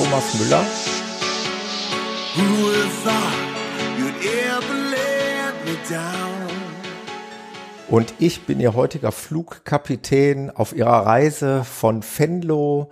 [0.00, 0.64] Thomas Müller.
[7.90, 12.90] Und ich bin Ihr heutiger Flugkapitän auf Ihrer Reise von Venlo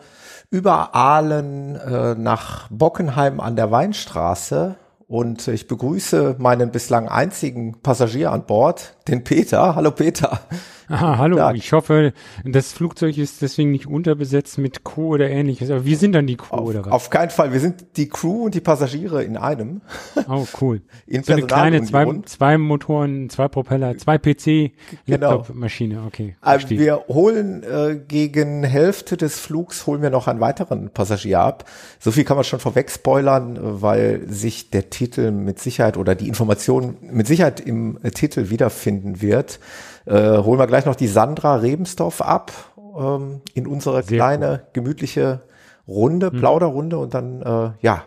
[0.51, 4.77] über Aalen äh, nach Bockenheim an der Weinstraße.
[5.07, 9.75] Und ich begrüße meinen bislang einzigen Passagier an Bord, den Peter.
[9.77, 10.41] Hallo Peter.
[10.89, 11.37] Aha, hallo.
[11.37, 11.53] Ja.
[11.53, 12.13] Ich hoffe,
[12.45, 15.71] das Flugzeug ist deswegen nicht unterbesetzt mit Crew oder ähnliches.
[15.71, 16.93] Aber wir sind dann die Crew auf, oder was?
[16.93, 17.53] Auf keinen Fall.
[17.53, 19.83] Wir sind die Crew und die Passagiere in einem.
[20.29, 20.81] Oh, cool.
[21.07, 24.73] in so eine kleine zwei, zwei Motoren, zwei Propeller, zwei PC, genau.
[25.07, 26.03] Laptop-Maschine.
[26.07, 26.37] Okay.
[26.41, 31.65] Also wir holen äh, gegen Hälfte des Flugs holen wir noch einen weiteren Passagier ab.
[31.99, 36.29] So viel kann man schon vorweg spoilern, weil sich der Titel mit Sicherheit oder die
[36.29, 39.61] Information mit Sicherheit im äh, Titel wiederfinden wird.
[40.09, 42.51] Äh, holen wir gleich noch die Sandra Rebensdorf ab
[42.99, 44.69] ähm, in unsere Sehr kleine, cool.
[44.73, 45.43] gemütliche
[45.87, 46.39] Runde, mhm.
[46.39, 48.05] Plauderrunde und dann, äh, ja,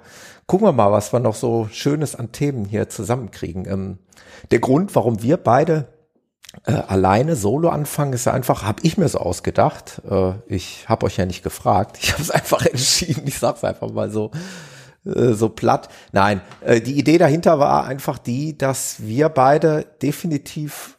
[0.48, 3.68] gucken wir mal, was wir noch so Schönes an Themen hier zusammenkriegen.
[3.68, 3.98] Ähm,
[4.50, 5.90] der Grund, warum wir beide
[6.66, 10.02] äh, alleine Solo anfangen, ist einfach, habe ich mir so ausgedacht.
[10.10, 12.00] Äh, ich habe euch ja nicht gefragt.
[12.02, 13.24] Ich habe es einfach entschieden.
[13.28, 14.32] Ich sag's einfach mal so
[15.06, 15.90] äh, so platt.
[16.14, 20.98] Nein, äh, die Idee dahinter war einfach die, dass wir beide definitiv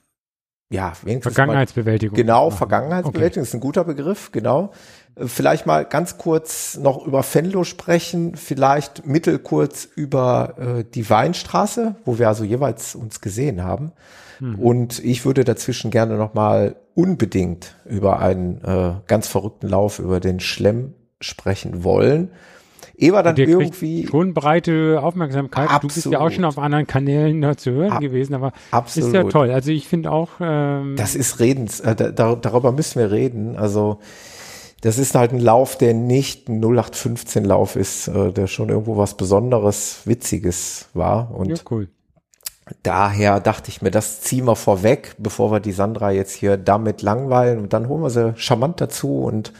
[0.73, 2.17] ja, wenigstens Vergangenheitsbewältigung.
[2.17, 3.49] Mal, genau, Vergangenheitsbewältigung okay.
[3.49, 4.73] ist ein guter Begriff, genau.
[5.15, 11.97] Äh, vielleicht mal ganz kurz noch über Venlo sprechen, vielleicht mittelkurz über äh, die Weinstraße,
[12.05, 13.93] wo wir also jeweils uns gesehen haben.
[14.39, 14.59] Hm.
[14.59, 20.21] Und ich würde dazwischen gerne noch mal unbedingt über einen äh, ganz verrückten Lauf über
[20.21, 22.31] den Schlemm sprechen wollen.
[23.03, 25.69] Eber dann irgendwie schon breite Aufmerksamkeit.
[25.69, 25.83] Absolut.
[25.83, 29.09] Du bist ja auch schon auf anderen Kanälen da zu hören Ab, gewesen, aber absolut.
[29.09, 29.51] ist ja toll.
[29.51, 30.29] Also ich finde auch.
[30.41, 31.81] Ähm, das ist redens.
[31.81, 33.57] Äh, da, darüber müssen wir reden.
[33.57, 33.99] Also
[34.83, 38.97] das ist halt ein Lauf, der nicht ein 0815 Lauf ist, äh, der schon irgendwo
[38.97, 41.35] was Besonderes, Witziges war.
[41.35, 41.89] Und ja, cool.
[42.83, 47.03] Daher dachte ich mir, das ziehen wir vorweg, bevor wir die Sandra jetzt hier damit
[47.03, 49.53] langweilen und dann holen wir sie charmant dazu und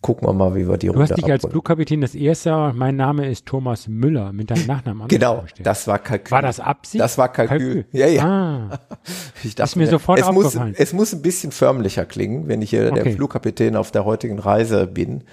[0.00, 2.96] gucken wir mal, wie wir die Runde Du hast dich als Flugkapitän das erste, mein
[2.96, 6.30] Name ist Thomas Müller mit deinem Nachnamen Genau, das war Kalkül.
[6.30, 7.00] War das Absicht?
[7.00, 7.58] Das war Kalkül.
[7.58, 7.84] Kalkül.
[7.92, 8.24] Ja, ja.
[8.24, 8.78] Ah,
[9.44, 10.70] ich dachte, ist mir sofort es aufgefallen.
[10.70, 13.02] Muss, es muss ein bisschen förmlicher klingen, wenn ich hier okay.
[13.02, 15.24] der Flugkapitän auf der heutigen Reise bin.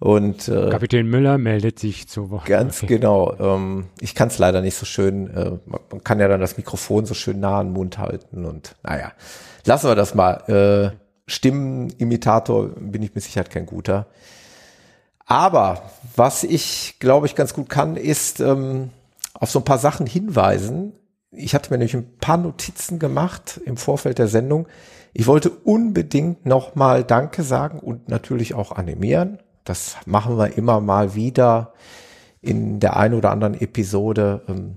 [0.00, 2.48] Und äh, Kapitän Müller meldet sich zur Woche.
[2.48, 2.96] Ganz okay.
[2.96, 3.34] genau.
[3.38, 5.30] Ähm, ich kann es leider nicht so schön.
[5.30, 8.74] Äh, man kann ja dann das Mikrofon so schön nah an den Mund halten und
[8.82, 9.12] naja,
[9.64, 10.92] lassen wir das mal.
[10.92, 14.06] Äh, Stimmenimitator bin ich mit Sicherheit kein guter.
[15.26, 15.82] Aber
[16.16, 18.90] was ich, glaube ich, ganz gut kann, ist ähm,
[19.32, 20.92] auf so ein paar Sachen hinweisen.
[21.30, 24.68] Ich hatte mir nämlich ein paar Notizen gemacht im Vorfeld der Sendung.
[25.12, 29.38] Ich wollte unbedingt nochmal Danke sagen und natürlich auch animieren.
[29.64, 31.72] Das machen wir immer mal wieder
[32.42, 34.42] in der einen oder anderen Episode.
[34.48, 34.76] Ähm,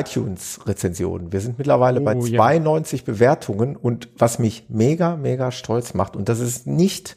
[0.00, 1.32] iTunes-Rezensionen.
[1.32, 3.04] Wir sind mittlerweile oh, bei 92 ja.
[3.06, 7.16] Bewertungen und was mich mega, mega stolz macht, und das ist nicht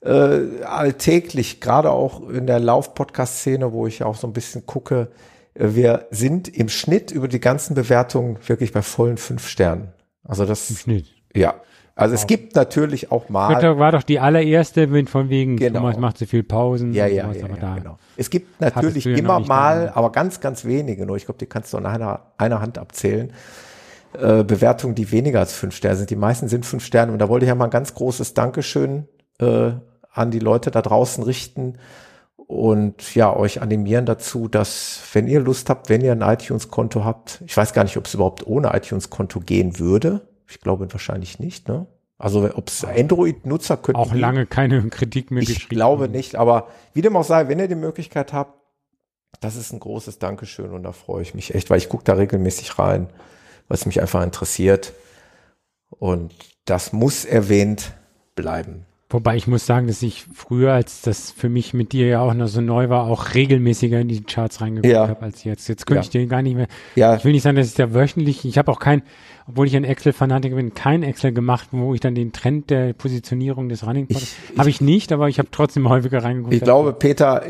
[0.00, 5.08] äh, alltäglich, gerade auch in der Lauf-Podcast-Szene, wo ich auch so ein bisschen gucke,
[5.54, 9.92] äh, wir sind im Schnitt über die ganzen Bewertungen wirklich bei vollen fünf Sternen.
[10.24, 10.70] Also das.
[10.70, 11.06] Im Schnitt.
[11.34, 11.54] Ja.
[11.94, 13.60] Also es gibt natürlich auch mal.
[13.60, 15.80] Das war doch die allererste von wegen, genau.
[15.80, 16.92] Thomas macht zu viel Pausen.
[16.94, 17.98] Ja, ja, ja, ja genau.
[18.16, 19.96] Es gibt natürlich immer mal, da.
[19.96, 23.32] aber ganz, ganz wenige, nur ich glaube, die kannst du an einer, einer Hand abzählen.
[24.14, 26.10] Äh, Bewertungen, die weniger als fünf Sterne sind.
[26.10, 27.12] Die meisten sind fünf Sterne.
[27.12, 29.06] Und da wollte ich ja mal ein ganz großes Dankeschön
[29.38, 29.72] äh,
[30.12, 31.76] an die Leute da draußen richten
[32.50, 37.44] und ja, euch animieren dazu, dass, wenn ihr Lust habt, wenn ihr ein iTunes-Konto habt,
[37.46, 41.68] ich weiß gar nicht, ob es überhaupt ohne iTunes-Konto gehen würde, ich glaube wahrscheinlich nicht,
[41.68, 41.86] ne?
[42.18, 43.98] Also ob es Android-Nutzer könnten.
[43.98, 45.64] Auch lange keine Kritik mehr ich geschrieben.
[45.64, 48.60] Ich glaube nicht, aber wie dem auch sei, wenn ihr die Möglichkeit habt,
[49.40, 52.14] das ist ein großes Dankeschön und da freue ich mich echt, weil ich gucke da
[52.14, 53.08] regelmäßig rein,
[53.68, 54.92] was mich einfach interessiert.
[55.88, 56.34] Und
[56.66, 57.92] das muss erwähnt
[58.34, 58.84] bleiben.
[59.12, 62.32] Wobei ich muss sagen, dass ich früher, als das für mich mit dir ja auch
[62.32, 65.08] noch so neu war, auch regelmäßiger in die Charts reingeguckt ja.
[65.08, 65.68] habe als jetzt.
[65.68, 66.02] Jetzt könnte ja.
[66.02, 66.68] ich dir gar nicht mehr.
[66.94, 67.16] Ja.
[67.16, 69.02] Ich will nicht sagen, dass ich da wöchentlich, ich habe auch kein,
[69.50, 73.68] obwohl ich ein Excel-Fanatiker bin, kein Excel gemacht, wo ich dann den Trend der Positionierung
[73.68, 74.06] des Running
[74.56, 76.54] habe ich nicht, aber ich habe trotzdem häufiger reingeguckt.
[76.54, 77.42] Ich glaube, Peter,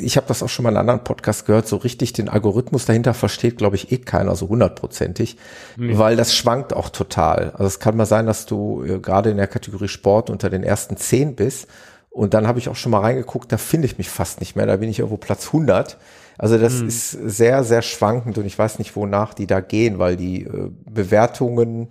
[0.00, 2.84] ich habe das auch schon mal in einem anderen Podcast gehört, so richtig den Algorithmus
[2.84, 5.36] dahinter versteht, glaube ich, eh keiner, so hundertprozentig,
[5.76, 5.96] nee.
[5.96, 7.52] weil das schwankt auch total.
[7.52, 10.64] Also es kann mal sein, dass du äh, gerade in der Kategorie Sport unter den
[10.64, 11.68] ersten zehn bist
[12.10, 14.66] und dann habe ich auch schon mal reingeguckt, da finde ich mich fast nicht mehr,
[14.66, 15.96] da bin ich irgendwo Platz 100
[16.38, 16.88] Also das mhm.
[16.88, 20.70] ist sehr, sehr schwankend und ich weiß nicht, wonach die da gehen, weil die äh,
[20.88, 21.88] Bewertungen,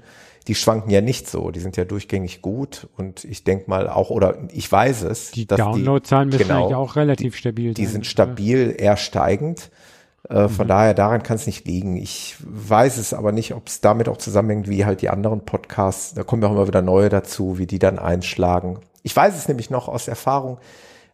[0.47, 1.49] die schwanken ja nicht so.
[1.51, 5.31] Die sind ja durchgängig gut und ich denke mal auch, oder ich weiß es.
[5.31, 7.85] Die Downloadzahlen müssen genau, eigentlich auch relativ stabil die, sein.
[7.85, 8.79] Die sind stabil, oder?
[8.79, 9.71] eher steigend.
[10.29, 10.69] Äh, von mhm.
[10.69, 11.97] daher, daran kann es nicht liegen.
[11.97, 16.13] Ich weiß es aber nicht, ob es damit auch zusammenhängt, wie halt die anderen Podcasts,
[16.13, 18.79] da kommen ja auch immer wieder neue dazu, wie die dann einschlagen.
[19.03, 20.57] Ich weiß es nämlich noch aus Erfahrung,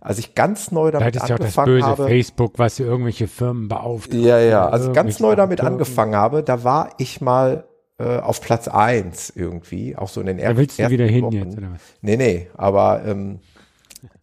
[0.01, 2.07] als ich ganz neu damit das ist angefangen ja auch das böse habe.
[2.07, 4.23] Facebook, was irgendwelche Firmen beauftragt.
[4.23, 7.65] Ja, ja, als ich ganz neu damit angefangen habe, da war ich mal
[7.99, 11.25] äh, auf Platz eins irgendwie, auch so in den ersten Da willst du wieder hin
[11.25, 11.33] Wochen.
[11.35, 11.81] jetzt, oder was?
[12.01, 13.39] Nee, nee, aber ähm,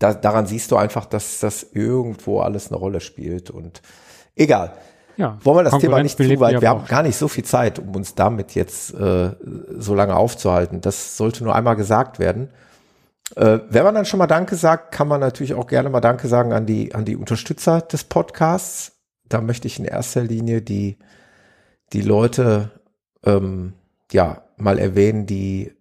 [0.01, 3.81] da, daran siehst du einfach, dass das irgendwo alles eine Rolle spielt und
[4.35, 4.73] egal.
[5.17, 7.79] Ja, Wollen wir das Thema nicht zu weit, wir haben gar nicht so viel Zeit,
[7.79, 9.31] um uns damit jetzt äh,
[9.77, 10.81] so lange aufzuhalten.
[10.81, 12.51] Das sollte nur einmal gesagt werden.
[13.37, 16.29] Äh, wenn man dann schon mal Danke sagt, kann man natürlich auch gerne mal Danke
[16.29, 18.93] sagen an die, an die Unterstützer des Podcasts.
[19.29, 20.99] Da möchte ich in erster Linie die,
[21.93, 22.71] die Leute
[23.25, 23.75] ähm,
[24.11, 25.73] ja mal erwähnen, die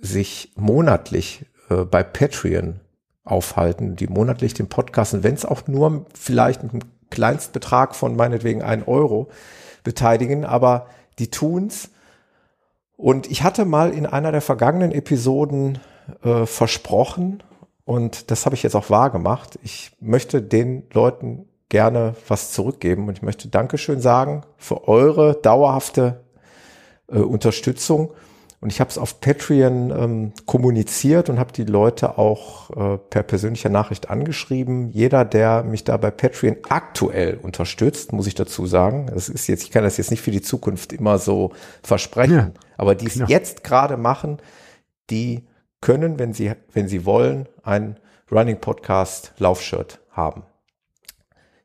[0.00, 2.80] sich monatlich äh, bei Patreon
[3.24, 8.62] aufhalten, die monatlich den Podcast wenn es auch nur vielleicht mit einem Kleinstbetrag von meinetwegen
[8.62, 9.30] ein Euro
[9.82, 10.88] beteiligen, aber
[11.18, 11.90] die tun's.
[12.96, 15.78] Und ich hatte mal in einer der vergangenen Episoden
[16.22, 17.42] äh, versprochen
[17.84, 19.58] und das habe ich jetzt auch wahr gemacht.
[19.62, 26.24] Ich möchte den Leuten gerne was zurückgeben und ich möchte Dankeschön sagen für eure dauerhafte
[27.08, 28.12] äh, Unterstützung.
[28.60, 33.22] Und ich habe es auf Patreon ähm, kommuniziert und habe die Leute auch äh, per
[33.22, 34.88] persönlicher Nachricht angeschrieben.
[34.88, 39.64] Jeder, der mich da bei Patreon aktuell unterstützt, muss ich dazu sagen, das ist jetzt,
[39.64, 41.52] ich kann das jetzt nicht für die Zukunft immer so
[41.82, 43.26] versprechen, ja, aber die es genau.
[43.26, 44.38] jetzt gerade machen,
[45.10, 45.44] die
[45.84, 48.00] können, wenn sie, wenn sie wollen, ein
[48.32, 50.44] Running Podcast Laufshirt haben.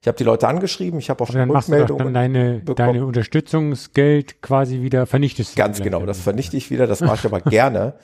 [0.01, 2.75] Ich habe die Leute angeschrieben, ich habe auch schon Rückmeldungen dann deine, bekommen.
[2.77, 5.57] deine Unterstützungsgeld quasi wieder vernichtest.
[5.57, 7.95] Ganz genau, das vernichte ich wieder, das mache ich aber gerne,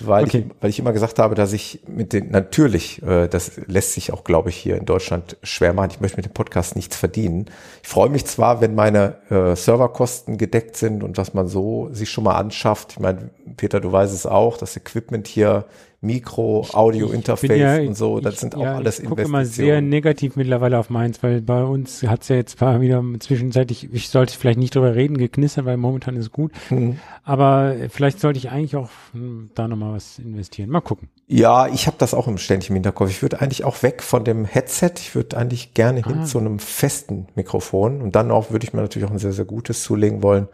[0.00, 0.46] weil, okay.
[0.48, 4.12] ich, weil ich immer gesagt habe, dass ich mit den, natürlich, äh, das lässt sich
[4.12, 7.46] auch, glaube ich, hier in Deutschland schwer machen, ich möchte mit dem Podcast nichts verdienen.
[7.84, 12.10] Ich freue mich zwar, wenn meine äh, Serverkosten gedeckt sind und was man so sich
[12.10, 12.94] schon mal anschafft.
[12.94, 15.66] Ich meine, Peter, du weißt es auch, das Equipment hier
[16.04, 19.04] Mikro, Audio-Interface ja, und so, das ich, sind auch ja, alles ich Investitionen.
[19.04, 22.60] Ich gucke immer sehr negativ mittlerweile auf meins, weil bei uns hat es ja jetzt
[22.60, 26.52] wieder zwischenzeitlich, ich sollte vielleicht nicht drüber reden, geknistert, weil momentan ist es gut.
[26.70, 26.98] Mhm.
[27.24, 30.70] Aber vielleicht sollte ich eigentlich auch hm, da nochmal was investieren.
[30.70, 31.08] Mal gucken.
[31.26, 33.10] Ja, ich habe das auch im ständig im Hinterkopf.
[33.10, 34.92] Ich würde eigentlich auch weg von dem Headset.
[34.98, 36.08] Ich würde eigentlich gerne ah.
[36.08, 39.32] hin zu einem festen Mikrofon und dann auch würde ich mir natürlich auch ein sehr,
[39.32, 40.48] sehr gutes zulegen wollen.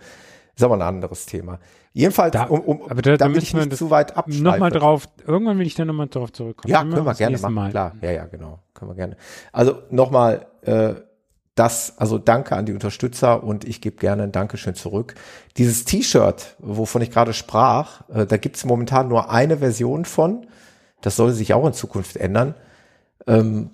[0.55, 1.59] Ist aber ein anderes Thema.
[1.93, 4.45] Jedenfalls, da, um, um, aber da, da will ich nicht zu weit abschweifen.
[4.45, 6.71] Nochmal drauf, irgendwann will ich da nochmal drauf zurückkommen.
[6.71, 7.71] Ja, können wir gerne machen, mal.
[7.71, 7.95] klar.
[8.01, 9.17] Ja, ja, genau, können wir gerne.
[9.53, 10.95] Also nochmal, äh,
[11.57, 15.15] das, also danke an die Unterstützer und ich gebe gerne ein Dankeschön zurück.
[15.57, 20.47] Dieses T-Shirt, wovon ich gerade sprach, äh, da gibt's momentan nur eine Version von.
[21.01, 22.55] Das soll sich auch in Zukunft ändern.
[23.27, 23.71] Ähm,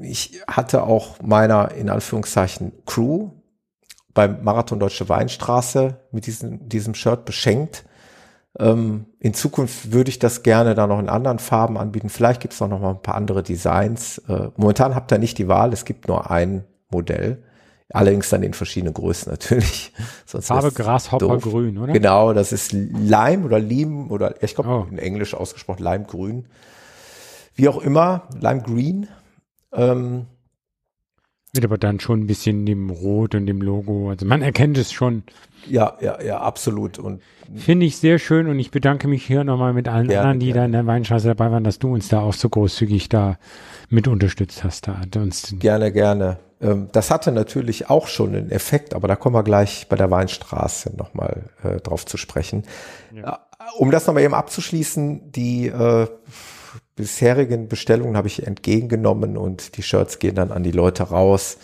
[0.00, 3.30] ich hatte auch meiner, in Anführungszeichen, Crew,
[4.14, 7.84] beim Marathon Deutsche Weinstraße mit diesem, diesem Shirt beschenkt.
[8.58, 12.10] Ähm, in Zukunft würde ich das gerne da noch in anderen Farben anbieten.
[12.10, 14.18] Vielleicht gibt es noch mal ein paar andere Designs.
[14.28, 17.42] Äh, momentan habt ihr nicht die Wahl, es gibt nur ein Modell.
[17.92, 19.92] Allerdings dann in verschiedenen Größen natürlich.
[20.26, 21.92] Sonst Farbe Grashoppergrün, oder?
[21.92, 24.86] Genau, das ist Lime oder Lime oder ich glaube oh.
[24.90, 26.46] in Englisch ausgesprochen Limegrün.
[27.54, 29.08] Wie auch immer, Lime Green.
[29.74, 30.26] Ähm,
[31.52, 34.08] wird aber dann schon ein bisschen dem Rot und dem Logo.
[34.08, 35.22] Also man erkennt es schon.
[35.68, 36.98] Ja, ja, ja, absolut.
[36.98, 37.20] Und
[37.54, 40.46] finde ich sehr schön und ich bedanke mich hier nochmal mit allen gerne, anderen, die
[40.46, 40.60] gerne.
[40.60, 43.38] da in der Weinstraße dabei waren, dass du uns da auch so großzügig da
[43.90, 44.88] mit unterstützt hast.
[44.88, 46.38] Da uns gerne, gerne.
[46.62, 50.10] Ähm, das hatte natürlich auch schon einen Effekt, aber da kommen wir gleich bei der
[50.10, 52.62] Weinstraße nochmal äh, drauf zu sprechen.
[53.14, 53.40] Ja.
[53.58, 56.06] Äh, um das nochmal eben abzuschließen, die äh,
[56.96, 61.58] bisherigen Bestellungen habe ich entgegengenommen und die Shirts gehen dann an die Leute raus.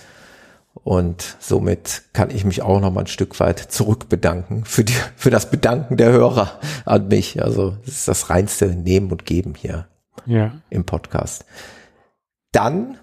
[0.84, 5.30] Und somit kann ich mich auch noch mal ein Stück weit zurückbedanken für die, für
[5.30, 7.42] das Bedanken der Hörer an mich.
[7.42, 9.88] Also, es ist das reinste Nehmen und Geben hier
[10.26, 10.52] ja.
[10.70, 11.44] im Podcast.
[12.52, 12.98] Dann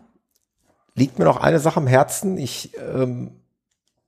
[0.96, 2.38] liegt mir noch eine Sache am Herzen.
[2.38, 3.32] Ich ähm,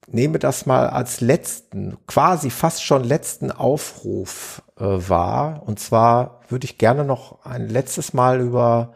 [0.08, 5.64] nehme das mal als letzten, quasi fast schon letzten Aufruf äh, wahr.
[5.66, 8.94] Und zwar würde ich gerne noch ein letztes Mal über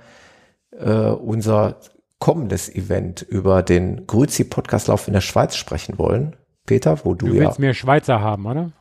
[0.72, 1.78] äh, unser
[2.20, 6.36] kommendes Event, über den Grüzi Podcastlauf in der Schweiz sprechen wollen.
[6.66, 8.72] Peter, wo du, du willst ja, mehr Schweizer haben, oder?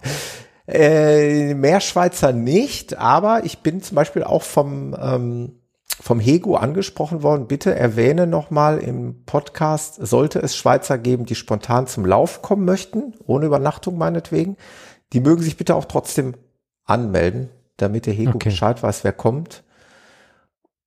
[0.69, 5.60] Äh, mehr Schweizer nicht, aber ich bin zum Beispiel auch vom ähm,
[6.01, 7.47] vom Hego angesprochen worden.
[7.47, 13.15] Bitte erwähne nochmal im Podcast, sollte es Schweizer geben, die spontan zum Lauf kommen möchten,
[13.27, 14.57] ohne Übernachtung meinetwegen,
[15.13, 16.35] die mögen sich bitte auch trotzdem
[16.85, 18.49] anmelden, damit der Hego okay.
[18.49, 19.63] Bescheid weiß, wer kommt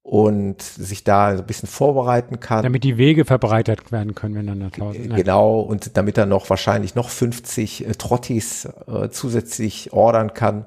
[0.02, 2.64] und sich da ein bisschen vorbereiten kann.
[2.64, 5.16] Damit die Wege verbreitert werden können, wenn dann da tausend.
[5.16, 10.66] Genau, und damit er noch wahrscheinlich noch 50 äh, Trottis äh, zusätzlich ordern kann.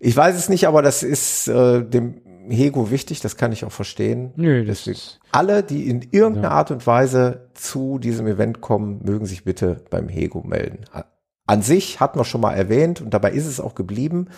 [0.00, 3.72] Ich weiß es nicht, aber das ist äh, dem Hego wichtig, das kann ich auch
[3.72, 4.32] verstehen.
[4.36, 6.54] Nö, das Deswegen, ist alle, die in irgendeiner ja.
[6.54, 10.84] Art und Weise zu diesem Event kommen, mögen sich bitte beim Hego melden.
[11.46, 14.28] An sich hatten wir schon mal erwähnt und dabei ist es auch geblieben.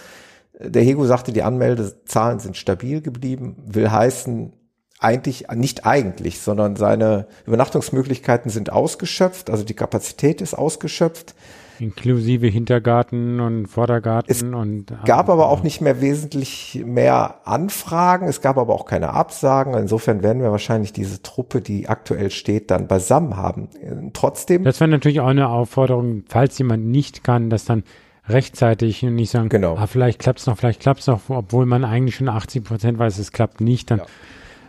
[0.59, 4.53] Der Hego sagte, die Anmeldezahlen sind stabil geblieben, will heißen,
[5.01, 11.35] eigentlich, nicht eigentlich, sondern seine Übernachtungsmöglichkeiten sind ausgeschöpft, also die Kapazität ist ausgeschöpft.
[11.81, 14.87] Inklusive Hintergarten und Vordergarten es und.
[15.05, 18.29] Gab aber auch nicht mehr wesentlich mehr Anfragen.
[18.29, 19.75] Es gab aber auch keine Absagen.
[19.75, 23.69] Insofern werden wir wahrscheinlich diese Truppe, die aktuell steht, dann beisammen haben.
[24.13, 24.65] Trotzdem.
[24.65, 27.85] Das wäre natürlich auch eine Aufforderung, falls jemand nicht kann, dass dann
[28.29, 29.77] rechtzeitig und nicht sagen, genau.
[29.77, 32.99] ah, vielleicht klappt es noch, vielleicht klappt es noch, obwohl man eigentlich schon 80 Prozent
[32.99, 34.07] weiß, es klappt nicht, dann ja.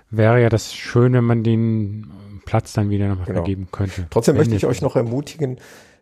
[0.09, 2.07] wäre ja das schön, wenn man den
[2.45, 3.39] Platz dann wieder noch genau.
[3.39, 4.07] vergeben könnte.
[4.09, 5.57] Trotzdem möchte ich euch noch ermutigen,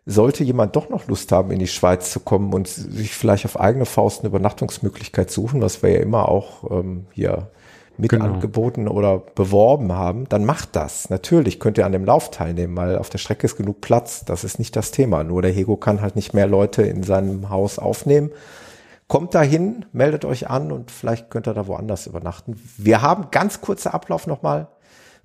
[0.06, 3.60] sollte jemand doch noch Lust haben, in die Schweiz zu kommen und sich vielleicht auf
[3.60, 7.48] eigene Faust eine Übernachtungsmöglichkeit suchen, was wir ja immer auch ähm, hier
[8.00, 8.26] mit genau.
[8.26, 11.10] angeboten oder beworben haben, dann macht das.
[11.10, 14.24] Natürlich könnt ihr an dem Lauf teilnehmen, weil auf der Strecke ist genug Platz.
[14.24, 15.22] Das ist nicht das Thema.
[15.22, 18.30] Nur der Hego kann halt nicht mehr Leute in seinem Haus aufnehmen.
[19.06, 22.60] Kommt dahin, meldet euch an und vielleicht könnt ihr da woanders übernachten.
[22.76, 24.68] Wir haben ganz kurzer Ablauf nochmal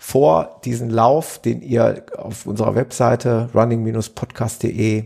[0.06, 5.06] vor diesen Lauf, den ihr auf unserer Webseite running-podcast.de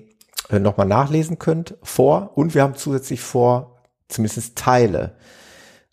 [0.50, 2.32] äh, nochmal nachlesen könnt, vor.
[2.36, 3.78] Und wir haben zusätzlich vor,
[4.10, 5.16] zumindest Teile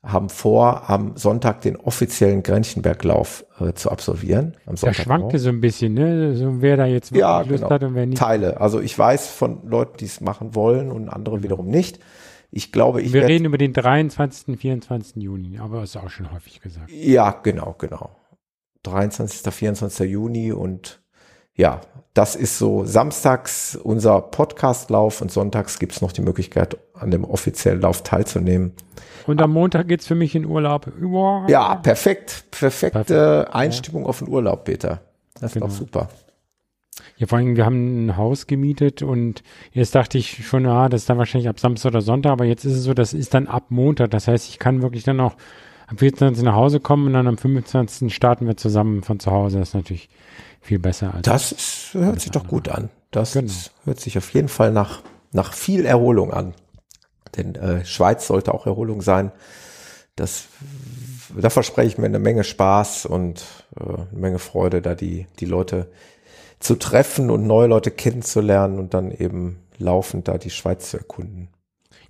[0.02, 4.56] haben vor, am Sonntag den offiziellen Grenchenberglauf äh, zu absolvieren.
[4.66, 6.34] Am Sonntag Der schwankte so ein bisschen, ne?
[6.34, 7.70] So, wer da jetzt wirklich ja, Lust genau.
[7.70, 8.18] hat und wer nicht.
[8.18, 8.60] Teile.
[8.60, 12.00] Also ich weiß von Leuten, die es machen wollen und andere wiederum nicht.
[12.50, 15.22] Ich glaube, ich Wir reden über den 23., 24.
[15.22, 16.90] Juni, aber das ist auch schon häufig gesagt.
[16.90, 18.10] Ja, genau, genau.
[18.86, 20.10] 23., 24.
[20.10, 21.00] Juni und
[21.54, 21.80] ja,
[22.14, 27.80] das ist so samstags unser Podcastlauf und sonntags gibt's noch die Möglichkeit, an dem offiziellen
[27.80, 28.72] Lauf teilzunehmen.
[29.26, 30.92] Und am Montag geht's für mich in Urlaub.
[31.00, 31.48] Wow.
[31.48, 32.44] Ja, perfekt.
[32.50, 33.54] Perfekte perfekt.
[33.54, 34.08] Einstimmung ja.
[34.08, 35.00] auf den Urlaub, Peter.
[35.40, 35.66] Das genau.
[35.66, 36.08] ist doch super.
[37.16, 41.02] Ja, vor allem, wir haben ein Haus gemietet und jetzt dachte ich schon, ah, das
[41.02, 43.46] ist dann wahrscheinlich ab Samstag oder Sonntag, aber jetzt ist es so, das ist dann
[43.46, 44.10] ab Montag.
[44.10, 45.36] Das heißt, ich kann wirklich dann auch
[45.86, 46.44] am 24.
[46.44, 48.14] nach Hause kommen und dann am 25.
[48.14, 49.58] starten wir zusammen von zu Hause.
[49.58, 50.08] Das ist natürlich
[50.60, 51.14] viel besser.
[51.14, 52.90] Als das ist, hört sich doch gut an.
[53.10, 53.52] Das genau.
[53.84, 55.02] hört sich auf jeden Fall nach,
[55.32, 56.54] nach viel Erholung an.
[57.36, 59.30] Denn äh, Schweiz sollte auch Erholung sein.
[60.16, 60.46] Das,
[61.36, 63.44] da verspreche ich mir eine Menge Spaß und
[63.78, 65.88] äh, eine Menge Freude, da die, die Leute
[66.58, 71.48] zu treffen und neue Leute kennenzulernen und dann eben laufend da die Schweiz zu erkunden.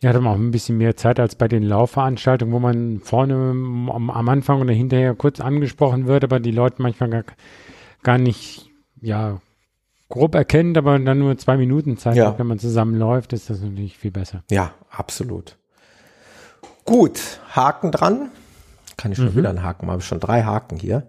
[0.06, 3.34] Ja, hat man auch ein bisschen mehr Zeit als bei den Laufveranstaltungen, wo man vorne
[3.34, 7.24] am, am Anfang oder hinterher kurz angesprochen wird, aber die Leute manchmal gar,
[8.04, 8.70] gar nicht,
[9.00, 9.40] ja,
[10.08, 12.38] grob erkennt, aber dann nur zwei Minuten Zeit ja.
[12.38, 14.44] wenn man zusammenläuft, ist das natürlich viel besser.
[14.48, 15.56] Ja, absolut.
[16.84, 18.30] Gut, Haken dran.
[18.96, 19.36] Kann ich schon mhm.
[19.36, 21.08] wieder einen Haken machen, habe schon drei Haken hier.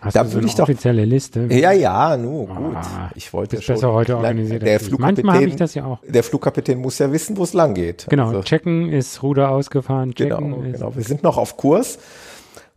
[0.00, 1.46] Hast da würde so ich doch offizielle Liste.
[1.50, 2.76] Ja, ja, nu gut.
[2.76, 4.62] Ah, ich wollte schon besser heute organisiert.
[4.62, 5.98] Der Flugkapitän, Manchmal ich das ja auch.
[6.06, 8.06] Der Flugkapitän muss ja wissen, wo es lang geht.
[8.08, 10.14] Genau, also, checken ist Ruder ausgefahren.
[10.14, 10.96] Checken genau, genau.
[10.96, 11.98] Wir sind noch auf Kurs.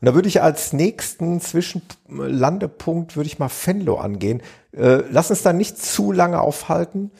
[0.01, 4.41] Und da würde ich als nächsten Zwischenlandepunkt würde ich mal Fenlo angehen.
[4.71, 7.11] Äh, lass uns da nicht zu lange aufhalten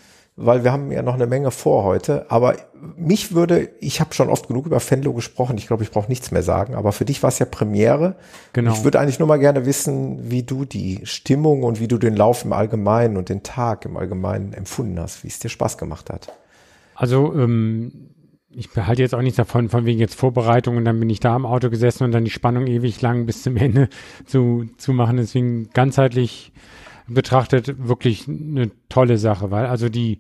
[0.42, 2.26] weil wir haben ja noch eine Menge vor heute.
[2.30, 2.56] Aber
[2.96, 6.32] mich würde, ich habe schon oft genug über Fenlo gesprochen, ich glaube, ich brauche nichts
[6.32, 8.16] mehr sagen, aber für dich war es ja Premiere.
[8.54, 8.72] Genau.
[8.72, 12.16] Ich würde eigentlich nur mal gerne wissen, wie du die Stimmung und wie du den
[12.16, 16.10] Lauf im Allgemeinen und den Tag im Allgemeinen empfunden hast, wie es dir Spaß gemacht
[16.10, 16.32] hat.
[16.96, 18.10] Also, ähm,
[18.52, 21.36] ich behalte jetzt auch nichts davon, von wegen jetzt Vorbereitung und dann bin ich da
[21.36, 23.90] im Auto gesessen und dann die Spannung ewig lang bis zum Ende
[24.26, 25.18] zu, zu machen.
[25.18, 26.52] Deswegen ganzheitlich
[27.10, 30.20] betrachtet wirklich eine tolle Sache, weil also die,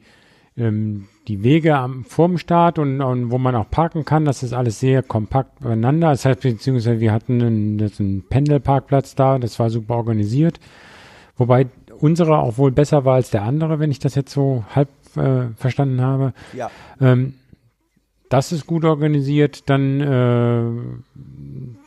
[0.58, 4.53] ähm, die Wege am, vorm Start und, und wo man auch parken kann, das ist
[4.53, 6.10] alles sehr kompakt beieinander.
[6.10, 10.60] Das heißt, beziehungsweise wir hatten einen, einen Pendelparkplatz da, das war super organisiert.
[11.38, 11.67] Wobei
[12.00, 15.48] unsere auch wohl besser war als der andere, wenn ich das jetzt so halb äh,
[15.55, 16.34] verstanden habe.
[16.53, 16.69] Ja.
[17.00, 17.36] Ähm,
[18.29, 19.69] das ist gut organisiert.
[19.69, 20.63] Dann, äh,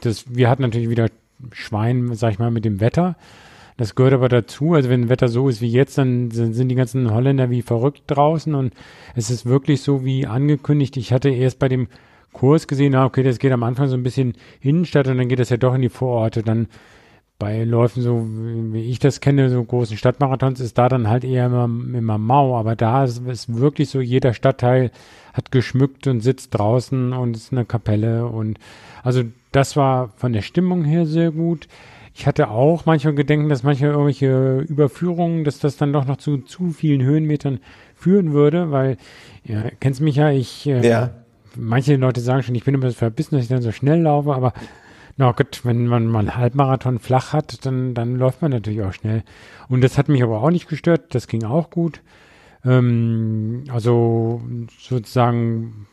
[0.01, 1.09] das, wir hatten natürlich wieder
[1.53, 3.17] Schwein, sag ich mal, mit dem Wetter.
[3.83, 4.75] Das gehört aber dazu.
[4.75, 8.55] Also wenn Wetter so ist wie jetzt, dann sind die ganzen Holländer wie verrückt draußen
[8.55, 8.73] und
[9.17, 10.97] es ist wirklich so wie angekündigt.
[10.97, 11.89] Ich hatte erst bei dem
[12.33, 15.41] Kurs gesehen, na, okay, das geht am Anfang so ein bisschen Innenstadt und dann geht
[15.41, 16.45] das ja doch in die Vororte.
[16.45, 16.69] Dann
[17.41, 21.47] bei Läufen, so wie ich das kenne, so großen Stadtmarathons, ist da dann halt eher
[21.47, 22.57] immer, immer mau.
[22.57, 24.93] Aber da ist es wirklich so, jeder Stadtteil
[25.33, 28.27] hat geschmückt und sitzt draußen und ist eine Kapelle.
[28.27, 28.61] Und
[29.03, 31.67] also das war von der Stimmung her sehr gut.
[32.15, 36.39] Ich hatte auch manchmal Gedenken, dass manche irgendwelche Überführungen, dass das dann doch noch zu
[36.39, 37.61] zu vielen Höhenmetern
[37.95, 38.99] führen würde, weil,
[39.45, 41.11] ja, kennst mich ja, ich, äh, ja.
[41.57, 44.35] manche Leute sagen schon, ich bin immer so verbissen, dass ich dann so schnell laufe,
[44.35, 44.53] aber
[45.17, 48.93] na gut, wenn man mal einen Halbmarathon flach hat, dann, dann läuft man natürlich auch
[48.93, 49.23] schnell.
[49.69, 52.03] Und das hat mich aber auch nicht gestört, das ging auch gut.
[52.65, 54.43] Ähm, also
[54.79, 55.87] sozusagen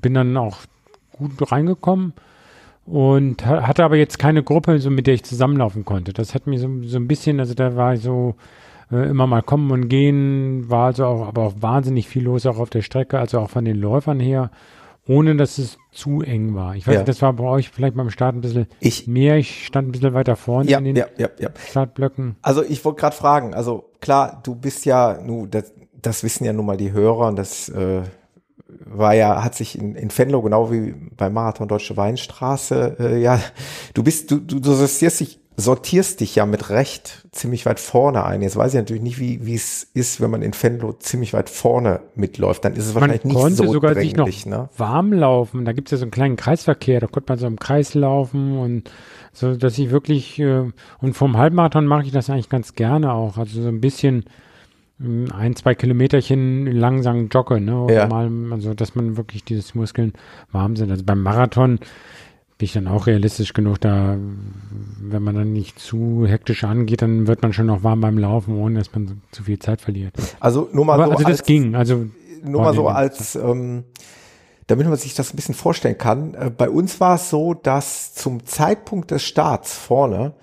[0.00, 0.58] bin dann auch
[1.12, 2.12] gut reingekommen
[2.90, 6.12] und hatte aber jetzt keine Gruppe, so mit der ich zusammenlaufen konnte.
[6.12, 8.34] Das hat mir so, so ein bisschen, also da war ich so
[8.90, 12.58] äh, immer mal kommen und gehen, war also auch, aber auch wahnsinnig viel los auch
[12.58, 14.50] auf der Strecke, also auch von den Läufern her,
[15.06, 16.74] ohne dass es zu eng war.
[16.74, 17.00] Ich weiß ja.
[17.00, 19.36] nicht, das war bei euch vielleicht beim Start ein bisschen ich, mehr.
[19.36, 21.50] Ich stand ein bisschen weiter vorne ja, in den ja, ja, ja.
[21.68, 22.36] Startblöcken.
[22.42, 26.52] Also ich wollte gerade fragen, also klar, du bist ja, nu, das, das wissen ja
[26.52, 28.02] nun mal die Hörer und das äh,
[28.68, 33.40] war ja, hat sich in, in Venlo genau wie beim Marathon Deutsche Weinstraße, äh, ja,
[33.94, 38.24] du bist, du, du, du sortierst dich, sortierst dich ja mit Recht ziemlich weit vorne
[38.24, 38.42] ein.
[38.42, 41.50] Jetzt weiß ich natürlich nicht, wie wie es ist, wenn man in Venlo ziemlich weit
[41.50, 42.64] vorne mitläuft.
[42.64, 44.68] Dann ist es wahrscheinlich man nicht so sogar sich noch ne?
[44.76, 45.64] warm laufen.
[45.64, 48.58] Da gibt es ja so einen kleinen Kreisverkehr, da konnte man so im Kreis laufen
[48.58, 48.90] und
[49.32, 50.64] so, dass ich wirklich, äh,
[51.00, 53.38] und vom Halbmarathon mache ich das eigentlich ganz gerne auch.
[53.38, 54.24] Also so ein bisschen
[55.00, 57.84] ein, zwei Kilometerchen langsam jogge, ne?
[57.84, 58.06] Oder ja.
[58.06, 60.12] mal, also dass man wirklich dieses Muskeln
[60.52, 60.90] warm sind.
[60.90, 61.78] Also beim Marathon
[62.58, 64.18] bin ich dann auch realistisch genug, da,
[65.00, 68.58] wenn man dann nicht zu hektisch angeht, dann wird man schon noch warm beim Laufen,
[68.58, 70.14] ohne dass man zu viel Zeit verliert.
[70.40, 71.10] Also nur mal Aber, so.
[71.12, 71.74] Also das als, ging.
[71.74, 72.06] Also
[72.44, 73.84] nur mal so als ähm,
[74.70, 76.34] damit man sich das ein bisschen vorstellen kann.
[76.34, 80.34] Äh, bei uns war es so, dass zum Zeitpunkt des Starts vorne,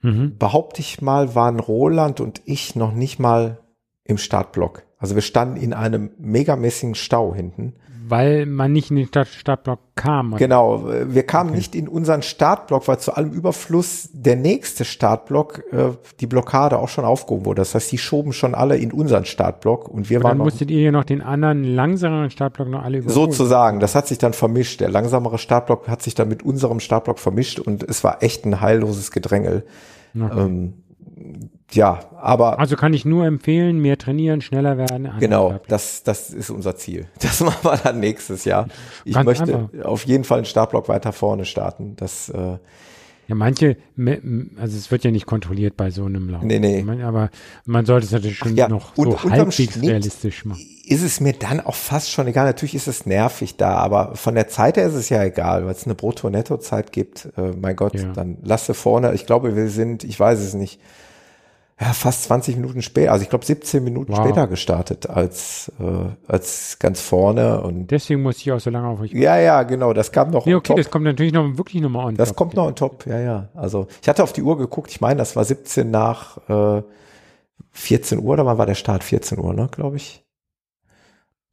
[0.00, 0.36] mhm.
[0.38, 3.58] behaupte ich mal, waren Roland und ich noch nicht mal
[4.06, 4.82] im Startblock.
[4.98, 7.74] Also wir standen in einem megamäßigen Stau hinten.
[8.08, 10.32] Weil man nicht in den Start Startblock kam.
[10.32, 10.38] Oder?
[10.38, 11.58] Genau, wir kamen okay.
[11.58, 15.90] nicht in unseren Startblock, weil zu allem Überfluss der nächste Startblock äh,
[16.20, 17.62] die Blockade auch schon aufgehoben wurde.
[17.62, 20.38] Das heißt, die schoben schon alle in unseren Startblock und wir und waren.
[20.38, 23.14] Dann musstet ihr ja noch den anderen langsameren Startblock noch alle überholen.
[23.14, 24.80] Sozusagen, das hat sich dann vermischt.
[24.80, 28.60] Der langsamere Startblock hat sich dann mit unserem Startblock vermischt und es war echt ein
[28.60, 29.64] heilloses Gedrängel.
[30.14, 30.40] Okay.
[30.40, 30.74] Ähm,
[31.72, 32.58] ja, aber.
[32.58, 35.10] Also kann ich nur empfehlen, mehr trainieren, schneller werden.
[35.18, 37.06] Genau, das, das ist unser Ziel.
[37.20, 38.68] Das machen wir dann nächstes Jahr.
[39.04, 39.84] Ich Ganz möchte einfach.
[39.84, 41.96] auf jeden Fall einen Startblock weiter vorne starten.
[41.96, 42.58] Das, äh,
[43.28, 43.76] ja, manche,
[44.56, 46.42] also es wird ja nicht kontrolliert bei so einem Lauf.
[46.44, 46.84] Nee, nee.
[47.02, 47.30] Aber
[47.64, 50.64] man sollte es natürlich schon ja, noch so halbwegs Schnitt realistisch machen.
[50.84, 52.46] Ist es mir dann auch fast schon egal.
[52.46, 55.72] Natürlich ist es nervig da, aber von der Zeit her ist es ja egal, weil
[55.72, 57.28] es eine Brutto-Netto-Zeit gibt.
[57.36, 58.12] Äh, mein Gott, ja.
[58.12, 59.12] dann lasse vorne.
[59.14, 60.78] Ich glaube, wir sind, ich weiß es nicht,
[61.78, 64.24] ja, fast 20 Minuten später, also ich glaube 17 Minuten wow.
[64.24, 69.00] später gestartet als, äh, als ganz vorne und deswegen muss ich auch so lange auf
[69.00, 69.12] euch.
[69.12, 70.46] Ja, ja, genau, das kam noch.
[70.46, 72.36] Nee, okay, das kommt natürlich noch wirklich nochmal on Das top.
[72.38, 73.48] kommt noch on top, ja, ja.
[73.54, 76.82] Also ich hatte auf die Uhr geguckt, ich meine, das war 17 nach äh,
[77.72, 79.04] 14 Uhr, oder wann war der Start?
[79.04, 80.24] 14 Uhr, ne, glaube ich.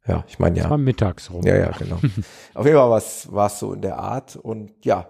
[0.06, 0.64] Ja, ich meine ja.
[0.64, 1.42] Das war mittags rum.
[1.44, 1.96] Ja, ja, genau.
[2.54, 5.08] auf jeden Fall war es so in der Art und ja.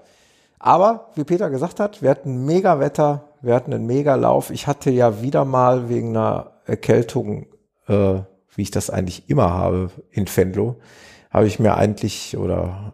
[0.59, 4.51] Aber, wie Peter gesagt hat, wir hatten mega Wetter, wir hatten einen Mega-Lauf.
[4.51, 7.47] Ich hatte ja wieder mal wegen einer Erkältung,
[7.89, 8.21] äh,
[8.55, 10.77] wie ich das eigentlich immer habe in Fenlo,
[11.31, 12.93] habe ich mir eigentlich oder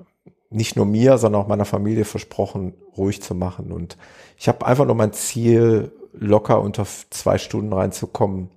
[0.50, 3.70] nicht nur mir, sondern auch meiner Familie versprochen, ruhig zu machen.
[3.72, 3.96] Und
[4.36, 8.50] ich habe einfach nur mein Ziel, locker unter zwei Stunden reinzukommen,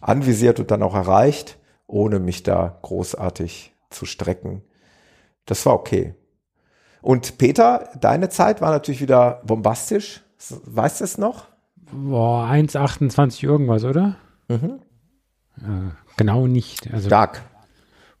[0.00, 4.62] anvisiert und dann auch erreicht, ohne mich da großartig zu strecken.
[5.46, 6.14] Das war okay.
[7.00, 10.22] Und Peter, deine Zeit war natürlich wieder bombastisch.
[10.48, 11.46] Weißt du es noch?
[11.92, 14.16] Boah, 1,28 irgendwas, oder?
[14.48, 14.80] Mhm.
[15.58, 16.92] Äh, genau nicht.
[16.92, 17.42] Also, Stark.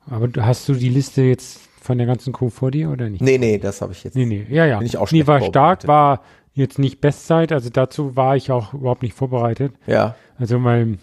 [0.06, 3.22] Aber hast du die Liste jetzt von der ganzen Crew vor dir oder nicht?
[3.22, 4.16] Nee, nee, das habe ich jetzt.
[4.16, 4.78] Nee, nee, ja, ja.
[4.78, 8.74] Bin ich auch nee, war stark, war jetzt nicht Bestzeit, also dazu war ich auch
[8.74, 9.72] überhaupt nicht vorbereitet.
[9.86, 10.16] Ja.
[10.36, 10.98] Also weil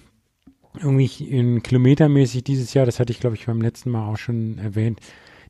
[0.79, 4.59] irgendwie in kilometermäßig dieses Jahr, das hatte ich glaube ich beim letzten Mal auch schon
[4.59, 4.99] erwähnt,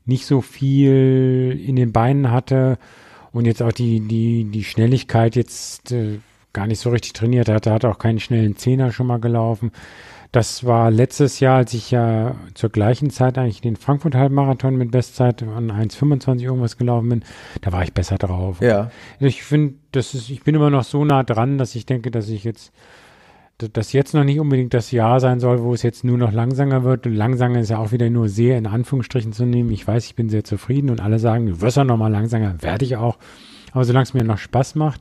[0.04, 2.78] nicht so viel in den Beinen hatte
[3.32, 6.18] und jetzt auch die, die, die Schnelligkeit jetzt äh,
[6.52, 9.72] gar nicht so richtig trainiert hatte, hat auch keinen schnellen Zehner schon mal gelaufen.
[10.32, 15.42] Das war letztes Jahr, als ich ja zur gleichen Zeit eigentlich den Frankfurt-Halbmarathon mit Bestzeit
[15.42, 17.24] an 1,25 irgendwas gelaufen bin.
[17.62, 18.60] Da war ich besser drauf.
[18.60, 18.90] Ja.
[19.20, 22.28] Ich finde, das ist, ich bin immer noch so nah dran, dass ich denke, dass
[22.28, 22.72] ich jetzt
[23.58, 26.84] das jetzt noch nicht unbedingt das Jahr sein soll, wo es jetzt nur noch langsamer
[26.84, 27.06] wird.
[27.06, 29.70] Und langsamer ist ja auch wieder nur sehr in Anführungsstrichen zu nehmen.
[29.70, 32.62] Ich weiß, ich bin sehr zufrieden und alle sagen, du wirst ja noch mal langsamer,
[32.62, 33.18] werde ich auch.
[33.72, 35.00] Aber solange es mir noch Spaß macht,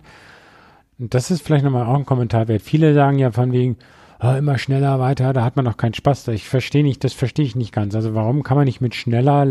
[1.00, 2.64] und das ist vielleicht nochmal auch ein Kommentar wert.
[2.64, 3.78] Viele sagen ja von wegen,
[4.20, 6.28] oh, immer schneller weiter, da hat man noch keinen Spaß.
[6.30, 7.94] Ich verstehe nicht, das verstehe ich nicht ganz.
[7.94, 9.46] Also warum kann man nicht mit schneller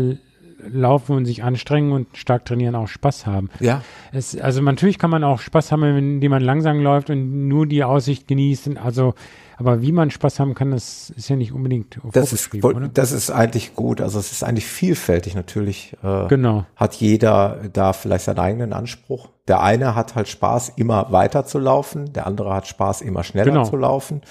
[0.59, 3.49] laufen und sich anstrengen und stark trainieren auch Spaß haben.
[3.59, 3.81] Ja.
[4.11, 7.83] Es, also natürlich kann man auch Spaß haben, indem man langsam läuft und nur die
[7.83, 8.77] Aussicht genießt.
[8.83, 9.13] Also,
[9.57, 12.87] aber wie man Spaß haben kann, das ist ja nicht unbedingt das ist, oder?
[12.87, 14.01] das ist eigentlich gut.
[14.01, 15.95] Also es ist eigentlich vielfältig natürlich.
[16.03, 16.65] Äh, genau.
[16.75, 19.29] Hat jeder da vielleicht seinen eigenen Anspruch.
[19.47, 22.13] Der eine hat halt Spaß, immer weiter zu laufen.
[22.13, 23.63] Der andere hat Spaß, immer schneller genau.
[23.63, 24.21] zu laufen.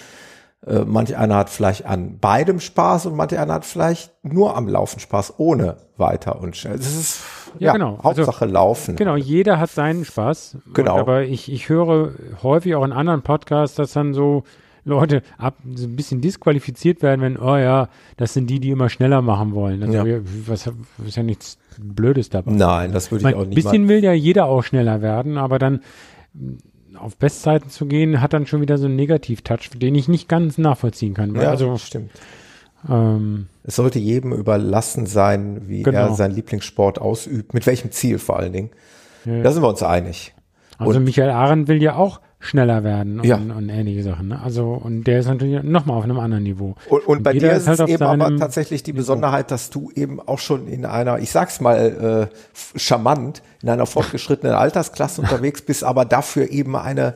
[0.66, 4.68] Äh, manch einer hat vielleicht an beidem Spaß und manch einer hat vielleicht nur am
[4.68, 6.76] Laufen Spaß, ohne weiter und schnell.
[6.76, 7.22] Das ist
[7.60, 7.98] ja, ja genau.
[8.02, 8.96] Also Hauptsache also, Laufen.
[8.96, 10.58] Genau, jeder hat seinen Spaß.
[10.74, 10.94] Genau.
[10.94, 12.10] Und, aber ich, ich höre
[12.42, 14.42] häufig auch in anderen Podcasts, dass dann so
[14.84, 18.88] Leute ab, so ein bisschen disqualifiziert werden, wenn, oh ja, das sind die, die immer
[18.88, 19.82] schneller machen wollen.
[19.84, 20.20] Also, ja.
[20.46, 20.66] was,
[20.98, 22.52] was ist ja nichts Blödes dabei.
[22.52, 23.50] Nein, das würde ich, ich auch nicht.
[23.50, 25.80] Ein bisschen will ja jeder auch schneller werden, aber dann
[26.98, 30.58] auf Bestzeiten zu gehen, hat dann schon wieder so einen Negativ-Touch, den ich nicht ganz
[30.58, 31.34] nachvollziehen kann.
[31.34, 32.10] Ja, also stimmt.
[32.88, 35.98] Ähm, es sollte jedem überlassen sein, wie genau.
[35.98, 38.70] er seinen Lieblingssport ausübt, mit welchem Ziel vor allen Dingen.
[39.24, 39.42] Ja.
[39.42, 40.34] Da sind wir uns einig.
[40.78, 43.36] Also und Michael Arendt will ja auch schneller werden und, ja.
[43.36, 44.28] und ähnliche Sachen.
[44.28, 44.40] Ne?
[44.42, 46.76] Also, und der ist natürlich nochmal auf einem anderen Niveau.
[46.88, 49.90] Und, und, und bei dir ist halt es eben aber tatsächlich die Besonderheit, dass du
[49.94, 55.62] eben auch schon in einer, ich sag's mal äh, charmant, in einer fortgeschrittenen Altersklasse unterwegs
[55.62, 57.14] bist, aber dafür eben eine,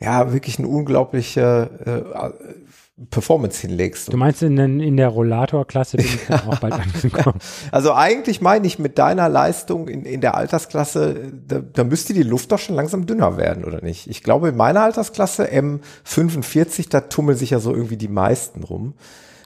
[0.00, 4.12] ja, wirklich eine unglaubliche äh, Performance hinlegst.
[4.12, 7.38] Du meinst, in, in der Rollator-Klasse bin ich auch bald angekommen.
[7.70, 12.22] Also eigentlich meine ich mit deiner Leistung in, in der Altersklasse, da, da müsste die
[12.22, 14.06] Luft doch schon langsam dünner werden, oder nicht?
[14.06, 18.94] Ich glaube, in meiner Altersklasse M45, da tummeln sich ja so irgendwie die meisten rum.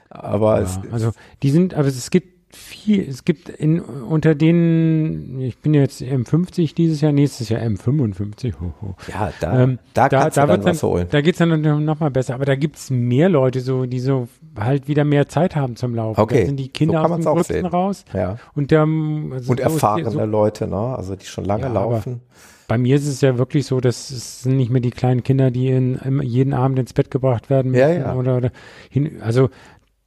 [0.09, 1.11] Aber ja, es, also
[1.43, 6.73] die sind, aber es gibt viel, es gibt in, unter denen, ich bin jetzt M50
[6.73, 8.53] dieses Jahr, nächstes Jahr M55.
[8.61, 8.95] Ho, ho.
[9.07, 11.07] Ja, da, ähm, da, da, da, dann was holen.
[11.09, 14.27] Da geht's dann noch mal besser, aber da gibt's mehr Leute, so, die so
[14.59, 16.19] halt wieder mehr Zeit haben zum Laufen.
[16.19, 16.41] Okay.
[16.41, 18.05] Da sind die Kinder so aus dem Gröbsten raus.
[18.13, 18.37] Ja.
[18.55, 20.95] Und, ähm, also und erfahrene so, Leute, ne?
[20.95, 22.21] Also die schon lange ja, laufen.
[22.67, 25.51] Bei mir ist es ja wirklich so, dass es sind nicht mehr die kleinen Kinder,
[25.51, 28.15] die in, jeden Abend ins Bett gebracht werden müssen ja, ja.
[28.15, 28.51] Oder, oder
[28.89, 29.49] hin, also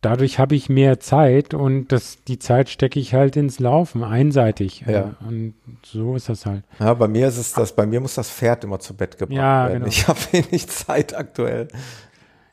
[0.01, 4.85] dadurch habe ich mehr Zeit und das, die Zeit stecke ich halt ins Laufen, einseitig.
[4.87, 5.17] Ja.
[5.27, 6.63] Und so ist das halt.
[6.79, 9.37] Ja, bei mir ist es das, bei mir muss das Pferd immer zu Bett gebracht
[9.37, 9.81] ja, werden.
[9.81, 9.89] Genau.
[9.89, 11.69] Ich habe wenig Zeit aktuell.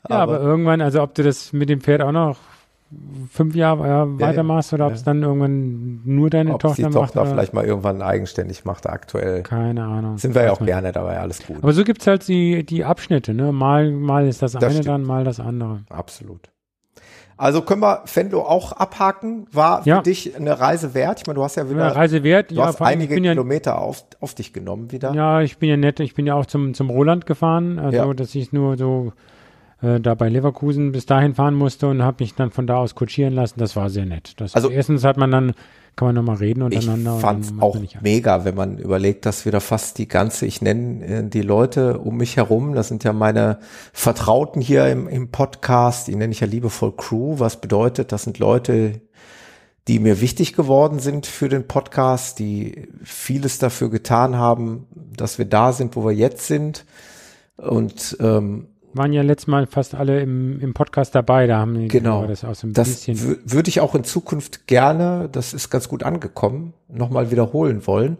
[0.08, 2.38] Ja, aber, aber, irgendwann, also ob du das mit dem Pferd auch noch
[3.32, 7.14] fünf Jahre ja, weitermachst oder ob es dann irgendwann nur deine ob Tochter die macht.
[7.14, 9.42] Tochter vielleicht mal irgendwann eigenständig macht, aktuell.
[9.42, 10.18] Keine Ahnung.
[10.18, 11.56] Sind wir ja auch gerne dabei, alles gut.
[11.62, 13.50] Aber so gibt's halt die, die Abschnitte, ne?
[13.50, 14.86] Mal, mal ist das, das eine stimmt.
[14.86, 15.80] dann, mal das andere.
[15.88, 16.48] Absolut.
[17.38, 19.46] Also können wir Fenlo auch abhaken.
[19.52, 20.00] War für ja.
[20.00, 21.20] dich eine Reise wert?
[21.20, 22.50] Ich meine, du hast ja wieder ja, Reise wert.
[22.50, 25.12] Du ja, hast einige Kilometer ja, auf, auf dich genommen wieder.
[25.12, 26.00] Ja, ich bin ja nett.
[26.00, 27.78] Ich bin ja auch zum, zum Roland gefahren.
[27.78, 29.12] Also, dass ich nur so
[29.82, 32.94] äh, da bei Leverkusen bis dahin fahren musste und habe mich dann von da aus
[32.94, 33.58] kutschieren lassen.
[33.58, 34.40] Das war sehr nett.
[34.40, 35.54] Das, also erstens hat man dann
[35.96, 37.14] kann man nochmal reden untereinander.
[37.16, 41.28] Ich fand auch mega, wenn man überlegt, dass wieder fast die ganze, ich nenne äh,
[41.28, 43.58] die Leute um mich herum, das sind ja meine
[43.94, 48.38] Vertrauten hier im, im Podcast, die nenne ich ja liebevoll Crew, was bedeutet, das sind
[48.38, 49.00] Leute,
[49.88, 55.46] die mir wichtig geworden sind für den Podcast, die vieles dafür getan haben, dass wir
[55.46, 56.84] da sind, wo wir jetzt sind.
[57.56, 61.88] Und ähm, waren ja letztes Mal fast alle im, im Podcast dabei, da haben die
[61.88, 62.26] genau.
[62.26, 63.38] das auch so ein das bisschen.
[63.44, 68.18] Würde ich auch in Zukunft gerne, das ist ganz gut angekommen, nochmal wiederholen wollen.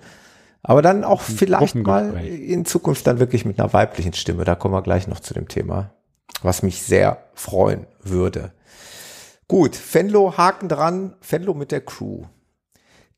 [0.63, 4.45] Aber dann auch vielleicht mal in Zukunft dann wirklich mit einer weiblichen Stimme.
[4.45, 5.93] Da kommen wir gleich noch zu dem Thema,
[6.43, 8.53] was mich sehr freuen würde.
[9.47, 12.25] Gut, Fenlo, Haken dran, Fenlo mit der Crew.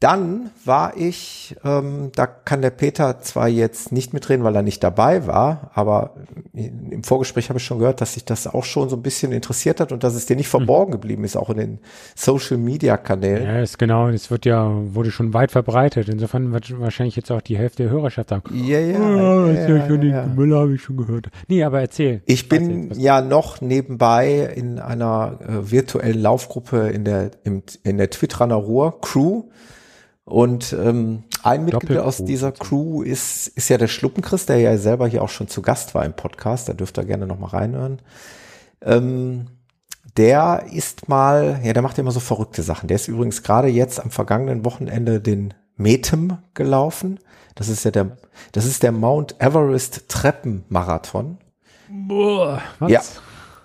[0.01, 4.85] Dann war ich, ähm, da kann der Peter zwar jetzt nicht mitreden, weil er nicht
[4.85, 6.15] dabei war, aber
[6.53, 9.81] im Vorgespräch habe ich schon gehört, dass sich das auch schon so ein bisschen interessiert
[9.81, 11.79] hat und dass es dir nicht verborgen geblieben ist, auch in den
[12.15, 13.45] Social Media Kanälen.
[13.45, 16.09] Ja, ist genau, es wird ja, wurde schon weit verbreitet.
[16.09, 19.69] Insofern wird wahrscheinlich jetzt auch die Hälfte der Hörerschaft sagen, ja, ja, oh, ja, ja,
[19.69, 20.27] ja, schon ja.
[20.27, 21.27] Müller habe ich schon gehört.
[21.49, 22.23] Nee, aber erzähl.
[22.27, 28.11] Ich bin ja noch nebenbei in einer äh, virtuellen Laufgruppe in der, im, in der
[28.11, 29.43] Twittraner Ruhr Crew
[30.29, 35.09] und ähm, ein Mitglied aus dieser Crew ist, ist ja der Schluppenchrist, der ja selber
[35.09, 36.69] hier auch schon zu Gast war im Podcast.
[36.69, 38.01] Da dürft ihr gerne noch mal reinhören.
[38.83, 39.47] Ähm,
[40.19, 42.89] der ist mal, ja, der macht immer so verrückte Sachen.
[42.89, 47.21] Der ist übrigens gerade jetzt am vergangenen Wochenende den Metem gelaufen.
[47.55, 48.19] Das ist ja der,
[48.53, 51.39] das ist der Mount Everest Treppenmarathon.
[51.89, 52.91] Boah, was?
[52.91, 53.01] Ja.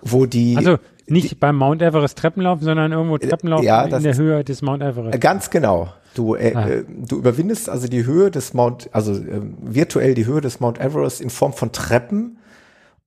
[0.00, 0.56] wo die.
[0.56, 4.62] Also nicht die, beim Mount Everest Treppenlaufen, sondern irgendwo Treppenlaufen ja, in der Höhe des
[4.62, 5.20] Mount Everest.
[5.20, 5.92] Ganz genau.
[6.14, 6.68] Du, äh, ah.
[6.68, 10.78] äh, du überwindest also die Höhe des Mount, also äh, virtuell die Höhe des Mount
[10.80, 12.38] Everest in Form von Treppen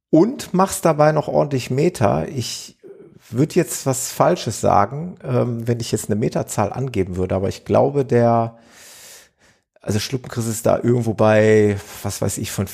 [0.10, 2.28] und machst dabei noch ordentlich Meter.
[2.28, 2.78] Ich
[3.30, 7.66] würde jetzt was Falsches sagen, ähm, wenn ich jetzt eine Meterzahl angeben würde, aber ich
[7.66, 8.58] glaube, der,
[9.82, 12.68] also Schluppenchris ist da irgendwo bei, was weiß ich, von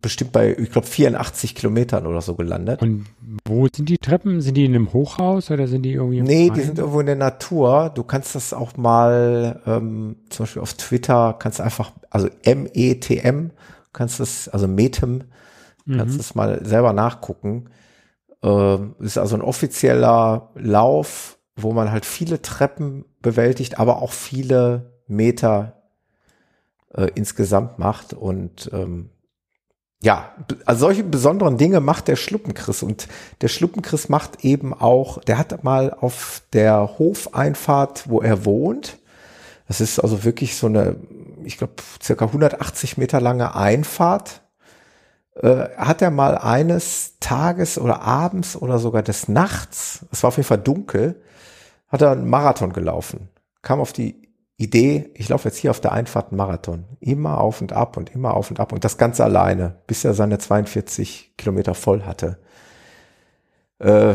[0.00, 2.82] bestimmt bei, ich glaube, 84 Kilometern oder so gelandet.
[2.82, 3.06] Und
[3.44, 4.40] wo sind die Treppen?
[4.40, 6.22] Sind die in einem Hochhaus oder sind die irgendwie?
[6.22, 7.90] Nee, die sind irgendwo in der Natur.
[7.94, 13.50] Du kannst das auch mal, ähm, zum Beispiel auf Twitter, kannst einfach, also M-E-T-M,
[13.92, 15.24] kannst das, also Metem,
[15.88, 16.18] kannst mhm.
[16.18, 17.70] das mal selber nachgucken.
[18.42, 24.92] Ähm, ist also ein offizieller Lauf, wo man halt viele Treppen bewältigt, aber auch viele
[25.08, 25.82] Meter
[26.94, 29.10] äh, insgesamt macht und ähm,
[30.02, 30.34] ja,
[30.66, 33.08] also solche besonderen Dinge macht der Schluppenchris und
[33.40, 38.98] der Schluppenchris macht eben auch, der hat mal auf der Hofeinfahrt, wo er wohnt,
[39.68, 40.96] das ist also wirklich so eine,
[41.44, 44.42] ich glaube, circa 180 Meter lange Einfahrt,
[45.34, 50.36] äh, hat er mal eines Tages oder abends oder sogar des Nachts, es war auf
[50.36, 51.22] jeden Fall dunkel,
[51.88, 53.28] hat er einen Marathon gelaufen,
[53.62, 54.25] kam auf die
[54.58, 56.84] Idee, ich laufe jetzt hier auf der Einfahrt Marathon.
[57.00, 60.14] Immer auf und ab und immer auf und ab und das Ganze alleine, bis er
[60.14, 62.38] seine 42 Kilometer voll hatte.
[63.78, 64.14] Äh,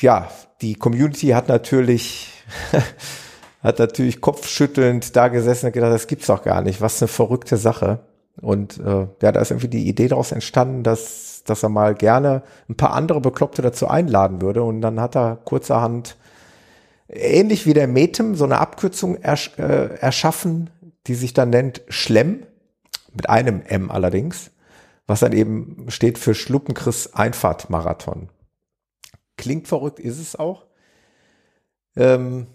[0.00, 0.28] ja,
[0.60, 2.32] die Community hat natürlich,
[3.62, 6.80] hat natürlich kopfschüttelnd da gesessen und gedacht, das gibt's doch gar nicht.
[6.80, 8.00] Was eine verrückte Sache.
[8.40, 12.42] Und äh, ja, da ist irgendwie die Idee daraus entstanden, dass, dass er mal gerne
[12.68, 14.64] ein paar andere Bekloppte dazu einladen würde.
[14.64, 16.16] Und dann hat er kurzerhand
[17.08, 20.70] ähnlich wie der Metem so eine Abkürzung ersch äh, erschaffen,
[21.06, 22.46] die sich dann nennt Schlemm,
[23.14, 24.50] mit einem M allerdings,
[25.06, 28.28] was dann eben steht für Schluppenchris Einfahrtmarathon.
[29.36, 30.66] Klingt verrückt, ist es auch.
[31.96, 32.46] Ähm,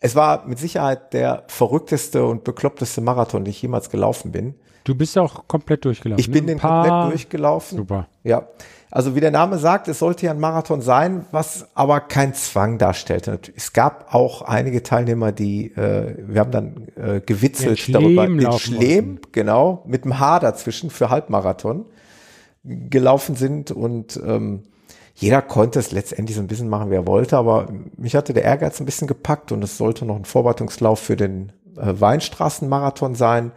[0.00, 4.54] es war mit Sicherheit der verrückteste und bekloppteste Marathon, den ich jemals gelaufen bin.
[4.84, 6.20] Du bist auch komplett durchgelaufen.
[6.20, 6.52] Ich bin ne?
[6.52, 7.78] den komplett durchgelaufen.
[7.78, 8.08] Super.
[8.22, 8.48] Ja.
[8.94, 12.78] Also wie der Name sagt, es sollte ja ein Marathon sein, was aber kein Zwang
[12.78, 13.40] darstellte.
[13.56, 18.52] Es gab auch einige Teilnehmer, die, äh, wir haben dann äh, gewitzelt den darüber, den
[18.52, 21.86] Schlemm, genau, mit dem H dazwischen für Halbmarathon
[22.62, 24.62] gelaufen sind und ähm,
[25.16, 28.44] jeder konnte es letztendlich so ein bisschen machen, wie er wollte, aber mich hatte der
[28.44, 33.50] Ehrgeiz ein bisschen gepackt und es sollte noch ein Vorbereitungslauf für den äh, Weinstraßenmarathon sein.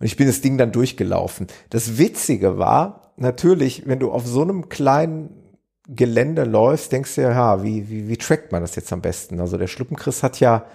[0.00, 1.46] Und ich bin das Ding dann durchgelaufen.
[1.68, 5.30] Das Witzige war, natürlich, wenn du auf so einem kleinen
[5.88, 9.40] Gelände läufst, denkst du ja, wie, wie, wie trackt man das jetzt am besten?
[9.40, 10.66] Also der Schluppenchris hat ja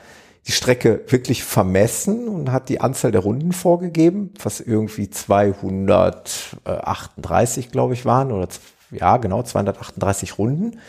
[0.48, 7.94] die Strecke wirklich vermessen und hat die Anzahl der Runden vorgegeben, was irgendwie 238, glaube
[7.94, 8.48] ich, waren oder
[8.92, 10.80] ja, genau, 238 Runden.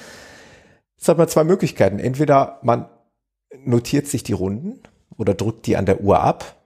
[0.96, 1.98] Jetzt hat man zwei Möglichkeiten.
[1.98, 2.86] Entweder man
[3.64, 4.80] notiert sich die Runden
[5.16, 6.56] oder drückt die an der Uhr ab,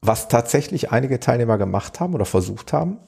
[0.00, 2.98] was tatsächlich einige Teilnehmer gemacht haben oder versucht haben.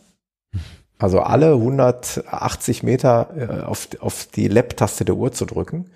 [0.98, 5.86] Also alle 180 Meter äh, auf, auf die Lab-Taste der Uhr zu drücken.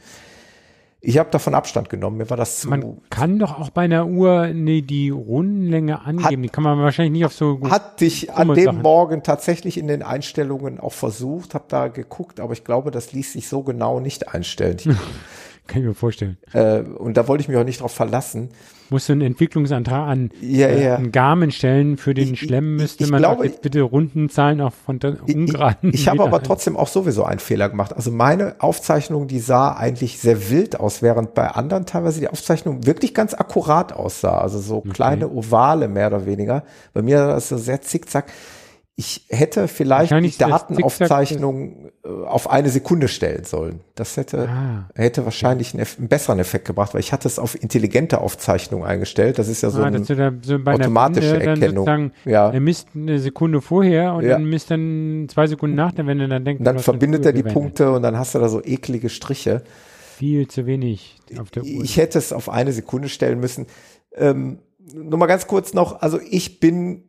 [1.05, 2.19] Ich habe davon Abstand genommen.
[2.19, 2.69] Mir war das zu.
[2.69, 6.43] Man kann doch auch bei einer Uhr nee, die Rundenlänge angeben.
[6.43, 7.59] Hat, die kann man wahrscheinlich nicht auf so.
[7.69, 8.83] Hatte ich an dem Sachen.
[8.83, 13.33] Morgen tatsächlich in den Einstellungen auch versucht, habe da geguckt, aber ich glaube, das ließ
[13.33, 14.79] sich so genau nicht einstellen.
[15.67, 16.39] kann ich mir vorstellen.
[16.53, 18.51] Äh, und da wollte ich mich auch nicht drauf verlassen
[18.93, 20.95] musst du einen Entwicklungsantrag an, ja, äh, ja.
[20.97, 24.73] an Garmin stellen für den ich, Schlemm müsste ich, man glaube, jetzt bitte Rundenzahlen auch
[24.73, 25.91] von ungeraden.
[25.91, 27.97] Ich, ich habe aber trotzdem auch sowieso einen Fehler gemacht.
[27.97, 32.87] Also meine Aufzeichnung, die sah eigentlich sehr wild aus, während bei anderen teilweise die Aufzeichnung
[32.87, 34.39] wirklich ganz akkurat aussah.
[34.39, 34.91] Also so okay.
[34.91, 36.63] kleine Ovale mehr oder weniger.
[36.93, 38.27] Bei mir war das so sehr zickzack
[38.95, 43.81] ich hätte vielleicht die Datenaufzeichnung äh, auf eine Sekunde stellen sollen.
[43.95, 44.91] Das hätte, ah.
[44.95, 49.39] hätte wahrscheinlich einen, einen, besseren Effekt gebracht, weil ich hatte es auf intelligente Aufzeichnung eingestellt.
[49.39, 52.13] Das ist ja so, ah, eine da so automatische Wende Erkennung.
[52.27, 52.51] Ja.
[52.51, 54.33] Er misst eine Sekunde vorher und ja.
[54.33, 57.55] dann misst dann zwei Sekunden nach der Wende, dann denkt Dann verbindet er die gewendet.
[57.55, 59.63] Punkte und dann hast du da so eklige Striche.
[60.17, 61.83] Viel zu wenig auf der Uhr.
[61.83, 63.67] Ich hätte es auf eine Sekunde stellen müssen.
[64.15, 64.59] Ähm,
[64.95, 67.05] nur mal ganz kurz noch, also ich bin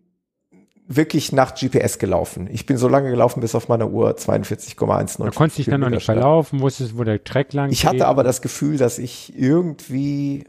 [0.87, 2.49] wirklich nach GPS gelaufen.
[2.51, 5.25] Ich bin so lange gelaufen, bis auf meiner Uhr 42,19.
[5.25, 7.89] Du konntest dich dann noch nicht verlaufen, wusstest, wo der Track lang Ich geht.
[7.89, 10.45] hatte aber das Gefühl, dass ich irgendwie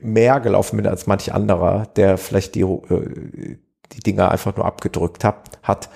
[0.00, 3.56] mehr gelaufen bin als manch anderer, der vielleicht die, äh,
[3.92, 5.58] die Dinger einfach nur abgedrückt hat.
[5.62, 5.88] hat.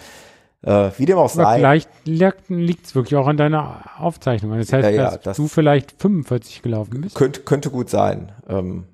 [0.63, 1.57] Äh, wie dem auch sei.
[1.57, 4.57] Vielleicht liegt es wirklich auch an deiner Aufzeichnung.
[4.57, 7.15] Das heißt, ja, ja, dass das du vielleicht 45 gelaufen bist.
[7.15, 8.33] Könnte, könnte gut sein.
[8.49, 8.85] Ähm,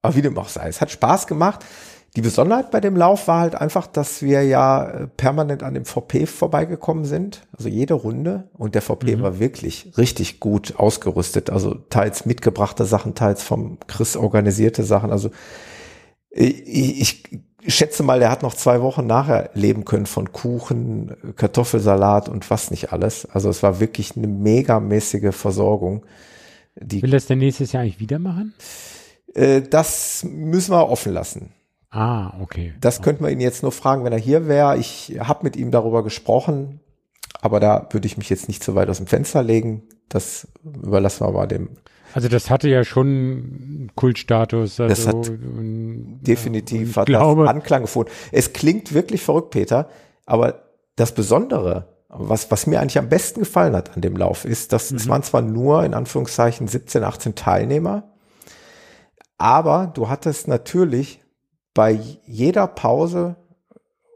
[0.00, 0.68] aber wie dem auch sei.
[0.68, 1.64] Es hat Spaß gemacht
[2.16, 5.84] Die Besonderheit bei dem Lauf war halt einfach, dass wir ja äh, permanent an dem
[5.84, 8.48] VP vorbeigekommen sind, also jede Runde.
[8.54, 9.22] Und der VP mhm.
[9.22, 15.12] war wirklich richtig gut ausgerüstet, also teils mitgebrachte Sachen, teils vom Chris organisierte Sachen.
[15.12, 15.30] Also
[16.30, 17.24] ich,
[17.62, 22.48] ich schätze mal, der hat noch zwei Wochen nachher leben können von Kuchen, Kartoffelsalat und
[22.50, 23.26] was nicht alles.
[23.26, 26.04] Also es war wirklich eine megamäßige Versorgung.
[26.76, 28.54] Die, Will das denn nächstes Jahr eigentlich wieder machen?
[29.34, 31.52] Äh, das müssen wir offen lassen.
[31.90, 32.74] Ah, okay.
[32.80, 34.76] Das könnte man ihn jetzt nur fragen, wenn er hier wäre.
[34.76, 36.80] Ich habe mit ihm darüber gesprochen,
[37.40, 39.82] aber da würde ich mich jetzt nicht so weit aus dem Fenster legen.
[40.08, 41.70] Das überlassen wir mal dem.
[42.14, 44.80] Also das hatte ja schon Kultstatus.
[44.80, 48.10] Also das hat und, definitiv hat glaube, Anklang gefunden.
[48.32, 49.88] Es klingt wirklich verrückt, Peter,
[50.26, 50.62] aber
[50.96, 54.90] das Besondere, was, was mir eigentlich am besten gefallen hat an dem Lauf, ist, dass
[54.90, 54.96] mhm.
[54.96, 58.10] es waren zwar nur in Anführungszeichen 17, 18 Teilnehmer,
[59.36, 61.20] aber du hattest natürlich
[61.78, 63.36] bei jeder Pause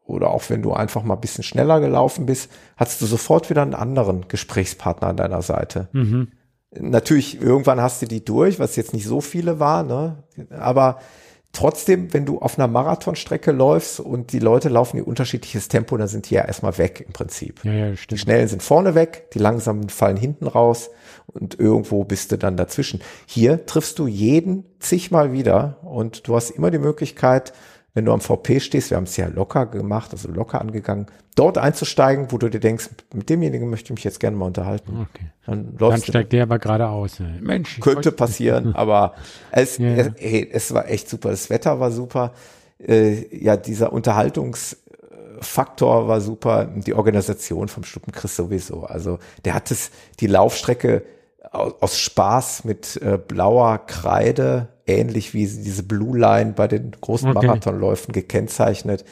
[0.04, 3.62] oder auch wenn du einfach mal ein bisschen schneller gelaufen bist, hattest du sofort wieder
[3.62, 5.88] einen anderen Gesprächspartner an deiner Seite.
[5.92, 6.32] Mhm.
[6.72, 10.24] Natürlich, irgendwann hast du die durch, was jetzt nicht so viele war, ne?
[10.50, 10.98] Aber
[11.52, 16.08] trotzdem, wenn du auf einer Marathonstrecke läufst und die Leute laufen in unterschiedliches Tempo, dann
[16.08, 17.64] sind die ja erstmal weg im Prinzip.
[17.64, 18.10] Ja, ja, stimmt.
[18.10, 20.90] Die Schnellen sind vorne weg, die Langsamen fallen hinten raus
[21.26, 23.00] und irgendwo bist du dann dazwischen.
[23.26, 27.52] Hier triffst du jeden zigmal wieder und du hast immer die Möglichkeit,
[27.94, 31.58] wenn du am VP stehst, wir haben es ja locker gemacht, also locker angegangen, dort
[31.58, 35.08] einzusteigen, wo du dir denkst, mit demjenigen möchte ich mich jetzt gerne mal unterhalten.
[35.10, 35.26] Okay.
[35.46, 37.18] Dann, Dann steigt der aber geradeaus.
[37.40, 37.80] Mensch.
[37.80, 39.14] Könnte passieren, aber
[39.50, 39.88] es, ja.
[39.88, 41.30] es, hey, es war echt super.
[41.30, 42.32] Das Wetter war super.
[42.78, 46.70] Äh, ja, dieser Unterhaltungsfaktor war super.
[46.74, 48.84] Die Organisation vom Stuppenchrist sowieso.
[48.84, 51.04] Also der hat es, die Laufstrecke
[51.50, 57.30] aus, aus Spaß mit äh, blauer Kreide, ähnlich wie diese Blue Line bei den großen
[57.30, 57.46] okay.
[57.46, 59.04] Marathonläufen gekennzeichnet.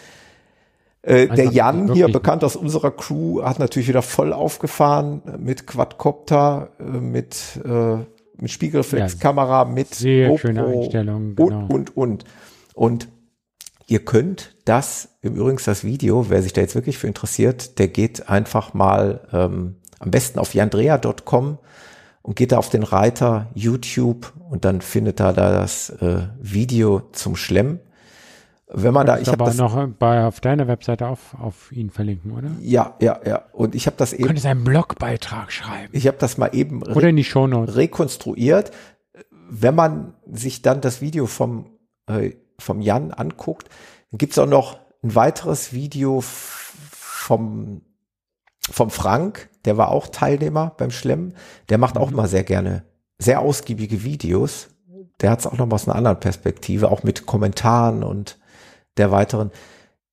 [1.02, 6.72] Äh, der Jan hier, bekannt aus unserer Crew, hat natürlich wieder voll aufgefahren mit Quadcopter,
[6.78, 7.96] äh, mit, äh,
[8.36, 11.66] mit Spiegelreflexkamera, mit sehr GoPro schöne Einstellung, genau.
[11.68, 12.24] und, und, und.
[12.74, 13.08] Und
[13.86, 17.88] ihr könnt das, im Übrigen das Video, wer sich da jetzt wirklich für interessiert, der
[17.88, 21.58] geht einfach mal ähm, am besten auf jandrea.com
[22.22, 27.00] und geht da auf den Reiter YouTube und dann findet er da das äh, Video
[27.12, 27.80] zum Schlemm.
[28.72, 32.30] Wenn man da, ich habe das noch bei auf deiner Webseite auf, auf ihn verlinken,
[32.32, 32.50] oder?
[32.60, 33.46] Ja, ja, ja.
[33.52, 34.26] Und ich habe das eben.
[34.26, 35.88] Könntest einen Blogbeitrag schreiben.
[35.92, 38.70] Ich habe das mal eben oder in die Shownotes rekonstruiert.
[39.48, 43.68] Wenn man sich dann das Video vom äh, vom Jan anguckt,
[44.12, 47.82] dann gibt's auch noch ein weiteres Video vom
[48.70, 51.34] vom Frank, der war auch Teilnehmer beim Schlemmen,
[51.68, 52.16] der macht auch mhm.
[52.16, 52.84] mal sehr gerne
[53.20, 54.68] sehr ausgiebige Videos.
[55.20, 58.38] Der hat es auch noch mal aus einer anderen Perspektive, auch mit Kommentaren und
[58.96, 59.50] der weiteren.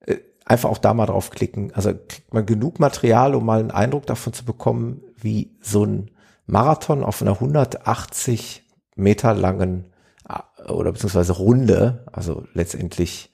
[0.05, 1.73] Äh, einfach auch da mal draufklicken.
[1.73, 6.11] Also kriegt man genug Material, um mal einen Eindruck davon zu bekommen, wie so ein
[6.45, 8.63] Marathon auf einer 180
[8.95, 9.85] Meter langen
[10.27, 13.31] äh, oder beziehungsweise Runde, also letztendlich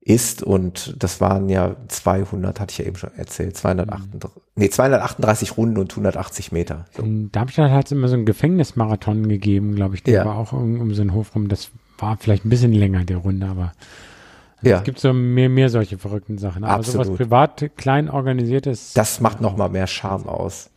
[0.00, 4.42] ist und das waren ja 200, hatte ich ja eben schon erzählt, 238, mhm.
[4.56, 6.86] nee, 238 Runden und 180 Meter.
[6.96, 7.02] So.
[7.02, 10.24] In Darmstadt hat es immer so einen Gefängnismarathon gegeben, glaube ich, der ja.
[10.24, 13.18] war auch um, um so einen Hof rum, das war vielleicht ein bisschen länger, der
[13.18, 13.72] Runde, aber
[14.62, 14.78] ja.
[14.78, 16.64] es gibt so mehr, mehr solche verrückten Sachen.
[16.64, 17.06] Aber Absolut.
[17.06, 18.94] sowas privat, klein organisiertes.
[18.94, 20.70] Das macht noch mal mehr Charme aus.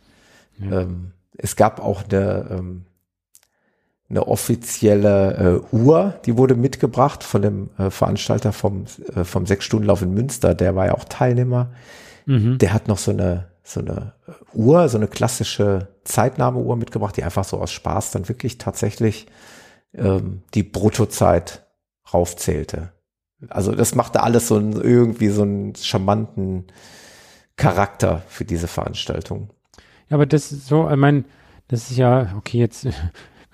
[0.58, 0.82] Ja.
[0.82, 2.84] Ähm, es gab auch eine, ähm,
[4.10, 10.02] eine offizielle äh, Uhr, die wurde mitgebracht von dem äh, Veranstalter vom, äh, vom Sechs-Stunden-Lauf
[10.02, 11.70] in Münster, der war ja auch Teilnehmer.
[12.26, 12.58] Mhm.
[12.58, 14.12] Der hat noch so eine, so eine
[14.52, 19.26] Uhr, so eine klassische Zeitnahmeuhr mitgebracht, die einfach so aus Spaß dann wirklich tatsächlich
[19.94, 21.66] ähm, die Bruttozeit
[22.12, 22.92] raufzählte.
[23.48, 26.66] Also das machte alles so ein, irgendwie so einen charmanten
[27.56, 29.50] Charakter für diese Veranstaltung.
[30.08, 31.24] Ja, aber das ist so, ich meine,
[31.68, 32.86] das ist ja, okay, jetzt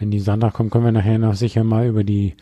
[0.01, 2.35] wenn die Sandra kommt, können wir nachher noch sicher mal über die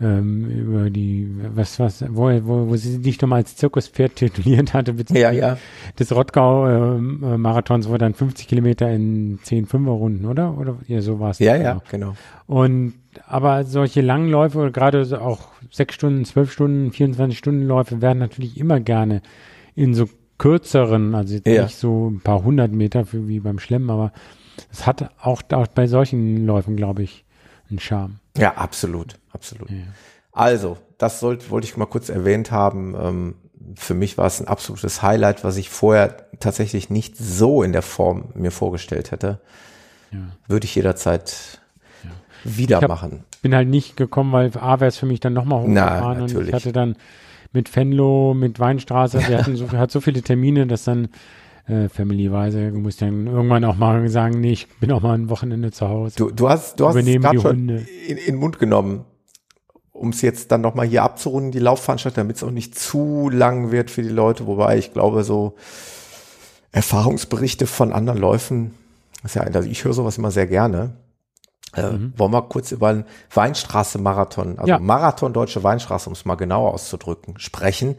[0.00, 4.72] ähm, über die, was, was, wo, wo, wo sie dich doch mal als Zirkuspferd tituliert
[4.72, 5.58] hatte, ja, ja.
[5.98, 10.56] des Rottgau-Marathons, ähm, äh, wo dann 50 Kilometer in 10 Fünfer-Runden, oder?
[10.56, 11.38] Oder ja, so war es.
[11.38, 12.14] Ja, ja, genau.
[12.46, 12.94] Und
[13.26, 18.58] aber solche langen Läufe gerade auch sechs Stunden, zwölf Stunden, 24 Stunden Läufe werden natürlich
[18.58, 19.20] immer gerne
[19.74, 20.08] in so
[20.38, 21.64] kürzeren, also jetzt ja.
[21.64, 24.12] nicht so ein paar hundert Meter für, wie beim Schlemmen, aber
[24.70, 27.24] es hat auch, auch bei solchen Läufen, glaube ich,
[27.68, 28.20] einen Charme.
[28.36, 29.70] Ja, absolut, absolut.
[29.70, 29.76] Ja.
[30.32, 32.94] Also, das sollte, wollte ich mal kurz erwähnt haben.
[33.00, 33.34] Ähm,
[33.76, 37.82] für mich war es ein absolutes Highlight, was ich vorher tatsächlich nicht so in der
[37.82, 39.40] Form mir vorgestellt hätte.
[40.12, 40.18] Ja.
[40.48, 41.60] Würde ich jederzeit
[42.02, 42.10] ja.
[42.44, 43.24] wieder ich hab, machen.
[43.42, 46.48] Bin halt nicht gekommen, weil A wäre es für mich dann nochmal hochgefahren Na, und
[46.48, 46.96] ich hatte dann
[47.52, 49.26] mit Fenlo, mit Weinstraße.
[49.28, 51.08] Wir hatten so, hat so viele Termine, dass dann
[51.70, 55.70] äh, Family-weise muss dann irgendwann auch mal sagen, nee, ich bin auch mal ein Wochenende
[55.70, 56.16] zu Hause.
[56.16, 59.04] Du, du hast, du hast es gerade schon in, in den Mund genommen
[60.00, 63.70] um es jetzt dann nochmal hier abzurunden, die Laufveranstaltung, damit es auch nicht zu lang
[63.70, 65.56] wird für die Leute, wobei ich glaube, so
[66.72, 68.74] Erfahrungsberichte von anderen Läufen,
[69.24, 70.94] ist ja, also ich höre sowas immer sehr gerne.
[71.76, 72.14] Äh, mhm.
[72.16, 73.04] Wollen wir kurz über einen
[73.34, 74.78] Weinstraße-Marathon, also ja.
[74.78, 77.96] Marathon Deutsche Weinstraße, um es mal genauer auszudrücken, sprechen.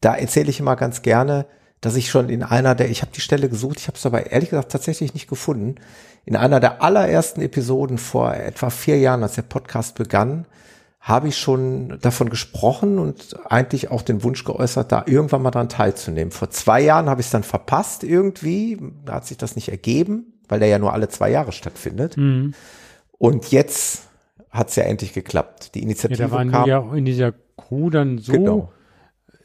[0.00, 1.44] Da erzähle ich immer ganz gerne,
[1.82, 4.30] dass ich schon in einer der, ich habe die Stelle gesucht, ich habe es aber
[4.30, 5.74] ehrlich gesagt tatsächlich nicht gefunden,
[6.24, 10.46] in einer der allerersten Episoden vor etwa vier Jahren, als der Podcast begann,
[11.00, 15.68] habe ich schon davon gesprochen und eigentlich auch den Wunsch geäußert, da irgendwann mal dran
[15.68, 16.30] teilzunehmen.
[16.30, 20.32] Vor zwei Jahren habe ich es dann verpasst irgendwie, da hat sich das nicht ergeben,
[20.48, 22.16] weil der ja nur alle zwei Jahre stattfindet.
[22.16, 22.54] Mhm.
[23.18, 24.04] Und jetzt
[24.50, 25.74] hat es ja endlich geklappt.
[25.74, 28.72] Die Initiative ja, da waren kam, ja in dieser Crew dann so genau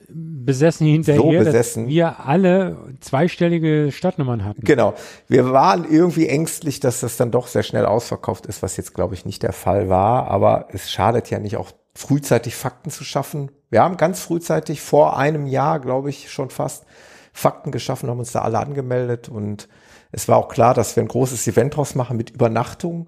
[0.10, 1.84] besessen hinterher, so besessen.
[1.84, 4.62] dass wir alle zweistellige Stadtnummern hatten.
[4.64, 4.94] Genau.
[5.28, 9.16] Wir waren irgendwie ängstlich, dass das dann doch sehr schnell ausverkauft ist, was jetzt, glaube
[9.16, 10.28] ich, nicht der Fall war.
[10.28, 13.52] Aber es schadet ja nicht auch frühzeitig Fakten zu schaffen.
[13.70, 16.86] Wir haben ganz frühzeitig vor einem Jahr, glaube ich, schon fast
[17.34, 19.68] Fakten geschaffen, haben uns da alle angemeldet und
[20.12, 23.08] es war auch klar, dass wir ein großes Event draus machen mit Übernachtung,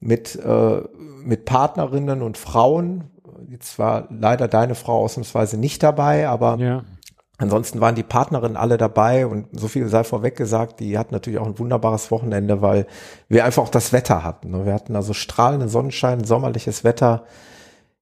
[0.00, 0.82] mit, äh,
[1.22, 3.04] mit Partnerinnen und Frauen,
[3.48, 6.84] Jetzt war leider deine Frau ausnahmsweise nicht dabei, aber ja.
[7.38, 11.38] ansonsten waren die Partnerinnen alle dabei und so viel sei vorweg gesagt, die hatten natürlich
[11.38, 12.86] auch ein wunderbares Wochenende, weil
[13.28, 14.50] wir einfach auch das Wetter hatten.
[14.50, 14.66] Ne?
[14.66, 17.24] Wir hatten also strahlenden Sonnenschein, sommerliches Wetter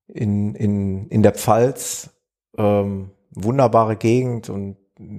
[0.06, 2.10] in, in, in der Pfalz,
[2.56, 4.76] ähm, wunderbare Gegend und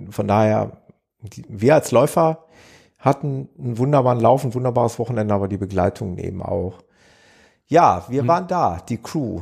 [0.10, 0.84] von daher,
[1.22, 2.46] die, wir als Läufer
[2.98, 6.76] hatten einen wunderbaren Lauf, ein wunderbares Wochenende, aber die Begleitung eben auch.
[7.68, 8.28] Ja, wir hm.
[8.28, 9.42] waren da, die Crew.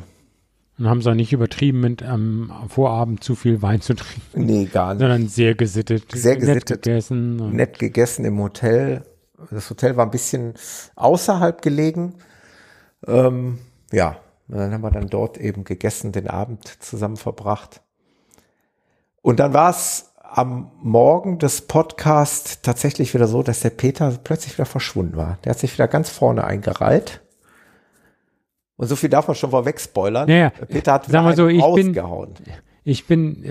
[0.78, 4.46] Und haben es auch nicht übertrieben mit am Vorabend zu viel Wein zu trinken.
[4.46, 5.02] Nee, gar nicht.
[5.02, 6.12] Sondern sehr gesittet.
[6.12, 6.70] Sehr gesittet.
[6.70, 7.56] Nett gegessen.
[7.56, 9.04] Nett gegessen im Hotel.
[9.52, 10.54] Das Hotel war ein bisschen
[10.96, 12.16] außerhalb gelegen.
[13.06, 13.60] Ähm,
[13.92, 14.18] ja,
[14.48, 17.82] dann haben wir dann dort eben gegessen, den Abend zusammen verbracht.
[19.22, 24.54] Und dann war es am Morgen des Podcasts tatsächlich wieder so, dass der Peter plötzlich
[24.54, 25.38] wieder verschwunden war.
[25.44, 27.22] Der hat sich wieder ganz vorne eingereiht.
[28.82, 30.28] Und so viel darf man schon vorweg spoilern.
[30.28, 30.50] Ja.
[30.50, 32.34] Peter hat wir so, ich ausgehauen.
[32.34, 32.54] Bin,
[32.84, 33.46] ich bin,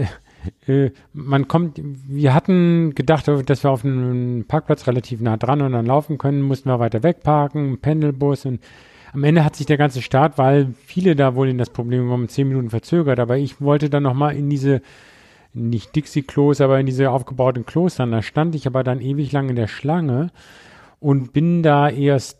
[0.66, 5.62] äh, äh, man kommt, wir hatten gedacht, dass wir auf einem Parkplatz relativ nah dran
[5.62, 8.60] und dann laufen können, mussten wir weiter wegparken, Pendelbus und
[9.12, 12.28] am Ende hat sich der ganze Start, weil viele da wohl in das Problem kommen,
[12.28, 14.82] zehn Minuten verzögert, aber ich wollte dann nochmal in diese,
[15.52, 19.48] nicht Dixie-Klos, aber in diese aufgebauten Klos dann, da stand ich aber dann ewig lang
[19.48, 20.32] in der Schlange
[20.98, 22.39] und bin da erst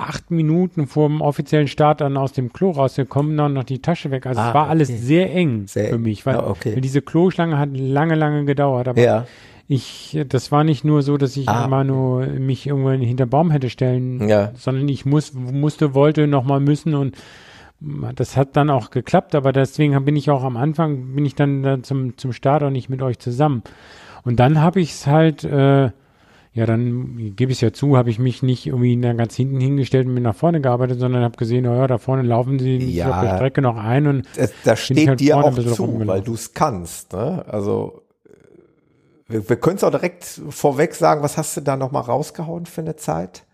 [0.00, 4.10] acht Minuten vor dem offiziellen Start dann aus dem Klo rausgekommen, dann noch die Tasche
[4.10, 4.26] weg.
[4.26, 4.70] Also ah, es war okay.
[4.70, 6.80] alles sehr eng sehr für mich, weil, oh, okay.
[6.80, 8.88] diese Kloschlange hat lange, lange gedauert.
[8.88, 9.26] Aber ja.
[9.68, 11.64] ich, das war nicht nur so, dass ich ah.
[11.64, 14.52] immer nur mich irgendwo hinter Baum hätte stellen, ja.
[14.54, 17.16] sondern ich muss, musste, wollte nochmal müssen und
[18.14, 21.62] das hat dann auch geklappt, aber deswegen bin ich auch am Anfang, bin ich dann,
[21.62, 23.62] dann zum, zum Start auch nicht mit euch zusammen.
[24.22, 25.90] Und dann habe ich es halt äh,
[26.52, 30.06] ja, dann gebe ich es ja zu, habe ich mich nicht irgendwie ganz hinten hingestellt
[30.06, 33.24] und mir nach vorne gearbeitet, sondern habe gesehen, naja, da vorne laufen sie ja, auf
[33.24, 36.52] der Strecke noch ein und das, das steht halt dir auch zu, weil du es
[36.52, 37.12] kannst.
[37.12, 37.44] Ne?
[37.46, 38.02] Also
[39.28, 42.80] wir, wir können es auch direkt vorweg sagen, was hast du da nochmal rausgehauen für
[42.80, 43.44] eine Zeit?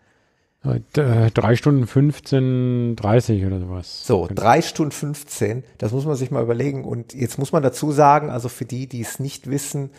[0.63, 4.05] Äh, drei Stunden 15, 30 oder sowas.
[4.05, 6.83] So, drei Stunden 15, das muss man sich mal überlegen.
[6.83, 9.91] Und jetzt muss man dazu sagen, also für die, die es nicht wissen,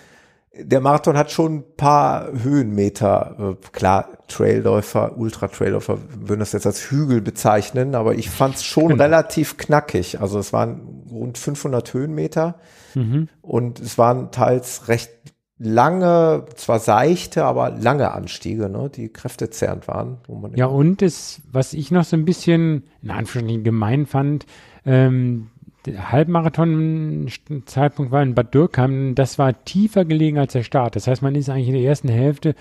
[0.61, 3.57] der Marathon hat schon ein paar Höhenmeter.
[3.63, 8.89] Äh, klar, Trailläufer, Ultra-Trailläufer würden das jetzt als Hügel bezeichnen, aber ich fand es schon
[8.89, 9.05] genau.
[9.05, 10.21] relativ knackig.
[10.21, 12.57] Also es waren rund 500 Höhenmeter
[12.95, 13.29] mhm.
[13.41, 15.11] und es waren teils recht
[15.59, 20.19] lange, zwar seichte, aber lange Anstiege, ne, die kräftezerrend waren.
[20.55, 24.47] ja, und das, was ich noch so ein bisschen in Anführungszeichen gemein fand,
[24.85, 25.49] ähm,
[25.93, 30.97] der Halbmarathon-Zeitpunkt war in Bad Dürkheim, das war tiefer gelegen als der Start.
[30.97, 32.55] Das heißt, man ist eigentlich in der ersten Hälfte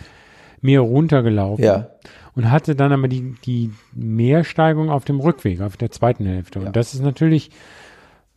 [0.62, 1.64] mehr runtergelaufen.
[1.64, 1.90] Ja.
[2.36, 6.60] Und hatte dann aber die, die Mehrsteigung auf dem Rückweg, auf der zweiten Hälfte.
[6.60, 6.68] Ja.
[6.68, 7.50] Und das ist natürlich,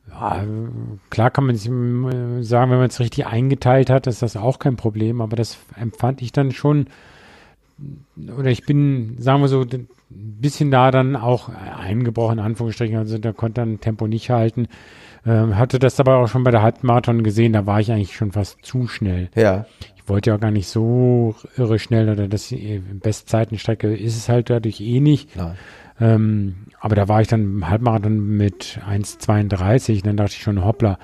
[0.08, 0.44] ja,
[1.10, 5.20] klar kann man sagen, wenn man es richtig eingeteilt hat, ist das auch kein Problem,
[5.20, 6.86] aber das empfand ich dann schon,
[8.36, 13.18] oder ich bin, sagen wir so, ein bisschen da dann auch eingebrochen, in Anführungsstrichen, also
[13.18, 14.68] da konnte dann Tempo nicht halten.
[15.26, 18.32] Ähm, hatte das aber auch schon bei der Halbmarathon gesehen, da war ich eigentlich schon
[18.32, 19.28] fast zu schnell.
[19.34, 19.66] Ja.
[19.96, 24.50] Ich wollte ja gar nicht so irre schnell oder das äh, Bestzeitenstrecke ist es halt
[24.50, 25.36] dadurch eh nicht.
[25.36, 25.56] Nein.
[26.00, 30.98] Ähm, aber da war ich dann im Halbmarathon mit 1,32, dann dachte ich schon, hoppla,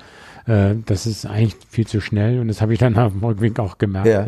[0.47, 3.59] äh, das ist eigentlich viel zu schnell und das habe ich dann auf dem Rückweg
[3.59, 4.07] auch gemerkt.
[4.07, 4.25] Ja.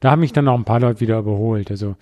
[0.00, 1.70] Da haben mich dann noch ein paar Leute wieder überholt.
[1.70, 1.96] Also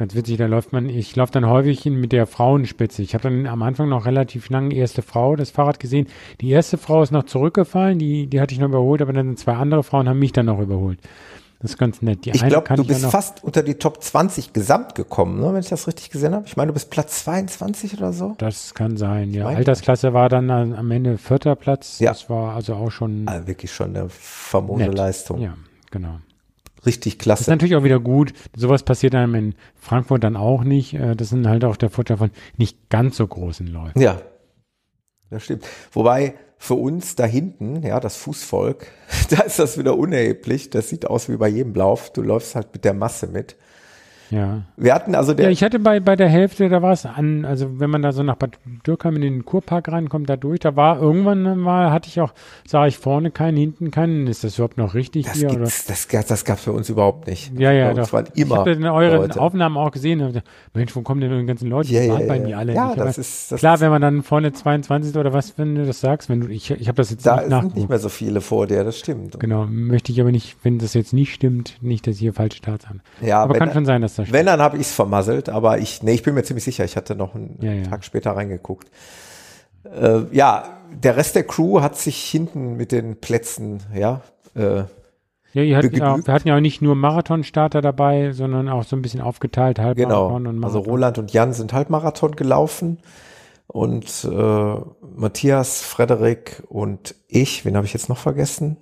[0.00, 3.02] ganz witzig, da läuft man, ich laufe dann häufig mit der Frauenspitze.
[3.02, 6.06] Ich habe dann am Anfang noch relativ lange erste Frau das Fahrrad gesehen.
[6.40, 9.52] Die erste Frau ist noch zurückgefallen, die, die hatte ich noch überholt, aber dann zwei
[9.52, 10.98] andere Frauen haben mich dann noch überholt.
[11.60, 12.24] Das ist ganz nett.
[12.24, 15.68] Die ich glaube, du bist fast unter die Top 20 gesamt gekommen, ne, wenn ich
[15.68, 16.46] das richtig gesehen habe.
[16.46, 18.34] Ich meine, du bist Platz 22 oder so.
[18.38, 19.46] Das kann sein, ja.
[19.46, 21.98] Altersklasse war dann am Ende vierter Platz.
[21.98, 22.12] Ja.
[22.12, 23.28] Das war also auch schon.
[23.28, 24.94] Also wirklich schon eine famose nett.
[24.94, 25.42] Leistung.
[25.42, 25.54] Ja,
[25.90, 26.20] genau.
[26.86, 27.40] Richtig klasse.
[27.40, 28.32] Das ist natürlich auch wieder gut.
[28.56, 30.94] Sowas passiert einem in Frankfurt dann auch nicht.
[30.94, 34.00] Äh, das sind halt auch der Vorteil von nicht ganz so großen Leuten.
[34.00, 34.20] Ja,
[35.30, 35.66] das stimmt.
[35.92, 38.86] Wobei, für uns da hinten, ja, das Fußvolk,
[39.30, 40.70] da ist das wieder unerheblich.
[40.70, 42.12] Das sieht aus wie bei jedem Lauf.
[42.12, 43.56] Du läufst halt mit der Masse mit.
[44.30, 44.62] Ja.
[44.76, 45.46] Wir hatten also der.
[45.46, 48.12] Ja, ich hatte bei, bei der Hälfte, da war es an, also wenn man da
[48.12, 52.08] so nach Bad Dürkheim in den Kurpark reinkommt, da durch, da war irgendwann mal, hatte
[52.08, 52.32] ich auch,
[52.66, 54.26] sah ich vorne keinen, hinten keinen.
[54.26, 55.50] Ist das überhaupt noch richtig das hier?
[55.50, 55.60] Oder?
[55.60, 56.08] Das, das
[56.44, 57.52] gab es für uns überhaupt nicht.
[57.58, 58.54] Ja, ja, das waren immer.
[58.54, 59.40] Ich habe in euren Leute.
[59.40, 60.42] Aufnahmen auch gesehen.
[60.74, 61.92] Mensch, wo kommen denn die ganzen Leute?
[61.92, 64.22] Ja, ja, ja, bei mir alle ja, das ist, das klar, ist, wenn man dann
[64.22, 67.26] vorne 22 oder was, wenn du das sagst, wenn du, ich, ich habe das jetzt
[67.26, 69.40] da nicht Da sind nicht mehr so viele vor dir, das stimmt.
[69.40, 72.58] Genau, möchte ich aber nicht, wenn das jetzt nicht stimmt, nicht, dass ich hier falsche
[72.58, 73.00] Starts habe.
[73.20, 74.38] Ja, aber kann schon sein, dass stimmt.
[74.38, 76.96] Wenn, dann habe ich es vermasselt, aber ich, nee, ich bin mir ziemlich sicher, ich
[76.96, 77.82] hatte noch einen ja, ja.
[77.84, 78.90] Tag später reingeguckt.
[79.84, 84.22] Äh, ja, der Rest der Crew hat sich hinten mit den Plätzen, ja,
[84.54, 84.84] äh,
[85.52, 88.94] ja, ihr hatten ja, wir hatten ja auch nicht nur Marathonstarter dabei, sondern auch so
[88.94, 90.50] ein bisschen aufgeteilt, Halbmarathon genau.
[90.50, 90.64] und Marathon.
[90.64, 92.98] Also Roland und Jan sind Halbmarathon gelaufen
[93.66, 94.74] und äh,
[95.16, 98.76] Matthias, Frederik und ich, wen habe ich jetzt noch vergessen?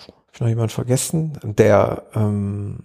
[0.00, 1.38] Habe ich noch jemand vergessen?
[1.44, 2.80] Der ähm,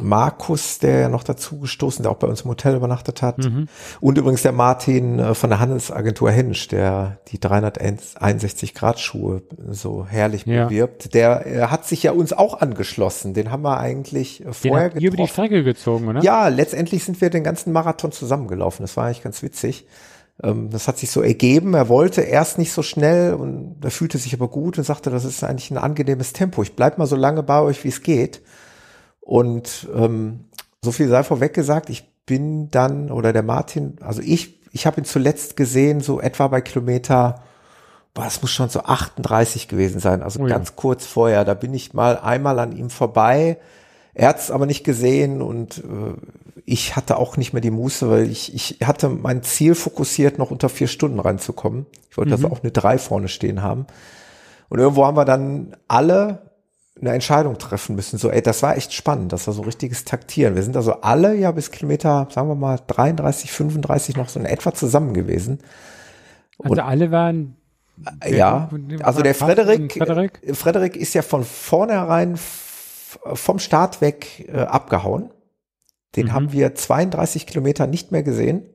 [0.00, 3.38] Markus, der ja noch dazu gestoßen, der auch bei uns im Hotel übernachtet hat.
[3.38, 3.66] Mhm.
[4.00, 10.06] Und übrigens der Martin äh, von der Handelsagentur Hensch, der die 361 Grad Schuhe so
[10.06, 10.66] herrlich ja.
[10.66, 11.14] bewirbt.
[11.14, 13.34] Der äh, hat sich ja uns auch angeschlossen.
[13.34, 16.22] Den haben wir eigentlich äh, vorher den über die Strecke gezogen, oder?
[16.22, 18.84] Ja, letztendlich sind wir den ganzen Marathon zusammengelaufen.
[18.84, 19.86] Das war eigentlich ganz witzig.
[20.42, 21.74] Ähm, das hat sich so ergeben.
[21.74, 25.24] Er wollte erst nicht so schnell und er fühlte sich aber gut und sagte, das
[25.24, 26.62] ist eigentlich ein angenehmes Tempo.
[26.62, 28.42] Ich bleib mal so lange bei euch, wie es geht.
[29.22, 30.46] Und ähm,
[30.82, 35.00] so viel sei vorweg gesagt, ich bin dann, oder der Martin, also ich, ich habe
[35.00, 37.42] ihn zuletzt gesehen, so etwa bei Kilometer,
[38.14, 40.54] boah, das muss schon so 38 gewesen sein, also oh ja.
[40.54, 41.44] ganz kurz vorher.
[41.44, 43.58] Da bin ich mal einmal an ihm vorbei.
[44.14, 46.14] Er hat es aber nicht gesehen und äh,
[46.64, 50.50] ich hatte auch nicht mehr die Muße, weil ich, ich hatte mein Ziel fokussiert, noch
[50.50, 51.86] unter vier Stunden reinzukommen.
[52.10, 52.34] Ich wollte mhm.
[52.44, 53.86] also auch eine drei vorne stehen haben.
[54.68, 56.51] Und irgendwo haben wir dann alle
[57.00, 58.18] eine Entscheidung treffen müssen.
[58.18, 59.32] So, ey, das war echt spannend.
[59.32, 60.54] Das war so richtiges Taktieren.
[60.54, 64.46] Wir sind also alle ja bis Kilometer, sagen wir mal, 33, 35 noch so in
[64.46, 65.58] etwa zusammen gewesen.
[66.58, 67.56] Und also alle waren
[68.26, 68.68] ja,
[69.02, 75.30] also der Frederik, Frederik, Frederik ist ja von vornherein vom Start weg äh, abgehauen.
[76.16, 76.32] Den mhm.
[76.32, 78.66] haben wir 32 Kilometer nicht mehr gesehen.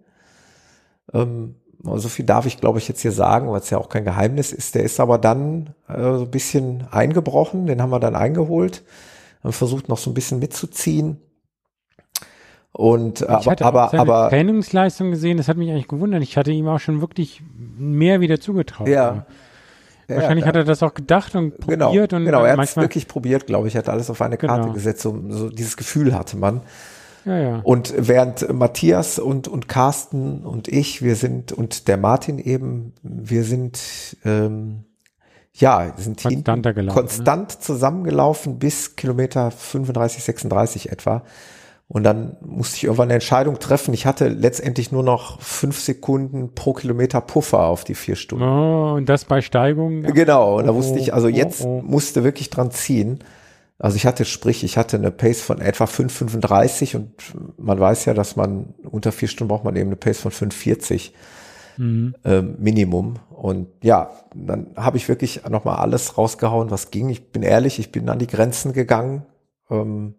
[1.13, 4.03] Ähm, so viel darf ich, glaube ich, jetzt hier sagen, weil es ja auch kein
[4.03, 4.75] Geheimnis ist.
[4.75, 8.83] Der ist aber dann äh, so ein bisschen eingebrochen, den haben wir dann eingeholt,
[9.43, 11.21] haben versucht noch so ein bisschen mitzuziehen.
[12.71, 16.21] Und ich hatte aber, seine aber Trainingsleistung gesehen, das hat mich eigentlich gewundert.
[16.21, 17.41] Ich hatte ihm auch schon wirklich
[17.75, 18.87] mehr wieder zugetraut.
[18.87, 19.25] Ja.
[20.07, 22.77] Wahrscheinlich ja, hat er das auch gedacht und genau, probiert und genau, er hat es
[22.77, 24.73] wirklich probiert, glaube ich, er hat alles auf eine Karte genau.
[24.73, 26.61] gesetzt, so, so dieses Gefühl hatte man.
[27.27, 27.59] Ja, ja.
[27.63, 33.43] Und während Matthias und, und Carsten und ich, wir sind, und der Martin eben, wir
[33.43, 34.85] sind, ähm,
[35.53, 37.59] ja, sind gelaufen, konstant ne?
[37.59, 41.23] zusammengelaufen bis Kilometer 35, 36 etwa.
[41.89, 43.93] Und dann musste ich irgendwann eine Entscheidung treffen.
[43.93, 48.43] Ich hatte letztendlich nur noch fünf Sekunden pro Kilometer Puffer auf die vier Stunden.
[48.43, 50.03] Oh, und das bei Steigung?
[50.03, 50.59] Genau.
[50.59, 51.81] Und da wusste ich, also oh, jetzt oh, oh.
[51.85, 53.19] musste wirklich dran ziehen.
[53.79, 57.13] Also ich hatte, sprich, ich hatte eine Pace von etwa 5,35 und
[57.57, 61.11] man weiß ja, dass man unter vier Stunden braucht man eben eine Pace von 5,40
[61.77, 62.15] mhm.
[62.23, 63.19] äh, Minimum.
[63.29, 67.09] Und ja, dann habe ich wirklich nochmal alles rausgehauen, was ging.
[67.09, 69.25] Ich bin ehrlich, ich bin an die Grenzen gegangen.
[69.69, 70.15] Ähm,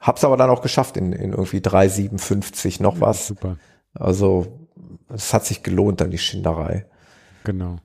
[0.00, 3.28] hab's aber dann auch geschafft in, in irgendwie 3,57 noch was.
[3.28, 3.56] Ja, super.
[3.94, 4.68] Also
[5.12, 6.86] es hat sich gelohnt, dann die Schinderei.
[7.42, 7.80] Genau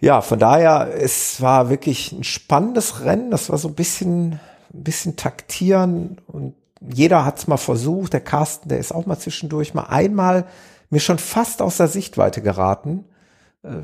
[0.00, 3.30] ja, von daher, es war wirklich ein spannendes Rennen.
[3.30, 4.32] Das war so ein bisschen,
[4.72, 8.12] ein bisschen taktieren und jeder hat es mal versucht.
[8.12, 10.44] Der Carsten, der ist auch mal zwischendurch mal einmal
[10.90, 13.04] mir schon fast aus der Sichtweite geraten.
[13.62, 13.78] Äh,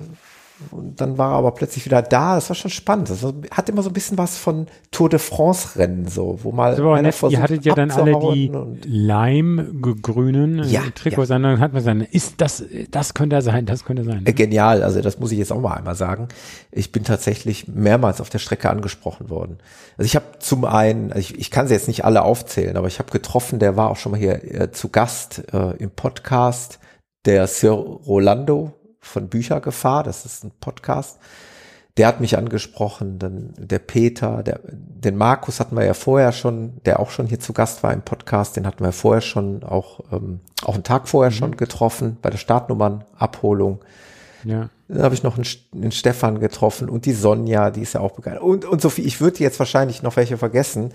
[0.71, 2.35] und dann war er aber plötzlich wieder da.
[2.35, 3.11] Das war schon spannend.
[3.11, 6.77] Das hat immer so ein bisschen was von Tour de France Rennen, so, wo mal
[6.77, 8.53] so, einer versucht, Ihr hattet ja dann alle die
[8.85, 11.39] Lime-grünen ja, Trikots, ja.
[11.39, 14.23] dann hat man gesagt, ist das, das könnte sein, das könnte sein.
[14.23, 14.33] Ne?
[14.33, 14.83] Genial.
[14.83, 16.29] Also das muss ich jetzt auch mal einmal sagen.
[16.71, 19.59] Ich bin tatsächlich mehrmals auf der Strecke angesprochen worden.
[19.97, 22.87] Also ich habe zum einen, also ich, ich kann sie jetzt nicht alle aufzählen, aber
[22.87, 26.79] ich habe getroffen, der war auch schon mal hier äh, zu Gast äh, im Podcast,
[27.25, 28.73] der Sir Rolando
[29.03, 31.19] von Büchergefahr, das ist ein Podcast.
[31.99, 36.81] Der hat mich angesprochen, dann der Peter, der, den Markus hatten wir ja vorher schon,
[36.87, 39.63] der auch schon hier zu Gast war im Podcast, den hatten wir ja vorher schon
[39.63, 41.37] auch, ähm, auch einen Tag vorher mhm.
[41.37, 43.81] schon getroffen bei der Startnummernabholung.
[44.45, 44.71] Ja.
[44.89, 48.13] Dann habe ich noch einen, einen, Stefan getroffen und die Sonja, die ist ja auch
[48.13, 48.43] begeistert.
[48.43, 50.93] Und, und Sophie, ich würde jetzt wahrscheinlich noch welche vergessen.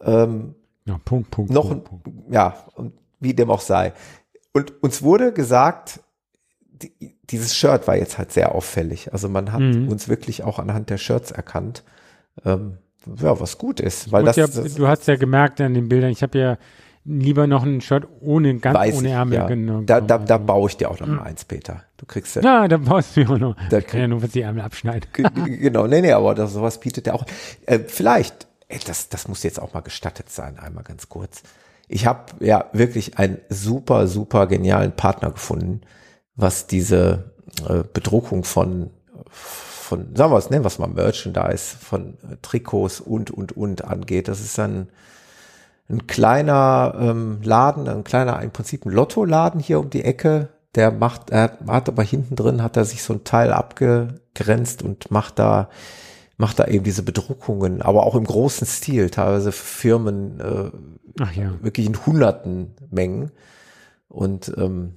[0.00, 0.54] Ähm,
[0.84, 1.50] ja, Punkt, Punkt.
[1.50, 2.08] Noch, Punkt, Punkt.
[2.30, 3.92] ja, und wie dem auch sei.
[4.52, 6.00] Und uns wurde gesagt,
[6.82, 9.12] die, dieses Shirt war jetzt halt sehr auffällig.
[9.12, 9.88] Also man hat mhm.
[9.88, 11.82] uns wirklich auch anhand der Shirts erkannt,
[12.44, 12.78] ähm,
[13.20, 14.12] ja, was gut ist.
[14.12, 16.58] Weil das, ja, das, du hast ja gemerkt an den Bildern, ich habe ja
[17.04, 19.38] lieber noch ein Shirt ohne, ganz Weiß ohne Ärmel.
[19.38, 19.46] Ja.
[19.46, 21.82] Genau, da, da, da baue ich dir auch noch mal eins, Peter.
[21.96, 22.42] Du kriegst ja.
[22.42, 23.56] Ja, da baust du mir auch noch.
[23.70, 25.08] Da kann ja nur, was die Ärmel abschneiden.
[25.46, 27.26] genau, nee, nee, aber das, sowas bietet er auch.
[27.66, 31.42] Äh, vielleicht, ey, das, das muss jetzt auch mal gestattet sein, einmal ganz kurz.
[31.88, 35.80] Ich habe ja wirklich einen super, super genialen Partner gefunden,
[36.34, 37.32] was diese
[37.68, 38.90] äh, Bedruckung von,
[39.30, 43.84] von, sagen wir es, nennen wir es mal Merchandise, von äh, Trikots und, und, und
[43.84, 44.28] angeht.
[44.28, 44.88] Das ist ein,
[45.88, 50.48] ein kleiner ähm, Laden, ein kleiner, im Prinzip ein Lottoladen hier um die Ecke.
[50.74, 55.10] Der macht, er hat aber hinten drin, hat er sich so ein Teil abgegrenzt und
[55.10, 55.68] macht da,
[56.38, 60.70] macht da eben diese Bedruckungen, aber auch im großen Stil, teilweise Firmen äh,
[61.20, 61.52] Ach ja.
[61.60, 63.32] wirklich in hunderten Mengen.
[64.08, 64.94] Und ähm,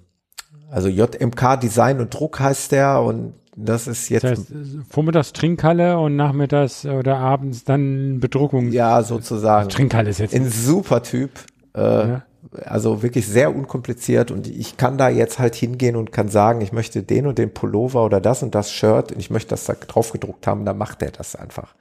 [0.69, 4.23] also JMK Design und Druck heißt der und das ist jetzt.
[4.23, 4.53] Das heißt,
[4.89, 8.71] vormittags Trinkhalle und nachmittags oder abends dann Bedruckung.
[8.71, 9.69] Ja, sozusagen.
[9.69, 10.35] Trinkhalle ist jetzt.
[10.35, 11.31] Ein super Typ.
[11.73, 12.23] Äh, ja.
[12.63, 16.71] Also wirklich sehr unkompliziert und ich kann da jetzt halt hingehen und kann sagen, ich
[16.71, 19.73] möchte den und den Pullover oder das und das Shirt und ich möchte das da
[19.73, 21.73] drauf gedruckt haben, dann macht er das einfach.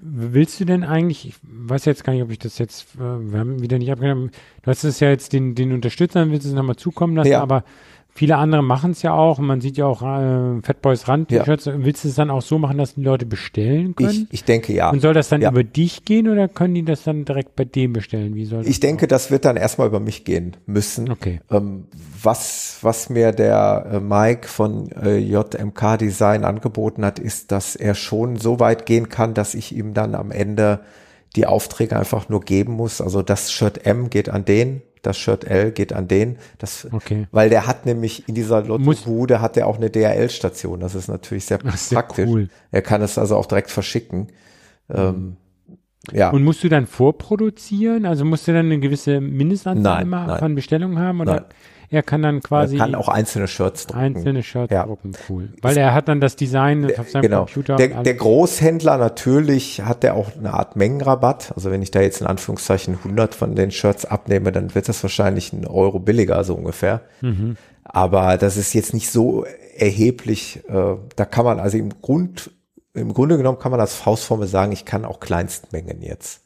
[0.00, 3.38] Willst du denn eigentlich, ich weiß jetzt gar nicht, ob ich das jetzt, äh, wir
[3.38, 4.30] haben wieder nicht abgenommen,
[4.62, 7.42] du hast es ja jetzt den, den Unterstützern, willst du es nochmal zukommen lassen, ja.
[7.42, 7.64] aber
[8.14, 9.38] Viele andere machen es ja auch.
[9.38, 11.66] Man sieht ja auch äh, Fatboys Rand-T-Shirts.
[11.66, 11.74] Ja.
[11.76, 14.26] Willst du es dann auch so machen, dass die Leute bestellen können?
[14.30, 14.90] Ich, ich denke ja.
[14.90, 15.50] Und soll das dann ja.
[15.50, 18.34] über dich gehen oder können die das dann direkt bei dem bestellen?
[18.34, 21.10] Wie soll das ich denke, das wird dann erstmal über mich gehen müssen.
[21.10, 21.40] Okay.
[21.48, 21.84] Ähm,
[22.20, 27.94] was, was mir der äh, Mike von äh, JMK Design angeboten hat, ist, dass er
[27.94, 30.80] schon so weit gehen kann, dass ich ihm dann am Ende
[31.36, 33.00] die Aufträge einfach nur geben muss.
[33.00, 36.36] Also das Shirt M geht an den, das Shirt L geht an den.
[36.58, 37.26] Das, okay.
[37.32, 40.80] Weil der hat nämlich in dieser Lotto-Bude hat er auch eine DRL-Station.
[40.80, 42.16] Das ist natürlich sehr Ach, praktisch.
[42.16, 42.48] Sehr cool.
[42.70, 44.28] Er kann es also auch direkt verschicken.
[44.90, 45.36] Ähm,
[46.12, 46.30] ja.
[46.30, 48.04] Und musst du dann vorproduzieren?
[48.06, 50.38] Also musst du dann eine gewisse Mindestanzahl nein, nein.
[50.38, 51.20] von Bestellungen haben?
[51.20, 51.34] Oder?
[51.34, 51.44] Nein.
[51.90, 52.76] Er kann dann quasi.
[52.76, 54.00] Er kann auch einzelne Shirts drucken.
[54.00, 54.84] Einzelne Shirts ja.
[54.84, 55.48] drucken, cool.
[55.62, 57.44] Weil er hat dann das Design der, auf seinem genau.
[57.44, 57.76] Computer.
[57.76, 61.52] Der, der Großhändler natürlich hat der auch eine Art Mengenrabatt.
[61.56, 65.02] Also wenn ich da jetzt in Anführungszeichen 100 von den Shirts abnehme, dann wird das
[65.02, 67.00] wahrscheinlich ein Euro billiger, so ungefähr.
[67.22, 67.56] Mhm.
[67.84, 70.60] Aber das ist jetzt nicht so erheblich.
[70.68, 72.50] Äh, da kann man also im Grund,
[72.92, 76.42] im Grunde genommen kann man als Faustformel sagen, ich kann auch Kleinstmengen jetzt.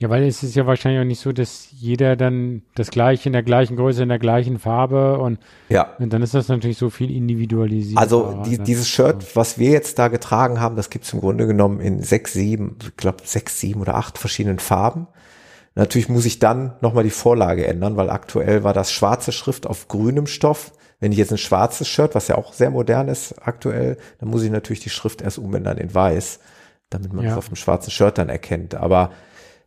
[0.00, 3.32] Ja, weil es ist ja wahrscheinlich auch nicht so, dass jeder dann das gleiche in
[3.32, 5.38] der gleichen Größe, in der gleichen Farbe und,
[5.68, 5.94] ja.
[5.98, 7.98] und dann ist das natürlich so viel individualisiert.
[7.98, 11.80] Also die, dieses Shirt, was wir jetzt da getragen haben, das gibt's im Grunde genommen
[11.80, 15.06] in sechs, sieben, ich glaube sechs, sieben oder acht verschiedenen Farben.
[15.76, 19.88] Natürlich muss ich dann nochmal die Vorlage ändern, weil aktuell war das schwarze Schrift auf
[19.88, 20.72] grünem Stoff.
[21.00, 24.42] Wenn ich jetzt ein schwarzes Shirt, was ja auch sehr modern ist aktuell, dann muss
[24.42, 26.40] ich natürlich die Schrift erst umändern in weiß,
[26.90, 27.36] damit man es ja.
[27.36, 28.74] auf dem schwarzen Shirt dann erkennt.
[28.74, 29.10] Aber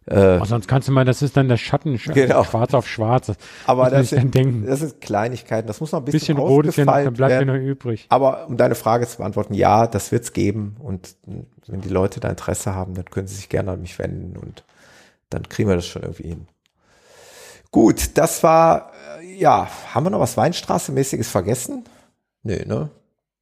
[0.07, 2.43] äh, oh, sonst kannst du mal, das ist dann der Schatten, genau.
[2.45, 3.33] schwarz auf schwarz.
[3.65, 4.33] Aber das, sind,
[4.65, 7.33] das sind Kleinigkeiten, das muss noch ein bisschen, bisschen rot ist ja noch, dann bleibt
[7.33, 8.05] ja noch übrig.
[8.09, 11.15] Aber um deine Frage zu beantworten, ja, das wird's geben und
[11.67, 14.63] wenn die Leute da Interesse haben, dann können sie sich gerne an mich wenden und
[15.29, 16.47] dann kriegen wir das schon irgendwie hin.
[17.71, 21.83] Gut, das war, äh, ja, haben wir noch was Weinstraße-mäßiges vergessen?
[22.43, 22.89] Nö, ne?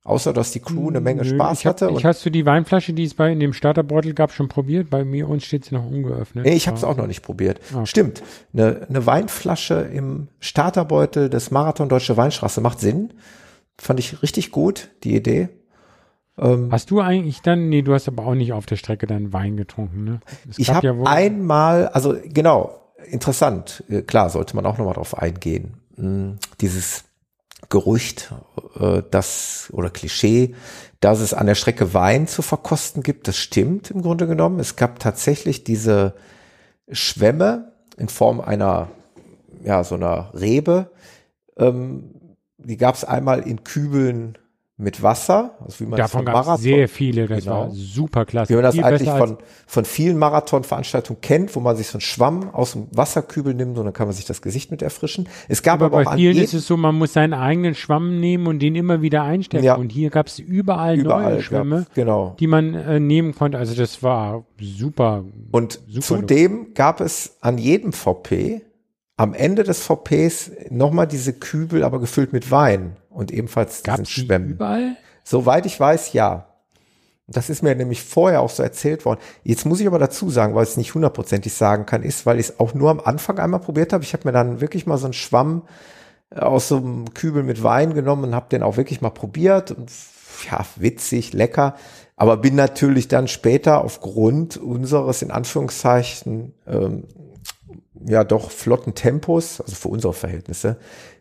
[0.06, 1.92] Außer, dass die Crew eine Menge Nö, Spaß ich hab, hatte.
[1.98, 4.92] Ich hast du die Weinflasche, die es bei in dem Starterbeutel gab, schon probiert?
[4.92, 6.46] Bei mir uns steht sie noch ungeöffnet.
[6.46, 7.60] Nee, ich habe es auch noch nicht probiert.
[7.76, 7.88] Ah.
[7.88, 8.22] Stimmt.
[8.54, 13.14] Eine, eine Weinflasche im Starterbeutel des Marathon Deutsche Weinstraße macht Sinn.
[13.80, 15.50] Fand ich richtig gut, die Idee.
[16.38, 19.34] Ähm, hast du eigentlich dann, nee, du hast aber auch nicht auf der Strecke dann
[19.34, 20.20] Wein getrunken, ne?
[20.48, 22.80] Es ich habe ja einmal, also genau,
[23.10, 25.78] interessant, äh, klar, sollte man auch nochmal drauf eingehen.
[25.96, 27.06] Hm, dieses
[27.70, 28.34] Gerücht,
[28.80, 30.56] äh, das oder Klischee,
[31.00, 33.28] dass es an der Strecke Wein zu verkosten gibt.
[33.28, 34.60] Das stimmt im Grunde genommen.
[34.60, 36.16] Es gab tatsächlich diese
[36.92, 38.90] Schwämme in Form einer,
[39.64, 40.92] ja, so einer Rebe.
[41.58, 44.38] Ähm, die gab es einmal in Kübeln
[44.78, 47.62] mit Wasser, also wie man Davon gab es sehr viele, das genau.
[47.62, 48.50] war super klasse.
[48.50, 52.02] Wie man das Viel eigentlich von, von vielen Marathonveranstaltungen kennt, wo man sich so einen
[52.02, 55.30] Schwamm aus dem Wasserkübel nimmt und dann kann man sich das Gesicht mit erfrischen.
[55.48, 58.48] Es gab aber, aber bei vielen ist es so, man muss seinen eigenen Schwamm nehmen
[58.48, 59.64] und den immer wieder einstecken.
[59.64, 59.76] Ja.
[59.76, 62.36] Und hier gab es überall, überall, neue Schwämme, genau.
[62.38, 63.58] die man äh, nehmen konnte.
[63.58, 65.24] Also das war super.
[65.52, 66.76] Und super zudem gut.
[66.76, 68.62] gab es an jedem VP
[69.16, 74.28] am Ende des VPs nochmal diese Kübel, aber gefüllt mit Wein und ebenfalls Gab's diesen
[74.28, 74.50] Schwämmen.
[74.52, 74.98] Überall?
[75.24, 76.48] Soweit ich weiß, ja.
[77.28, 79.20] Das ist mir nämlich vorher auch so erzählt worden.
[79.44, 82.40] Jetzt muss ich aber dazu sagen, weil ich es nicht hundertprozentig sagen kann, ist, weil
[82.40, 84.04] ich es auch nur am Anfang einmal probiert habe.
[84.04, 85.64] Ich habe mir dann wirklich mal so einen Schwamm
[86.30, 89.72] äh, aus so einem Kübel mit Wein genommen und habe den auch wirklich mal probiert.
[89.72, 89.92] Und
[90.52, 91.76] ja, witzig, lecker.
[92.16, 97.06] Aber bin natürlich dann später aufgrund unseres, in Anführungszeichen, ähm,
[98.08, 100.78] ja doch flotten Tempos, also für unsere Verhältnisse,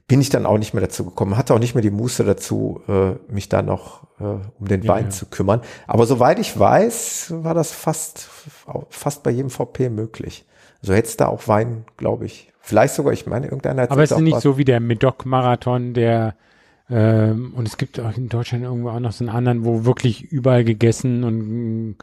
[0.06, 2.82] bin ich dann auch nicht mehr dazu gekommen, hatte auch nicht mehr die Muße dazu,
[2.88, 4.24] äh, mich da noch äh,
[4.58, 5.10] um den Wein ja.
[5.10, 5.60] zu kümmern.
[5.86, 8.28] Aber soweit ich weiß, war das fast,
[8.90, 10.44] fast bei jedem VP möglich.
[10.82, 12.52] Also hätte da auch Wein, glaube ich.
[12.60, 14.42] Vielleicht sogar, ich meine, irgendeiner hat Aber es ist nicht was.
[14.42, 16.34] so wie der Medoc-Marathon, der
[16.90, 20.22] ähm, und es gibt auch in Deutschland irgendwo auch noch so einen anderen, wo wirklich
[20.22, 21.96] überall gegessen und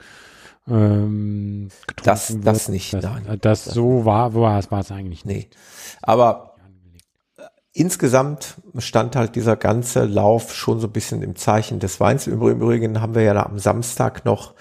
[0.67, 1.69] ähm,
[2.03, 2.93] das, das nicht.
[2.93, 5.51] Das, nein, das, das so war, war es, war es eigentlich nicht.
[5.51, 5.57] Nee.
[6.01, 6.50] Aber
[7.74, 12.28] insgesamt stand halt dieser ganze Lauf schon so ein bisschen im Zeichen des Weins.
[12.28, 14.53] Im Übrigen haben wir ja am Samstag noch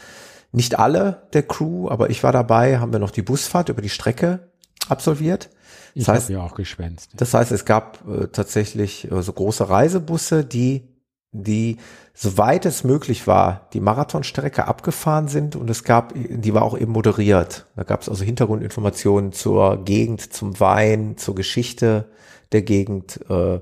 [0.53, 3.89] nicht alle der Crew, aber ich war dabei, haben wir noch die Busfahrt über die
[3.89, 4.51] Strecke
[4.89, 5.51] absolviert.
[5.95, 7.11] Das ich heißt, ja auch geschwänzt.
[7.17, 10.91] Das heißt, es gab äh, tatsächlich äh, so große Reisebusse, die
[11.33, 11.77] die,
[12.13, 16.93] soweit es möglich war, die Marathonstrecke abgefahren sind und es gab, die war auch eben
[16.93, 17.67] moderiert.
[17.77, 22.11] Da gab es also Hintergrundinformationen zur Gegend, zum Wein, zur Geschichte
[22.53, 23.61] der Gegend äh,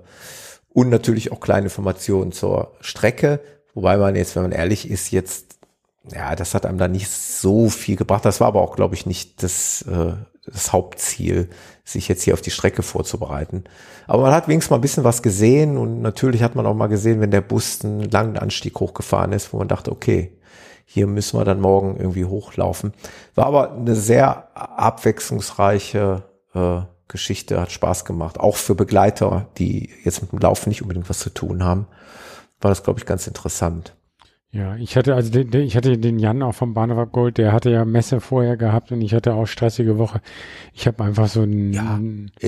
[0.71, 3.41] und natürlich auch kleine Informationen zur Strecke,
[3.75, 5.49] wobei man jetzt, wenn man ehrlich ist, jetzt
[6.13, 8.25] ja, das hat einem da nicht so viel gebracht.
[8.25, 10.13] Das war aber auch, glaube ich, nicht das, äh,
[10.47, 11.51] das Hauptziel,
[11.85, 13.65] sich jetzt hier auf die Strecke vorzubereiten.
[14.07, 16.87] Aber man hat wenigstens mal ein bisschen was gesehen und natürlich hat man auch mal
[16.87, 20.39] gesehen, wenn der Bus einen langen Anstieg hochgefahren ist, wo man dachte, okay,
[20.85, 22.93] hier müssen wir dann morgen irgendwie hochlaufen.
[23.35, 26.23] War aber eine sehr abwechslungsreiche
[26.55, 28.39] äh, Geschichte, hat Spaß gemacht.
[28.39, 31.87] Auch für Begleiter, die jetzt mit dem Laufen nicht unbedingt was zu tun haben,
[32.61, 33.95] war das, glaube ich, ganz interessant.
[34.51, 37.69] Ja, ich hatte also den, ich hatte den Jan auch vom Bahnhof Gold, der hatte
[37.71, 40.23] ja Messe vorher gehabt und ich hatte auch stressige Woche.
[40.73, 42.01] Ich habe einfach so ein ja,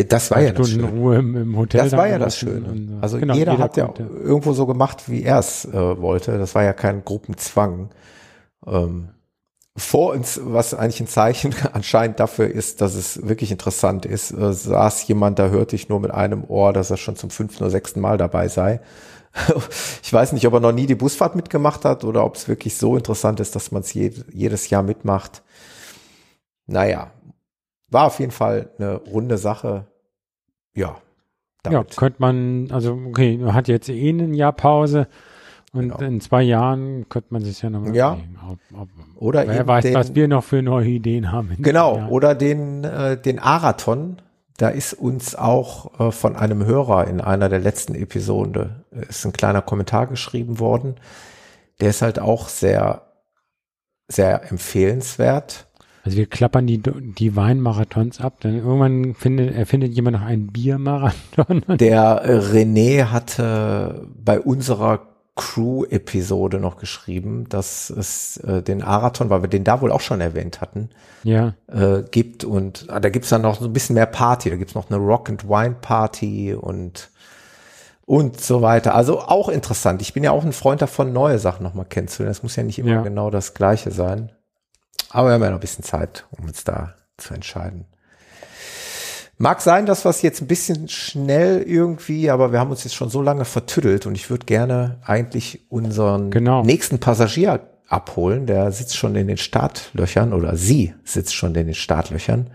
[0.04, 1.82] das war ja das Stunden Ruhe im, im, Hotel.
[1.82, 2.98] Das war ja das Schöne.
[3.02, 6.38] also genau, jeder, jeder, hat ja irgendwo so gemacht, wie er es äh, wollte.
[6.38, 7.90] Das war ja kein Gruppenzwang.
[8.66, 9.11] Ähm,
[9.80, 14.52] vor uns, was eigentlich ein Zeichen anscheinend dafür ist, dass es wirklich interessant ist, äh,
[14.52, 17.70] saß jemand, da hörte ich nur mit einem Ohr, dass er schon zum fünften oder
[17.70, 18.80] sechsten Mal dabei sei.
[20.02, 22.76] ich weiß nicht, ob er noch nie die Busfahrt mitgemacht hat oder ob es wirklich
[22.76, 25.42] so interessant ist, dass man es je, jedes Jahr mitmacht.
[26.66, 27.10] Naja,
[27.88, 29.86] war auf jeden Fall eine runde Sache.
[30.74, 30.96] Ja.
[31.62, 31.90] Damit.
[31.90, 35.08] Ja, könnte man, also okay, man hat jetzt eh ein Jahr Pause
[35.72, 35.98] und genau.
[35.98, 38.18] in zwei Jahren könnte man sich ja nochmal ja.
[38.48, 41.56] Ob, ob, oder wer weiß, den, was wir noch für neue Ideen haben.
[41.58, 44.16] Genau, oder den, äh, den Arathon,
[44.56, 49.24] da ist uns auch äh, von einem Hörer in einer der letzten Episoden äh, ist
[49.24, 50.96] ein kleiner Kommentar geschrieben worden.
[51.80, 53.02] Der ist halt auch sehr,
[54.08, 55.68] sehr empfehlenswert.
[56.02, 61.62] Also wir klappern die, die Weinmarathons ab, dann irgendwann findet, erfindet jemand noch einen Biermarathon.
[61.68, 69.42] Der äh, René hatte bei unserer Crew-Episode noch geschrieben, dass es äh, den Arathon, weil
[69.42, 70.90] wir den da wohl auch schon erwähnt hatten,
[71.22, 71.54] ja.
[71.68, 72.44] äh, gibt.
[72.44, 74.50] Und ah, da gibt's dann noch so ein bisschen mehr Party.
[74.50, 77.10] Da gibt's noch eine Rock and Wine Party und
[78.04, 78.96] und so weiter.
[78.96, 80.02] Also auch interessant.
[80.02, 82.32] Ich bin ja auch ein Freund davon, neue Sachen nochmal kennenzulernen.
[82.32, 83.02] Es muss ja nicht immer ja.
[83.02, 84.32] genau das Gleiche sein.
[85.10, 87.86] Aber wir haben ja noch ein bisschen Zeit, um uns da zu entscheiden.
[89.43, 92.93] Mag sein, dass wir es jetzt ein bisschen schnell irgendwie, aber wir haben uns jetzt
[92.93, 96.62] schon so lange vertüdelt und ich würde gerne eigentlich unseren genau.
[96.62, 98.45] nächsten Passagier abholen.
[98.45, 102.51] Der sitzt schon in den Startlöchern oder sie sitzt schon in den Startlöchern.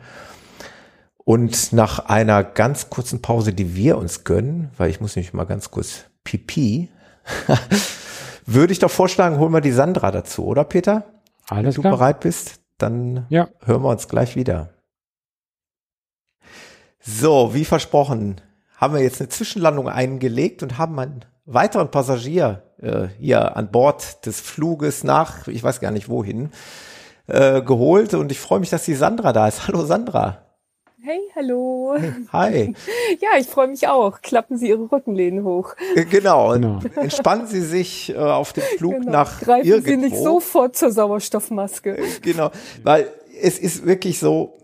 [1.18, 5.46] Und nach einer ganz kurzen Pause, die wir uns gönnen, weil ich muss nämlich mal
[5.46, 6.90] ganz kurz pipi,
[8.46, 11.06] würde ich doch vorschlagen, holen wir die Sandra dazu, oder Peter?
[11.50, 11.94] Alles Wenn du klar.
[11.98, 13.48] bereit bist, dann ja.
[13.64, 14.70] hören wir uns gleich wieder.
[17.08, 18.42] So, wie versprochen,
[18.78, 24.26] haben wir jetzt eine Zwischenlandung eingelegt und haben einen weiteren Passagier äh, hier an Bord
[24.26, 26.50] des Fluges nach, ich weiß gar nicht wohin,
[27.28, 28.16] äh, geholt.
[28.16, 29.68] Und ich freue mich, dass die Sandra da ist.
[29.68, 30.42] Hallo Sandra.
[31.04, 31.96] Hey, hallo.
[32.34, 32.74] Hi.
[33.22, 34.22] Ja, ich freue mich auch.
[34.22, 35.76] Klappen Sie Ihre Rückenlehnen hoch.
[35.96, 36.54] Äh, genau.
[36.54, 36.80] genau.
[36.96, 39.12] Entspannen Sie sich äh, auf dem Flug genau.
[39.12, 39.90] nach Greifen irgendwo.
[39.92, 42.00] Sie nicht sofort zur Sauerstoffmaske.
[42.00, 42.50] Äh, genau,
[42.82, 44.58] weil es ist wirklich so,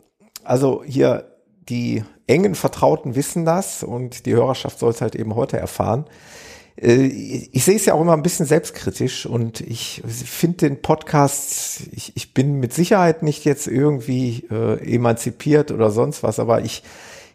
[0.44, 1.31] also hier
[1.72, 6.06] die engen Vertrauten wissen das und die Hörerschaft soll es halt eben heute erfahren.
[6.76, 11.84] Äh, ich sehe es ja auch immer ein bisschen selbstkritisch und ich finde den Podcast,
[11.92, 16.84] ich, ich bin mit Sicherheit nicht jetzt irgendwie äh, emanzipiert oder sonst was, aber ich,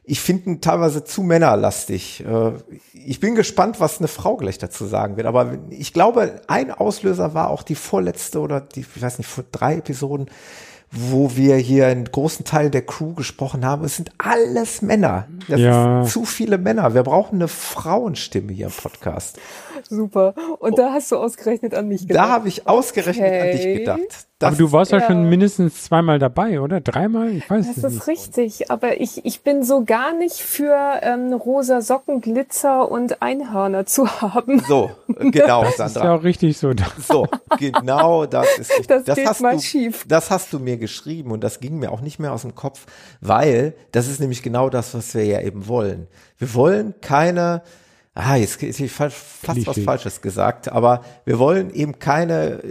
[0.05, 2.23] ich finde ihn teilweise zu männerlastig.
[2.27, 2.53] Äh,
[2.93, 7.33] ich bin gespannt, was eine Frau gleich dazu sagen wird, aber ich glaube, ein Auslöser
[7.33, 10.29] war auch die vorletzte oder die, ich weiß nicht, vor drei Episoden,
[10.97, 13.85] wo wir hier einen großen Teil der Crew gesprochen haben.
[13.85, 15.29] Es sind alles Männer.
[15.49, 16.03] Das ja.
[16.03, 16.95] sind zu viele Männer.
[16.95, 19.39] Wir brauchen eine Frauenstimme hier im Podcast.
[19.89, 20.35] Super.
[20.59, 22.25] Und da hast du ausgerechnet an mich gedacht.
[22.25, 23.41] Da habe ich ausgerechnet okay.
[23.41, 24.27] an dich gedacht.
[24.39, 25.01] Das, aber du warst ja.
[25.01, 26.83] schon mindestens zweimal dabei, oder?
[26.83, 27.31] Dreimal?
[27.31, 27.85] Ich weiß das nicht.
[27.85, 32.91] Das ist richtig, aber ich, ich bin so gar nicht für ähm, rosa Socken, Glitzer
[32.91, 34.61] und Einhörner zu haben.
[34.69, 35.87] So, genau, das Sandra.
[35.87, 36.73] ist ja auch richtig so.
[36.99, 37.27] So,
[37.59, 38.89] genau das ist richtig.
[38.89, 40.05] Das, das geht hast mal du, schief.
[40.07, 42.85] Das hast du mir geschrieben und das ging mir auch nicht mehr aus dem Kopf,
[43.23, 46.09] weil das ist nämlich genau das, was wir ja eben wollen.
[46.37, 47.63] Wir wollen keine
[48.19, 52.63] Ah, jetzt ist fast was Falsches gesagt, aber wir wollen eben keine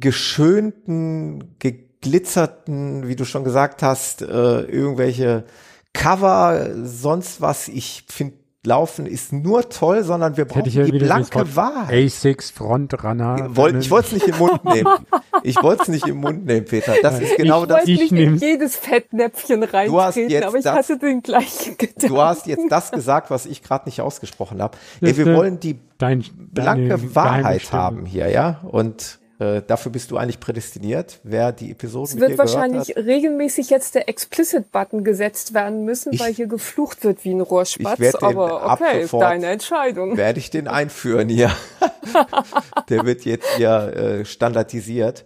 [0.00, 5.44] geschönten, geglitzerten, wie du schon gesagt hast, äh, irgendwelche
[5.92, 7.68] Cover, sonst was.
[7.68, 11.94] Ich finde Laufen ist nur toll, sondern wir brauchen die blanke Wahrheit.
[11.94, 13.48] A6 Frontrunner.
[13.78, 14.88] Ich wollte es nicht im Mund nehmen.
[15.42, 16.94] Ich wollte es nicht im Mund nehmen, Peter.
[17.00, 17.88] Das ist genau ich das.
[17.88, 22.08] Ich nicht in jedes Fettnäpfchen reintreten, aber ich das, hatte den gleichen Gedanken.
[22.08, 24.76] Du hast jetzt das gesagt, was ich gerade nicht ausgesprochen habe.
[25.00, 28.60] Ey, wir wollen die dein, blanke Wahrheit haben hier, ja?
[28.64, 33.94] Und äh, dafür bist du eigentlich prädestiniert, wer die Episoden Es wird wahrscheinlich regelmäßig jetzt
[33.94, 38.16] der Explicit-Button gesetzt werden müssen, ich, weil hier geflucht wird wie ein Rohrspatz.
[38.16, 40.18] Aber okay, deine Entscheidung.
[40.18, 41.50] Werde ich den einführen hier.
[42.90, 45.24] der wird jetzt hier äh, standardisiert.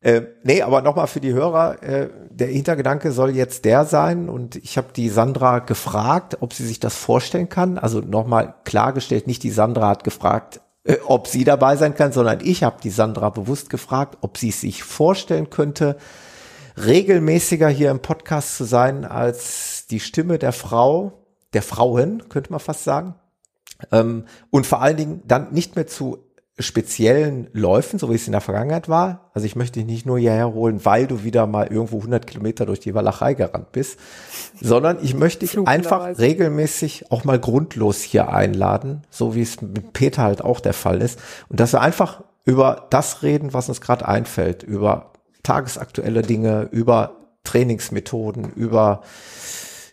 [0.00, 4.54] Äh, nee, aber nochmal für die Hörer, äh, der Hintergedanke soll jetzt der sein und
[4.54, 7.78] ich habe die Sandra gefragt, ob sie sich das vorstellen kann.
[7.78, 12.40] Also nochmal klargestellt, nicht die Sandra hat gefragt, äh, ob sie dabei sein kann, sondern
[12.42, 15.96] ich habe die Sandra bewusst gefragt, ob sie sich vorstellen könnte,
[16.76, 22.60] regelmäßiger hier im Podcast zu sein als die Stimme der Frau, der Frauen, könnte man
[22.60, 23.14] fast sagen.
[23.92, 26.23] Ähm, und vor allen Dingen dann nicht mehr zu
[26.58, 29.30] speziellen Läufen, so wie es in der Vergangenheit war.
[29.34, 32.64] Also ich möchte dich nicht nur hierher holen, weil du wieder mal irgendwo 100 Kilometer
[32.64, 33.98] durch die Walachei gerannt bist,
[34.60, 39.92] sondern ich möchte dich einfach regelmäßig auch mal grundlos hier einladen, so wie es mit
[39.92, 41.18] Peter halt auch der Fall ist.
[41.48, 47.16] Und dass wir einfach über das reden, was uns gerade einfällt, über tagesaktuelle Dinge, über
[47.42, 49.02] Trainingsmethoden, über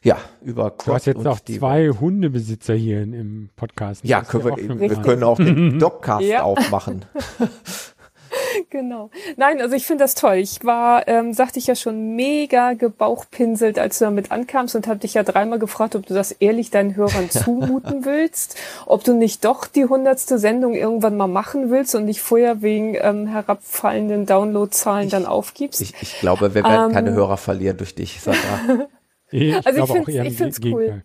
[0.04, 4.04] ja, über Quad Du hast jetzt auch zwei Hundebesitzer hier im Podcast.
[4.04, 6.42] Ja, können wir, wir können auch den Dogcast ja.
[6.42, 7.06] aufmachen.
[8.72, 9.12] genau.
[9.38, 10.38] Nein, also ich finde das toll.
[10.38, 15.00] Ich war, ähm, sagte ich ja schon, mega gebauchpinselt, als du damit ankamst und habe
[15.00, 19.46] dich ja dreimal gefragt, ob du das ehrlich deinen Hörern zumuten willst, ob du nicht
[19.46, 25.10] doch die hundertste Sendung irgendwann mal machen willst und nicht vorher wegen ähm, herabfallenden Downloadzahlen
[25.10, 25.82] dann aufgibst.
[25.82, 28.88] Ich, ich glaube, wir werden ähm, keine Hörer verlieren durch dich, Sandra.
[29.32, 31.04] Ich also ich finde es cool.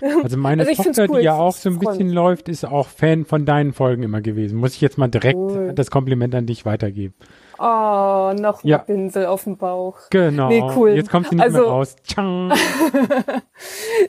[0.00, 1.18] Also meine also Tochter, cool.
[1.18, 4.56] die ja auch so ein bisschen läuft, ist auch Fan von deinen Folgen immer gewesen.
[4.58, 5.72] Muss ich jetzt mal direkt cool.
[5.74, 7.14] das Kompliment an dich weitergeben.
[7.58, 8.78] Oh, noch ja.
[8.78, 9.98] Pinsel auf dem Bauch.
[10.10, 10.48] Genau.
[10.48, 10.90] Nee, cool.
[10.90, 11.96] Jetzt kommt sie nicht also, mehr raus.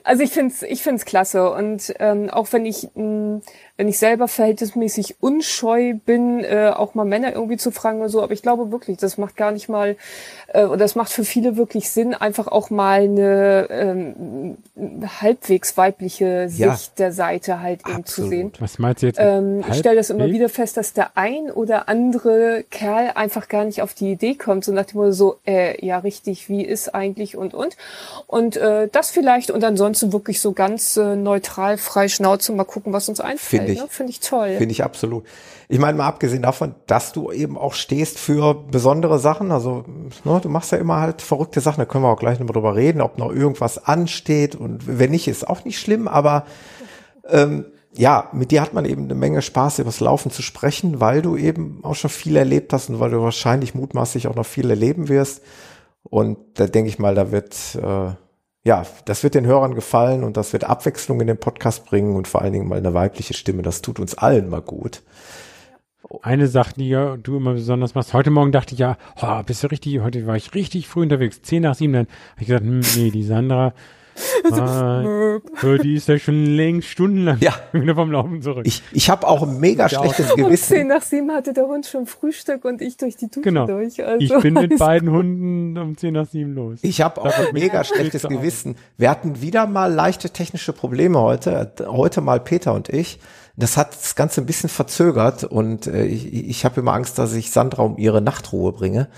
[0.04, 1.50] also ich finde es ich find's klasse.
[1.50, 3.40] Und ähm, auch wenn ich mh,
[3.80, 8.22] wenn ich selber verhältnismäßig unscheu bin, äh, auch mal Männer irgendwie zu fragen oder so.
[8.22, 9.96] Aber ich glaube wirklich, das macht gar nicht mal,
[10.48, 14.58] äh, oder das macht für viele wirklich Sinn, einfach auch mal eine ähm,
[15.22, 18.52] halbwegs weibliche Sicht ja, der Seite halt eben zu sehen.
[18.60, 19.18] Was meinst du jetzt?
[19.18, 23.64] Ähm, ich stelle das immer wieder fest, dass der ein oder andere Kerl einfach gar
[23.64, 26.94] nicht auf die Idee kommt, so nach dem Motto so, äh, ja richtig, wie ist
[26.94, 27.78] eigentlich und und.
[28.26, 32.92] Und äh, das vielleicht und ansonsten wirklich so ganz äh, neutral, frei Schnauze mal gucken,
[32.92, 33.62] was uns einfällt.
[33.62, 33.86] Finde ich, ne?
[33.88, 34.56] Finde ich toll.
[34.58, 35.24] Finde ich absolut.
[35.68, 39.52] Ich meine, mal abgesehen davon, dass du eben auch stehst für besondere Sachen.
[39.52, 39.84] Also,
[40.24, 41.78] ne, du machst ja immer halt verrückte Sachen.
[41.78, 44.54] Da können wir auch gleich nochmal drüber reden, ob noch irgendwas ansteht.
[44.54, 46.08] Und wenn nicht, ist auch nicht schlimm.
[46.08, 46.44] Aber
[47.28, 51.00] ähm, ja, mit dir hat man eben eine Menge Spaß, über das Laufen zu sprechen,
[51.00, 54.46] weil du eben auch schon viel erlebt hast und weil du wahrscheinlich mutmaßlich auch noch
[54.46, 55.42] viel erleben wirst.
[56.02, 58.12] Und da denke ich mal, da wird äh,
[58.64, 62.28] ja, das wird den Hörern gefallen und das wird Abwechslung in den Podcast bringen und
[62.28, 63.62] vor allen Dingen mal eine weibliche Stimme.
[63.62, 65.02] Das tut uns allen mal gut.
[66.22, 68.12] Eine Sache, die ja du immer besonders machst.
[68.12, 71.40] Heute Morgen dachte ich ja, oh, bist du richtig, heute war ich richtig früh unterwegs,
[71.42, 71.92] zehn nach sieben.
[71.92, 73.72] Dann habe ich gesagt, hm, nee, die Sandra,
[74.52, 77.54] ah, die ist ja schon längst stundenlang ja.
[77.72, 78.66] wieder vom Laufen zurück.
[78.66, 80.44] Ich, ich habe auch ein mega schlechtes Gewissen.
[80.44, 83.66] Um zehn nach sieben hatte der Hund schon Frühstück und ich durch die Dusche genau.
[83.66, 84.04] durch.
[84.04, 86.78] Also ich bin mit beiden Hunden um zehn nach sieben los.
[86.82, 88.76] Ich habe auch ein mega schlechtes Gewissen.
[88.96, 91.72] Wir hatten wieder mal leichte technische Probleme heute.
[91.86, 93.18] Heute mal Peter und ich.
[93.56, 97.34] Das hat das Ganze ein bisschen verzögert und äh, ich, ich habe immer Angst, dass
[97.34, 99.08] ich Sandra um ihre Nachtruhe bringe.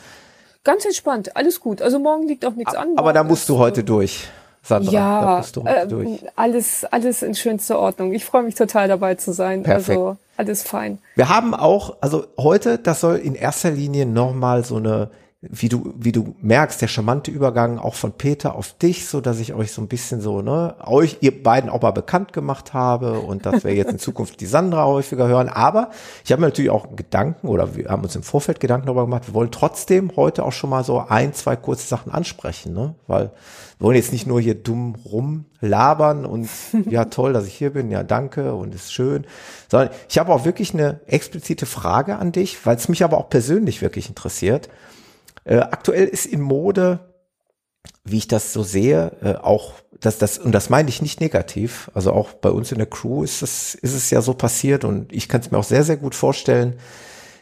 [0.64, 1.82] Ganz entspannt, alles gut.
[1.82, 2.96] Also morgen liegt auch nichts an.
[2.96, 4.28] Aber da musst du heute durch.
[4.64, 8.12] Sandra, ja, äh, alles, alles in schönster Ordnung.
[8.12, 9.64] Ich freue mich total dabei zu sein.
[9.64, 9.98] Perfekt.
[9.98, 10.98] Also alles fein.
[11.16, 15.10] Wir haben auch, also heute, das soll in erster Linie nochmal so eine
[15.42, 19.40] wie du, wie du merkst, der charmante Übergang auch von Peter auf dich, so dass
[19.40, 23.18] ich euch so ein bisschen so, ne, euch, ihr beiden auch mal bekannt gemacht habe
[23.18, 25.48] und dass wir jetzt in Zukunft die Sandra häufiger hören.
[25.48, 25.90] Aber
[26.24, 29.26] ich habe mir natürlich auch Gedanken oder wir haben uns im Vorfeld Gedanken darüber gemacht,
[29.26, 33.32] wir wollen trotzdem heute auch schon mal so ein, zwei kurze Sachen ansprechen, ne, weil
[33.78, 36.48] wir wollen jetzt nicht nur hier dumm rumlabern und
[36.88, 39.26] ja, toll, dass ich hier bin, ja, danke und ist schön,
[39.68, 43.28] sondern ich habe auch wirklich eine explizite Frage an dich, weil es mich aber auch
[43.28, 44.68] persönlich wirklich interessiert.
[45.44, 47.00] Äh, aktuell ist in Mode,
[48.04, 51.90] wie ich das so sehe, äh, auch dass das und das meine ich nicht negativ.
[51.94, 55.12] Also auch bei uns in der Crew ist es ist es ja so passiert und
[55.12, 56.74] ich kann es mir auch sehr sehr gut vorstellen.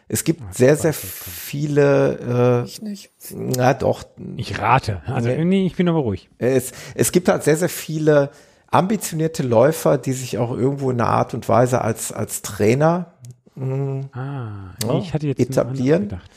[0.09, 2.63] Es gibt Ach, sehr sehr viele.
[2.65, 3.11] Äh, ich nicht.
[3.33, 4.05] Na doch.
[4.37, 5.03] Ich rate.
[5.07, 6.29] Also nee, ich bin aber ruhig.
[6.39, 8.31] Es es gibt halt sehr sehr viele
[8.67, 13.15] ambitionierte Läufer, die sich auch irgendwo in einer Art und Weise als als Trainer
[13.55, 16.09] mh, ah, ja, ich hatte jetzt etablieren.
[16.09, 16.31] Gedacht.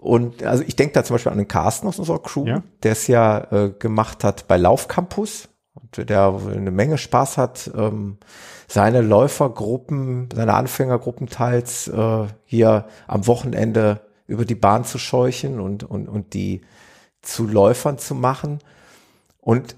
[0.00, 2.62] Und also ich denke da zum Beispiel an den Carsten aus unserer Crew, ja.
[2.82, 8.16] der es ja äh, gemacht hat bei Laufcampus und der eine Menge Spaß hat, ähm,
[8.66, 15.84] seine Läufergruppen, seine Anfängergruppen teils äh, hier am Wochenende über die Bahn zu scheuchen und,
[15.84, 16.62] und, und die
[17.20, 18.60] zu Läufern zu machen.
[19.38, 19.76] Und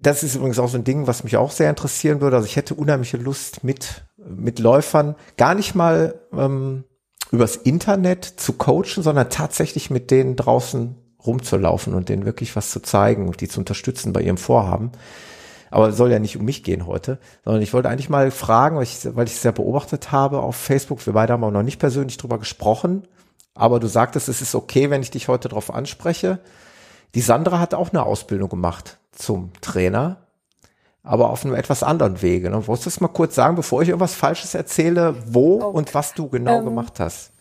[0.00, 2.36] das ist übrigens auch so ein Ding, was mich auch sehr interessieren würde.
[2.36, 6.84] Also ich hätte unheimliche Lust mit, mit Läufern, gar nicht mal ähm,
[7.32, 12.80] übers Internet zu coachen, sondern tatsächlich mit denen draußen rumzulaufen und denen wirklich was zu
[12.80, 14.92] zeigen und die zu unterstützen bei ihrem Vorhaben.
[15.70, 18.76] Aber es soll ja nicht um mich gehen heute, sondern ich wollte eigentlich mal fragen,
[18.76, 21.04] weil ich, weil ich es sehr beobachtet habe auf Facebook.
[21.06, 23.06] Wir beide haben auch noch nicht persönlich drüber gesprochen,
[23.54, 26.40] aber du sagtest, es ist okay, wenn ich dich heute darauf anspreche.
[27.14, 30.26] Die Sandra hat auch eine Ausbildung gemacht zum Trainer
[31.02, 32.50] aber auf einem etwas anderen Wege.
[32.50, 32.66] Ne?
[32.66, 35.68] Wolltest du das mal kurz sagen, bevor ich irgendwas Falsches erzähle, wo oh.
[35.68, 37.32] und was du genau ähm, gemacht hast?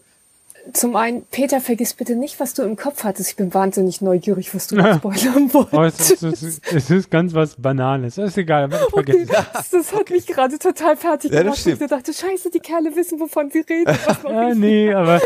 [0.74, 3.32] Zum einen, Peter, vergiss bitte nicht, was du im Kopf hattest.
[3.32, 4.96] Ich bin wahnsinnig neugierig, was du ja.
[4.98, 5.74] spoilern wolltest.
[5.74, 8.16] Oh, es, ist, es, ist, es, ist, ganz was Banales.
[8.16, 11.66] Das ist egal, aber ich okay, das, das hat mich gerade total fertig ja, gemacht.
[11.66, 13.98] Ich dachte, scheiße, die Kerle wissen, wovon sie reden.
[14.26, 15.22] ja, nee, aber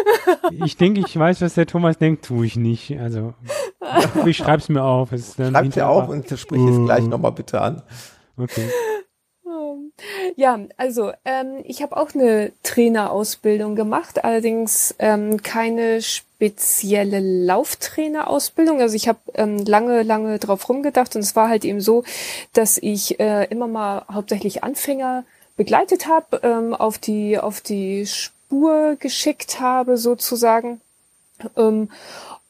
[0.64, 2.98] ich denke, ich weiß, was der Thomas denkt, tue ich nicht.
[3.00, 3.34] Also,
[4.26, 5.12] ich schreib's mir auf.
[5.12, 7.82] Es dir auf und sprich es gleich nochmal bitte an.
[8.38, 8.70] Okay.
[10.36, 18.82] Ja, also ähm, ich habe auch eine Trainerausbildung gemacht, allerdings ähm, keine spezielle Lauftrainerausbildung.
[18.82, 22.04] Also ich habe ähm, lange, lange drauf rumgedacht und es war halt eben so,
[22.54, 25.24] dass ich äh, immer mal hauptsächlich Anfänger
[25.56, 30.82] begleitet habe, ähm, auf die auf die Spur geschickt habe sozusagen.
[31.58, 31.90] Ähm,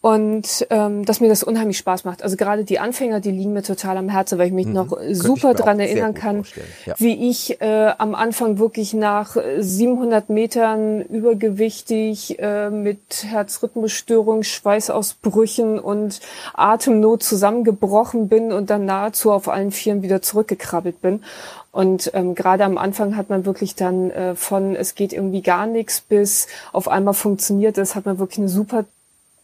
[0.04, 2.24] und ähm, dass mir das unheimlich Spaß macht.
[2.24, 4.74] Also gerade die Anfänger, die liegen mir total am Herzen, weil ich mich mhm.
[4.74, 6.43] noch super dran erinnern kann,
[6.86, 6.93] ja.
[6.97, 16.20] wie ich äh, am Anfang wirklich nach 700 Metern übergewichtig äh, mit Herzrhythmusstörung, Schweißausbrüchen und
[16.54, 21.24] Atemnot zusammengebrochen bin und dann nahezu auf allen Vieren wieder zurückgekrabbelt bin.
[21.72, 25.66] Und ähm, gerade am Anfang hat man wirklich dann äh, von es geht irgendwie gar
[25.66, 28.84] nichts bis auf einmal funktioniert es, hat man wirklich eine super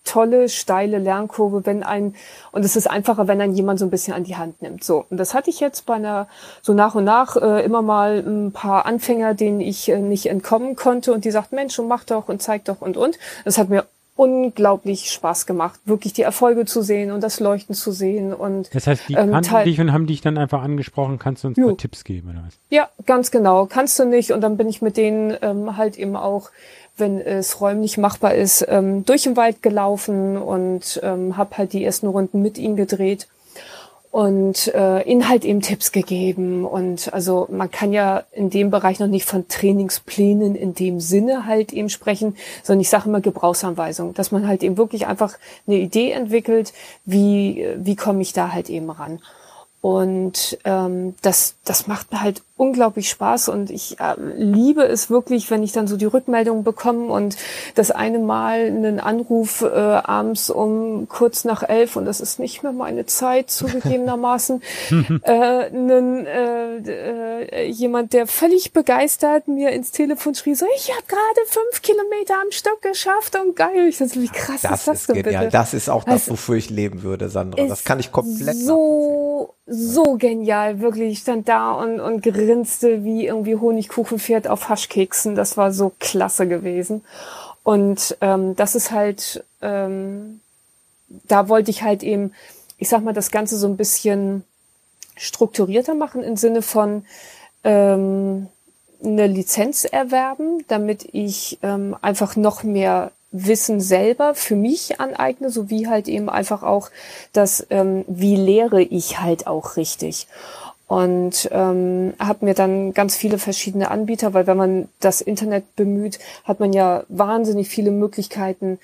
[0.04, 2.16] tolle, steile Lernkurve, wenn ein,
[2.52, 4.84] und es ist einfacher, wenn ein jemand so ein bisschen an die Hand nimmt.
[4.84, 5.06] So.
[5.10, 6.28] Und das hatte ich jetzt bei einer,
[6.62, 10.76] so nach und nach, äh, immer mal ein paar Anfänger, denen ich äh, nicht entkommen
[10.76, 13.20] konnte und die sagten, Mensch, und mach doch und zeig doch und und.
[13.45, 13.86] Das hat mir
[14.20, 18.86] unglaublich Spaß gemacht, wirklich die Erfolge zu sehen und das Leuchten zu sehen und das
[18.86, 21.58] heißt, die ähm, kannten dich und haben dich dann einfach angesprochen, kannst du uns.
[21.78, 22.60] Tipps geben oder was?
[22.70, 26.18] Ja, ganz genau, kannst du nicht und dann bin ich mit denen ähm, halt eben
[26.18, 26.50] auch
[27.00, 31.84] wenn es räumlich machbar ist, ähm, durch den Wald gelaufen und ähm, habe halt die
[31.84, 33.28] ersten Runden mit ihm gedreht
[34.12, 36.66] und äh, ihnen halt eben Tipps gegeben.
[36.66, 41.45] Und also man kann ja in dem Bereich noch nicht von Trainingsplänen in dem Sinne
[41.45, 45.38] halt eben sprechen, sondern ich sage immer Gebrauchsanweisung, dass man halt eben wirklich einfach
[45.68, 46.74] eine Idee entwickelt,
[47.06, 49.20] wie, wie komme ich da halt eben ran.
[49.82, 55.64] Und ähm, das, das macht halt unglaublich Spaß und ich äh, liebe es wirklich, wenn
[55.64, 57.38] ich dann so die Rückmeldung bekomme und
[57.76, 62.62] das eine Mal einen Anruf äh, abends um kurz nach elf und das ist nicht
[62.62, 64.62] mehr meine Zeit zugegebenermaßen,
[65.24, 71.03] äh, einen, äh, äh, jemand, der völlig begeistert mir ins Telefon schrie, so ich habe
[71.07, 73.88] gerade fünf Kilometer am Stück geschafft und geil.
[73.88, 75.45] Ich dachte, wie krass das ist das ist denn genial.
[75.45, 75.51] bitte?
[75.53, 77.66] Das ist auch das, also, wofür ich leben würde, Sandra.
[77.68, 81.14] Das kann ich komplett so so genial, wirklich.
[81.14, 85.36] Ich stand da und, und grinste wie irgendwie Honigkuchenpferd auf Haschkeksen.
[85.36, 87.04] Das war so klasse gewesen.
[87.64, 90.39] Und ähm, das ist halt, ähm,
[91.28, 92.34] da wollte ich halt eben,
[92.80, 94.43] ich sag mal, das Ganze so ein bisschen
[95.16, 97.06] strukturierter machen im Sinne von
[97.64, 98.47] ähm,
[99.04, 105.86] eine Lizenz erwerben, damit ich ähm, einfach noch mehr Wissen selber für mich aneigne, sowie
[105.86, 106.89] halt eben einfach auch
[107.32, 110.28] das, ähm, wie lehre ich halt auch richtig.
[110.90, 116.18] Und ähm, habe mir dann ganz viele verschiedene Anbieter, weil wenn man das Internet bemüht,
[116.46, 118.80] hat man ja wahnsinnig viele Möglichkeiten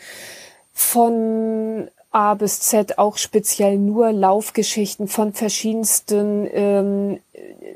[0.72, 7.20] von A bis Z, auch speziell nur Laufgeschichten von verschiedensten ähm,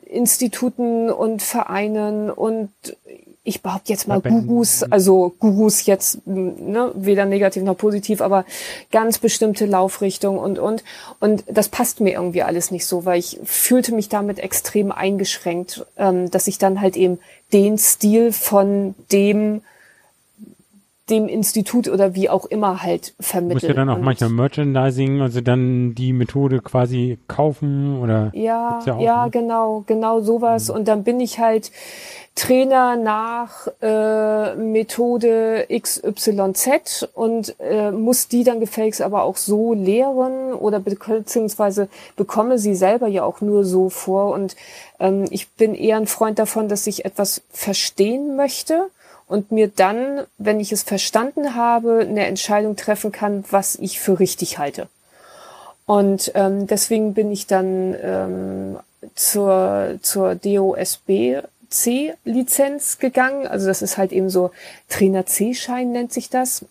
[0.06, 2.70] Instituten und Vereinen und
[3.50, 8.45] ich behaupte jetzt mal Gurus, also Gurus jetzt ne, weder negativ noch positiv, aber
[8.91, 10.84] ganz bestimmte Laufrichtung und und.
[11.20, 15.86] Und das passt mir irgendwie alles nicht so, weil ich fühlte mich damit extrem eingeschränkt,
[15.97, 17.20] ähm, dass ich dann halt eben
[17.52, 19.62] den Stil von dem
[21.10, 23.55] dem Institut oder wie auch immer halt vermitteln.
[23.55, 28.32] Muss ja dann auch und manchmal Merchandising, also dann die Methode quasi kaufen oder?
[28.34, 29.32] Ja, ja, ja ne?
[29.32, 30.70] genau, genau sowas.
[30.70, 30.76] Mhm.
[30.76, 31.72] Und dann bin ich halt
[32.36, 40.53] Trainer nach äh, Methode XYZ und äh, muss die dann gefälligst aber auch so lehren
[40.53, 44.34] oder be beziehungsweise bekomme sie selber ja auch nur so vor.
[44.34, 44.55] Und
[44.99, 48.89] ähm, ich bin eher ein Freund davon, dass ich etwas verstehen möchte
[49.30, 54.20] und mir dann, wenn ich es verstanden habe, eine Entscheidung treffen kann, was ich für
[54.20, 54.88] richtig halte.
[55.86, 58.80] Und ähm, deswegen bin ich dann ähm,
[59.16, 63.46] zur, zur DOSB C-Lizenz gegangen.
[63.48, 64.52] Also das ist halt eben so
[64.90, 66.66] Trainer C-Schein nennt sich das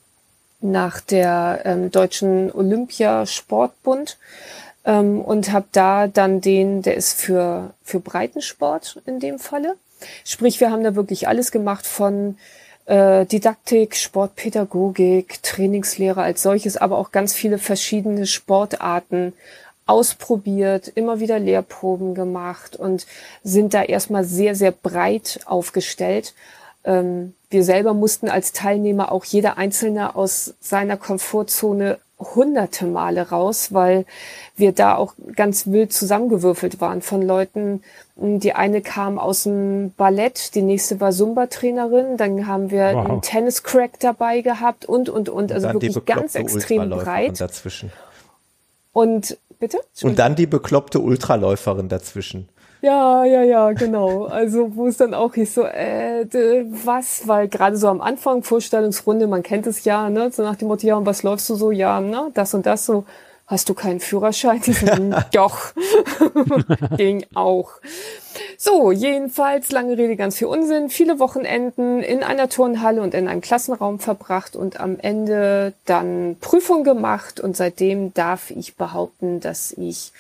[0.60, 4.18] nach der ähm, deutschen Olympiasportbund
[4.84, 9.76] ähm, und habe da dann den, der ist für für Breitensport in dem Falle.
[10.24, 12.36] Sprich, wir haben da wirklich alles gemacht von
[12.86, 19.34] äh, Didaktik, Sportpädagogik, Trainingslehre als solches, aber auch ganz viele verschiedene Sportarten
[19.86, 23.06] ausprobiert, immer wieder Lehrproben gemacht und
[23.42, 26.34] sind da erstmal sehr, sehr breit aufgestellt.
[26.84, 33.72] Ähm, wir selber mussten als Teilnehmer auch jeder Einzelne aus seiner Komfortzone hunderte Male raus,
[33.72, 34.04] weil
[34.56, 37.82] wir da auch ganz wild zusammengewürfelt waren von Leuten.
[38.16, 43.08] Die eine kam aus dem Ballett, die nächste war Zumba-Trainerin, dann haben wir wow.
[43.08, 45.52] einen Tennis-Crack dabei gehabt und, und, und.
[45.52, 47.40] Also wirklich ganz extrem breit.
[47.40, 47.92] Dazwischen.
[48.92, 49.78] Und bitte?
[50.02, 52.48] Und dann die bekloppte Ultraläuferin dazwischen.
[52.80, 54.26] Ja, ja, ja, genau.
[54.26, 56.26] Also wo es dann auch hieß so, äh,
[56.84, 60.68] was, weil gerade so am Anfang Vorstellungsrunde, man kennt es ja, ne, so nach dem
[60.68, 63.04] Motto, ja, und was läufst du so, ja, ne, das und das so,
[63.48, 64.60] hast du keinen Führerschein?
[65.32, 65.72] Doch,
[66.96, 67.72] ging auch.
[68.56, 73.40] So, jedenfalls lange Rede, ganz viel Unsinn, viele Wochenenden in einer Turnhalle und in einem
[73.40, 77.40] Klassenraum verbracht und am Ende dann Prüfung gemacht.
[77.40, 80.12] Und seitdem darf ich behaupten, dass ich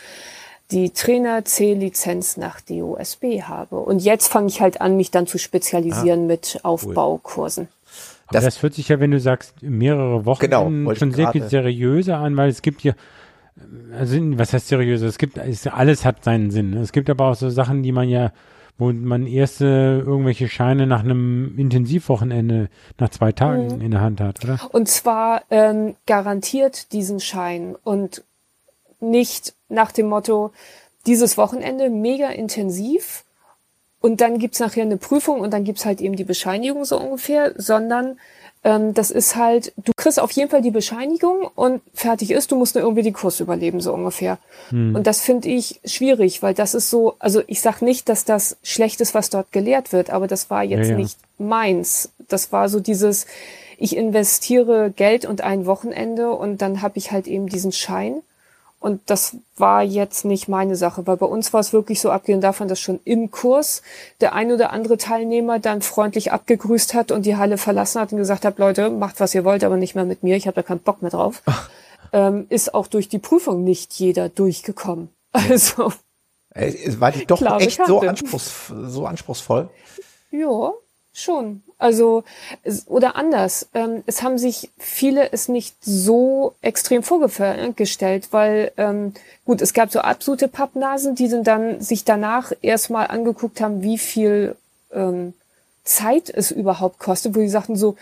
[0.70, 3.76] die Trainer C-Lizenz nach DOSB habe.
[3.76, 7.68] Und jetzt fange ich halt an, mich dann zu spezialisieren ah, mit Aufbaukursen.
[8.30, 12.18] Das, das hört sich ja, wenn du sagst, mehrere Wochen genau, schon sehr viel seriöser
[12.18, 12.92] an, weil es gibt ja,
[13.98, 15.06] also was heißt seriöser?
[15.06, 16.74] Es gibt, alles hat seinen Sinn.
[16.74, 18.32] Es gibt aber auch so Sachen, die man ja,
[18.76, 22.68] wo man erste irgendwelche Scheine nach einem Intensivwochenende,
[22.98, 23.80] nach zwei Tagen mhm.
[23.80, 24.58] in der Hand hat, oder?
[24.72, 28.22] Und zwar ähm, garantiert diesen Schein und
[29.00, 30.52] nicht nach dem Motto,
[31.06, 33.24] dieses Wochenende mega intensiv
[34.00, 37.52] und dann gibt's nachher eine Prüfung und dann gibt's halt eben die Bescheinigung so ungefähr,
[37.56, 38.18] sondern
[38.64, 42.56] ähm, das ist halt, du kriegst auf jeden Fall die Bescheinigung und fertig ist, du
[42.56, 44.38] musst nur irgendwie die Kurs überleben, so ungefähr.
[44.70, 44.94] Hm.
[44.94, 48.56] Und das finde ich schwierig, weil das ist so, also ich sag nicht, dass das
[48.62, 50.96] schlecht ist, was dort gelehrt wird, aber das war jetzt ja, ja.
[50.96, 52.10] nicht meins.
[52.28, 53.26] Das war so dieses,
[53.78, 58.22] ich investiere Geld und ein Wochenende und dann habe ich halt eben diesen Schein
[58.80, 62.44] und das war jetzt nicht meine Sache, weil bei uns war es wirklich so abgehend
[62.44, 63.82] davon, dass schon im Kurs
[64.20, 68.18] der ein oder andere Teilnehmer dann freundlich abgegrüßt hat und die Halle verlassen hat und
[68.18, 70.62] gesagt hat, Leute, macht was ihr wollt, aber nicht mehr mit mir, ich habe da
[70.62, 71.42] keinen Bock mehr drauf.
[72.12, 75.10] Ähm, ist auch durch die Prüfung nicht jeder durchgekommen.
[75.32, 75.92] Also
[76.98, 79.68] war die doch echt so, anspruchs, so anspruchsvoll?
[80.30, 80.72] Ja,
[81.12, 81.62] schon.
[81.78, 82.24] Also,
[82.86, 83.68] oder anders.
[83.72, 89.14] Ähm, es haben sich viele es nicht so extrem vorgestellt, weil, ähm,
[89.44, 94.56] gut, es gab so absolute Pappnasen, die dann sich danach erstmal angeguckt haben, wie viel
[94.92, 95.34] ähm,
[95.88, 97.96] Zeit es überhaupt kostet, wo die sagten so,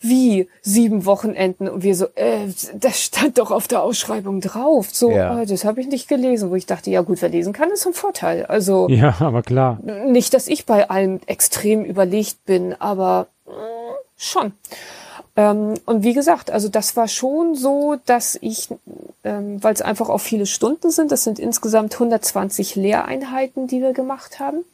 [0.00, 4.88] wie sieben Wochenenden und wir so, äh, das stand doch auf der Ausschreibung drauf.
[4.92, 5.42] So, ja.
[5.42, 7.86] äh, das habe ich nicht gelesen, wo ich dachte, ja gut, wer lesen kann, ist
[7.86, 8.46] ein Vorteil.
[8.46, 9.80] Also ja, aber klar.
[10.06, 13.50] Nicht, dass ich bei allem extrem überlegt bin, aber äh,
[14.16, 14.52] schon.
[15.36, 18.68] Ähm, und wie gesagt, also das war schon so, dass ich,
[19.24, 23.92] ähm, weil es einfach auch viele Stunden sind, das sind insgesamt 120 Lehreinheiten, die wir
[23.92, 24.64] gemacht haben.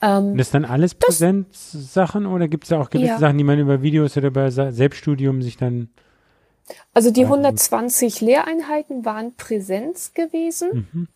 [0.00, 3.18] Ähm, das dann alles Präsenzsachen oder gibt es da auch gewisse ja.
[3.18, 5.88] Sachen, die man über Videos oder bei Selbststudium sich dann.
[6.94, 10.88] Also die 120 Lehreinheiten waren Präsenz gewesen.
[10.92, 11.08] Mhm.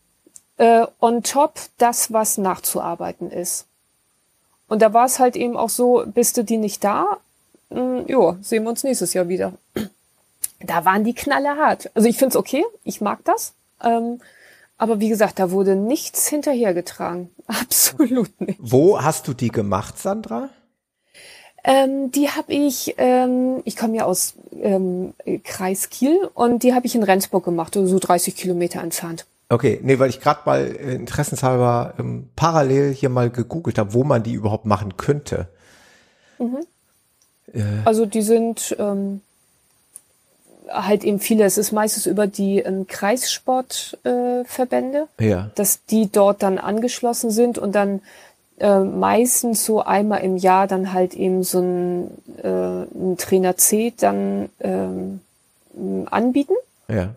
[0.59, 3.67] Äh, on top das, was nachzuarbeiten ist.
[4.69, 7.19] Und da war es halt eben auch so, bist du die nicht da?
[7.71, 9.53] Hm, jo, sehen wir uns nächstes Jahr wieder.
[10.61, 11.89] Da waren die Knalle hart.
[11.95, 13.55] Also ich find's okay, ich mag das.
[13.81, 14.21] Ähm,
[14.79, 17.31] aber wie gesagt, da wurde nichts hinterhergetragen.
[17.47, 18.59] Absolut nicht.
[18.61, 20.49] Wo hast du die gemacht, Sandra?
[21.65, 26.87] Ähm, die habe ich, ähm, ich komme ja aus ähm, Kreis Kiel und die habe
[26.87, 29.27] ich in Rendsburg gemacht, so 30 Kilometer entfernt.
[29.51, 34.05] Okay, nee, weil ich gerade mal äh, interessenshalber ähm, parallel hier mal gegoogelt habe, wo
[34.05, 35.49] man die überhaupt machen könnte.
[36.39, 36.59] Mhm.
[37.53, 37.63] Äh.
[37.85, 39.23] Also die sind ähm,
[40.69, 45.51] halt eben viele, es ist meistens über die ähm, Kreissportverbände, äh, ja.
[45.55, 48.01] dass die dort dann angeschlossen sind und dann
[48.59, 52.11] äh, meistens so einmal im Jahr dann halt eben so ein,
[52.43, 55.21] äh, ein Trainer C dann ähm,
[56.11, 56.55] anbieten.
[56.89, 57.11] Ja.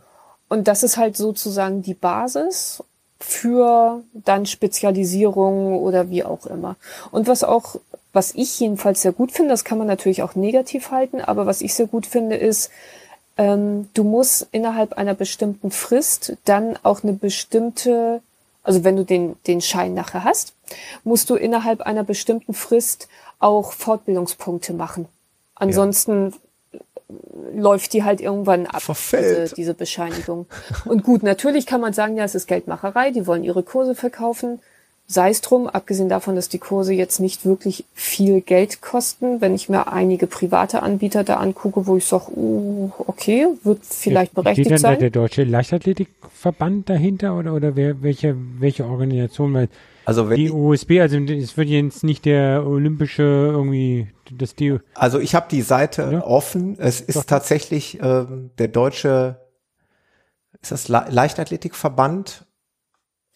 [0.50, 2.84] Und das ist halt sozusagen die Basis
[3.20, 6.76] für dann Spezialisierung oder wie auch immer.
[7.12, 7.76] Und was auch,
[8.14, 11.62] was ich jedenfalls sehr gut finde, das kann man natürlich auch negativ halten, aber was
[11.62, 12.70] ich sehr gut finde, ist,
[13.38, 18.22] ähm, du musst innerhalb einer bestimmten Frist dann auch eine bestimmte,
[18.64, 20.54] also wenn du den, den Schein nachher hast,
[21.04, 23.08] musst du innerhalb einer bestimmten Frist
[23.40, 25.08] auch Fortbildungspunkte machen.
[25.56, 26.34] Ansonsten
[26.72, 26.80] ja.
[27.56, 29.58] läuft die halt irgendwann ab, Verfällt.
[29.58, 30.46] diese Bescheinigung.
[30.86, 34.60] Und gut, natürlich kann man sagen, ja, es ist Geldmacherei, die wollen ihre Kurse verkaufen
[35.12, 39.54] sei es drum, abgesehen davon, dass die Kurse jetzt nicht wirklich viel Geld kosten, wenn
[39.54, 44.68] ich mir einige private Anbieter da angucke, wo ich sage, uh, okay, wird vielleicht berechtigt
[44.68, 44.94] steht dann sein.
[44.94, 49.54] Da der Deutsche Leichtathletikverband dahinter oder, oder wer, welche, welche Organisation?
[49.54, 49.70] Weil
[50.06, 54.78] also wenn die USB, also es wird jetzt nicht der olympische irgendwie das die.
[54.96, 56.28] Also ich habe die Seite oder?
[56.28, 56.78] offen.
[56.80, 57.24] Es ist Doch.
[57.26, 59.42] tatsächlich ähm, der deutsche
[60.62, 62.46] ist das Le Leichtathletikverband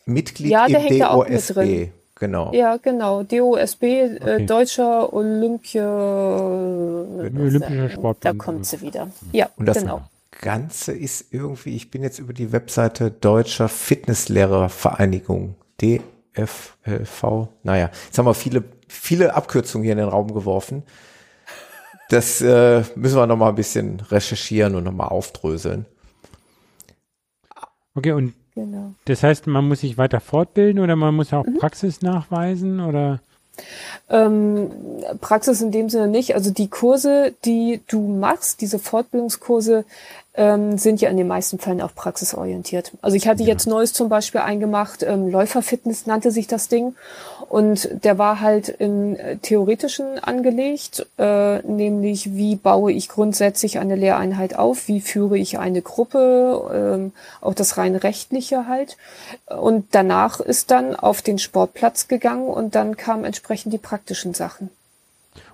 [0.06, 0.99] Mitglied ja, der im hängt DOSB.
[0.99, 1.91] Da auch mit drin.
[2.18, 2.53] Genau.
[2.53, 3.23] Ja, genau.
[3.23, 4.44] DOSB, äh, okay.
[4.44, 5.86] äh, Deutscher Olympia.
[5.86, 8.18] Olympischer Sport.
[8.22, 9.10] Da kommt sie wieder.
[9.34, 10.03] Ja, Und das genau.
[10.41, 17.48] Ganze ist irgendwie, ich bin jetzt über die Webseite Deutscher Fitnesslehrervereinigung, DFLV.
[17.64, 20.84] Naja, jetzt haben wir viele, viele Abkürzungen hier in den Raum geworfen.
[22.10, 25.86] Das äh, müssen wir nochmal ein bisschen recherchieren und nochmal aufdröseln.
[27.95, 28.94] Okay, und Genau.
[29.06, 31.57] Das heißt, man muss sich weiter fortbilden oder man muss auch mhm.
[31.57, 33.19] Praxis nachweisen oder?
[34.10, 34.72] Ähm,
[35.22, 36.36] Praxis in dem Sinne nicht.
[36.36, 39.86] Also die Kurse, die du machst, diese Fortbildungskurse,
[40.38, 42.91] ähm, sind ja in den meisten Fällen auch praxisorientiert.
[43.02, 43.49] Also ich hatte ja.
[43.49, 46.95] jetzt Neues zum Beispiel eingemacht, ähm, Läuferfitness nannte sich das Ding.
[47.48, 53.95] Und der war halt im äh, Theoretischen angelegt, äh, nämlich wie baue ich grundsätzlich eine
[53.95, 58.98] Lehreinheit auf, wie führe ich eine Gruppe, ähm, auch das rein rechtliche halt.
[59.45, 64.70] Und danach ist dann auf den Sportplatz gegangen und dann kamen entsprechend die praktischen Sachen.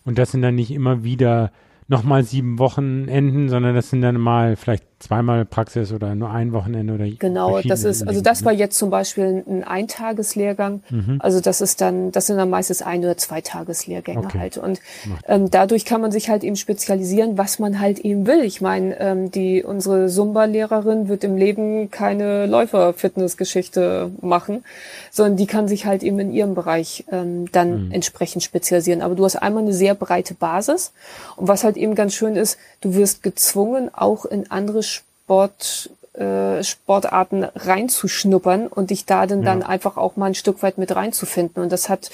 [0.06, 1.52] Und das sind dann nicht immer wieder
[1.91, 6.94] nochmal sieben Wochenenden, sondern das sind dann mal vielleicht zweimal Praxis oder nur ein Wochenende
[6.94, 10.84] oder genau das ist also das war jetzt zum Beispiel ein Eintageslehrgang.
[10.90, 11.18] Mhm.
[11.19, 14.40] also das ist dann das sind dann meistens ein oder zwei Tageslehrgänge okay.
[14.40, 14.57] halt.
[14.57, 14.80] Und
[15.28, 18.44] ähm, dadurch kann man sich halt eben spezialisieren was man halt eben will.
[18.44, 24.64] Ich meine ähm, die unsere Zumba Lehrerin wird im Leben keine Läufer Fitnessgeschichte machen
[25.11, 27.91] sondern die kann sich halt eben in ihrem Bereich ähm, dann mhm.
[27.91, 29.02] entsprechend spezialisieren.
[29.02, 30.94] Aber du hast einmal eine sehr breite Basis.
[31.36, 34.84] Und was halt eben ganz schön ist du wirst gezwungen auch in andere
[35.32, 39.45] Sport, äh, Sportarten reinzuschnuppern und dich da dann, ja.
[39.45, 41.64] dann einfach auch mal ein Stück weit mit reinzufinden.
[41.64, 42.12] Und das hat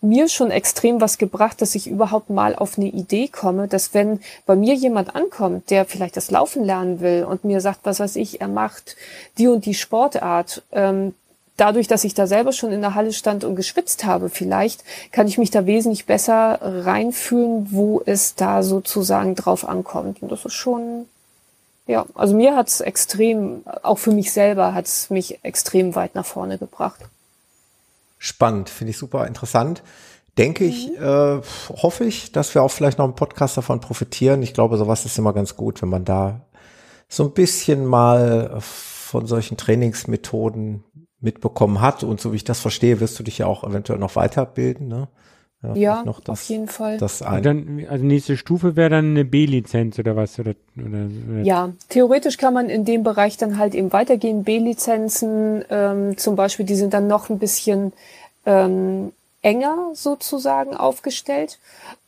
[0.00, 4.20] mir schon extrem was gebracht, dass ich überhaupt mal auf eine Idee komme, dass wenn
[4.46, 8.16] bei mir jemand ankommt, der vielleicht das Laufen lernen will und mir sagt, was weiß
[8.16, 8.96] ich, er macht
[9.36, 11.14] die und die Sportart, ähm,
[11.58, 15.28] dadurch, dass ich da selber schon in der Halle stand und geschwitzt habe, vielleicht kann
[15.28, 20.22] ich mich da wesentlich besser reinfühlen, wo es da sozusagen drauf ankommt.
[20.22, 21.04] Und das ist schon,
[21.86, 26.58] ja, also mir hat's extrem, auch für mich selber hat's mich extrem weit nach vorne
[26.58, 27.00] gebracht.
[28.18, 29.82] Spannend, finde ich super interessant.
[30.38, 31.04] Denke ich, mhm.
[31.04, 34.42] äh, hoffe ich, dass wir auch vielleicht noch im Podcast davon profitieren.
[34.42, 36.40] Ich glaube, sowas ist immer ganz gut, wenn man da
[37.08, 40.82] so ein bisschen mal von solchen Trainingsmethoden
[41.20, 42.02] mitbekommen hat.
[42.02, 45.08] Und so wie ich das verstehe, wirst du dich ja auch eventuell noch weiterbilden, ne?
[45.68, 46.98] Ja, ja noch das, auf jeden Fall.
[46.98, 50.38] Das ein dann, also nächste Stufe wäre dann eine B-Lizenz oder was?
[50.38, 54.44] Oder, oder, oder, Ja, theoretisch kann man in dem Bereich dann halt eben weitergehen.
[54.44, 57.92] B-Lizenzen ähm, zum Beispiel, die sind dann noch ein bisschen
[58.46, 59.12] ähm,
[59.44, 61.58] enger sozusagen aufgestellt.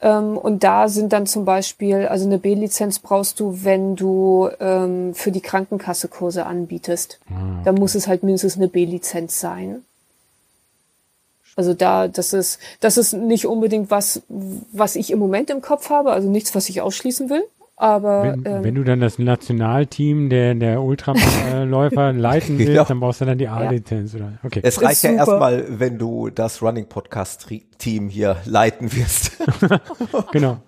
[0.00, 5.14] Ähm, und da sind dann zum Beispiel, also eine B-Lizenz brauchst du, wenn du ähm,
[5.14, 7.20] für die Krankenkasse Kurse anbietest.
[7.28, 7.60] Ah, okay.
[7.64, 9.84] Da muss es halt mindestens eine B-Lizenz sein.
[11.56, 15.88] Also da, das ist, das ist nicht unbedingt was, was ich im Moment im Kopf
[15.88, 17.42] habe, also nichts, was ich ausschließen will.
[17.78, 22.84] Aber wenn, ähm, wenn du dann das Nationalteam der, der Ultraläufer leiten willst, genau.
[22.84, 24.14] dann brauchst du dann die A-Lizenz.
[24.14, 24.32] Ja.
[24.42, 24.60] Okay.
[24.62, 27.46] Es reicht ja erstmal, wenn du das Running Podcast
[27.76, 29.32] Team hier leiten wirst.
[30.32, 30.58] genau.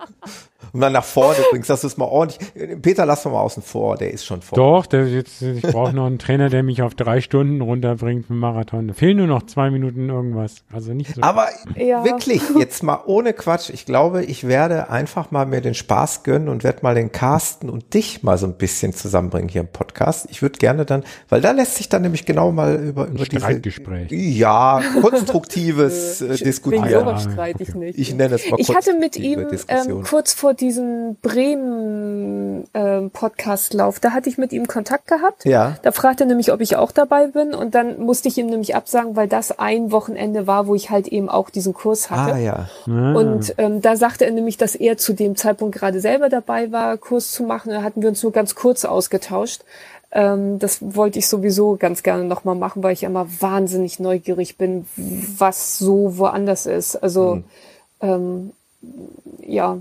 [0.73, 2.39] Und dann nach vorne bringst, dass du es mal ordentlich.
[2.83, 4.57] Peter, lass mal außen vor, der ist schon vor.
[4.57, 8.35] Doch, der jetzt, ich brauche noch einen Trainer, der mich auf drei Stunden runterbringt für
[8.35, 8.89] Marathon.
[8.89, 10.57] Da fehlen nur noch zwei Minuten irgendwas.
[10.73, 11.23] Also nicht so.
[11.23, 12.05] Aber ja.
[12.05, 13.71] wirklich, jetzt mal ohne Quatsch.
[13.71, 17.69] Ich glaube, ich werde einfach mal mir den Spaß gönnen und werde mal den Carsten
[17.69, 20.27] und dich mal so ein bisschen zusammenbringen hier im Podcast.
[20.31, 23.39] Ich würde gerne dann, weil da lässt sich dann nämlich genau mal über, über diese.
[23.41, 24.11] Streitgespräch.
[24.11, 26.89] Ja, konstruktives äh, Diskutieren.
[26.89, 27.99] Ja, streite ich nicht.
[27.99, 33.09] Ich nenne es mal Ich hatte mit ihm ähm, kurz vor diesem Bremen äh,
[34.01, 35.45] da hatte ich mit ihm Kontakt gehabt.
[35.45, 35.77] Ja.
[35.83, 38.75] Da fragte er nämlich, ob ich auch dabei bin und dann musste ich ihm nämlich
[38.75, 42.35] absagen, weil das ein Wochenende war, wo ich halt eben auch diesen Kurs hatte.
[42.35, 42.69] Ah ja.
[42.87, 43.13] Ah.
[43.15, 46.97] Und ähm, da sagte er nämlich, dass er zu dem Zeitpunkt gerade selber dabei war,
[46.97, 47.71] Kurs zu machen.
[47.71, 49.63] Da hatten wir uns nur ganz kurz ausgetauscht.
[50.11, 54.87] Ähm, das wollte ich sowieso ganz gerne nochmal machen, weil ich immer wahnsinnig neugierig bin,
[54.97, 56.97] was so woanders ist.
[56.97, 57.45] Also mhm.
[58.01, 58.53] ähm,
[59.41, 59.79] ja,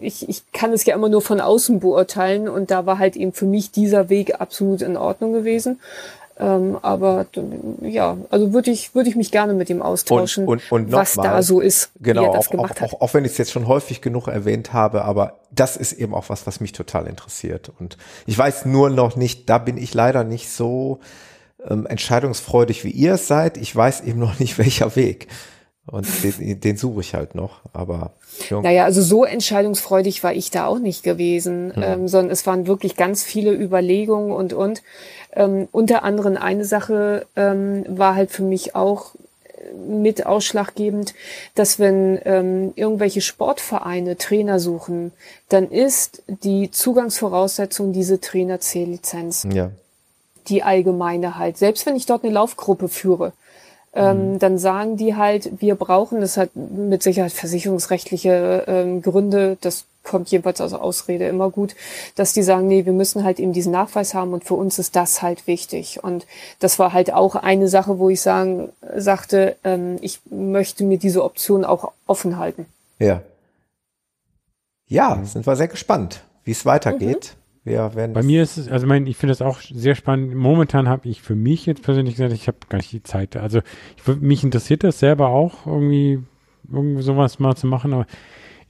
[0.00, 3.32] ich, ich kann es ja immer nur von außen beurteilen und da war halt eben
[3.32, 5.80] für mich dieser Weg absolut in Ordnung gewesen.
[6.40, 7.26] Ähm, aber
[7.80, 11.16] ja, also würde ich, würde ich mich gerne mit ihm austauschen, und, und, und was
[11.16, 12.94] mal, da so ist, genau, wie er das auch, gemacht auch, hat.
[12.94, 16.14] Auch, auch wenn ich es jetzt schon häufig genug erwähnt habe, aber das ist eben
[16.14, 17.72] auch was, was mich total interessiert.
[17.80, 17.96] Und
[18.26, 21.00] ich weiß nur noch nicht, da bin ich leider nicht so
[21.66, 23.56] ähm, entscheidungsfreudig, wie ihr es seid.
[23.56, 25.26] Ich weiß eben noch nicht, welcher Weg.
[25.90, 28.12] Und den, den suche ich halt noch, aber.
[28.50, 28.60] Ja.
[28.60, 31.82] Naja, also so entscheidungsfreudig war ich da auch nicht gewesen, hm.
[31.82, 34.82] ähm, sondern es waren wirklich ganz viele Überlegungen und, und.
[35.32, 41.14] Ähm, unter anderem eine Sache ähm, war halt für mich auch äh, mit ausschlaggebend,
[41.54, 45.12] dass wenn ähm, irgendwelche Sportvereine Trainer suchen,
[45.48, 49.46] dann ist die Zugangsvoraussetzung diese Trainer-C-Lizenz.
[49.52, 49.70] Ja.
[50.48, 51.58] Die allgemeine halt.
[51.58, 53.32] Selbst wenn ich dort eine Laufgruppe führe,
[53.98, 54.38] ähm, mhm.
[54.38, 60.30] dann sagen die halt, wir brauchen, das hat mit Sicherheit versicherungsrechtliche ähm, Gründe, das kommt
[60.30, 61.74] jedenfalls aus Ausrede immer gut,
[62.14, 64.96] dass die sagen, nee, wir müssen halt eben diesen Nachweis haben und für uns ist
[64.96, 66.02] das halt wichtig.
[66.02, 66.26] Und
[66.60, 71.22] das war halt auch eine Sache, wo ich sagen, sagte, ähm, ich möchte mir diese
[71.22, 72.66] Option auch offen halten.
[72.98, 73.20] Ja.
[74.86, 77.34] Ja, sind wir sehr gespannt, wie es weitergeht.
[77.34, 77.47] Mhm.
[77.68, 80.34] Wir werden Bei mir ist es, also mein, ich finde das auch sehr spannend.
[80.34, 83.36] Momentan habe ich für mich jetzt persönlich gesagt, ich habe gar nicht die Zeit.
[83.36, 83.60] Also
[83.96, 86.20] ich, mich interessiert das selber auch irgendwie,
[86.70, 88.06] irgendwie sowas mal zu machen, aber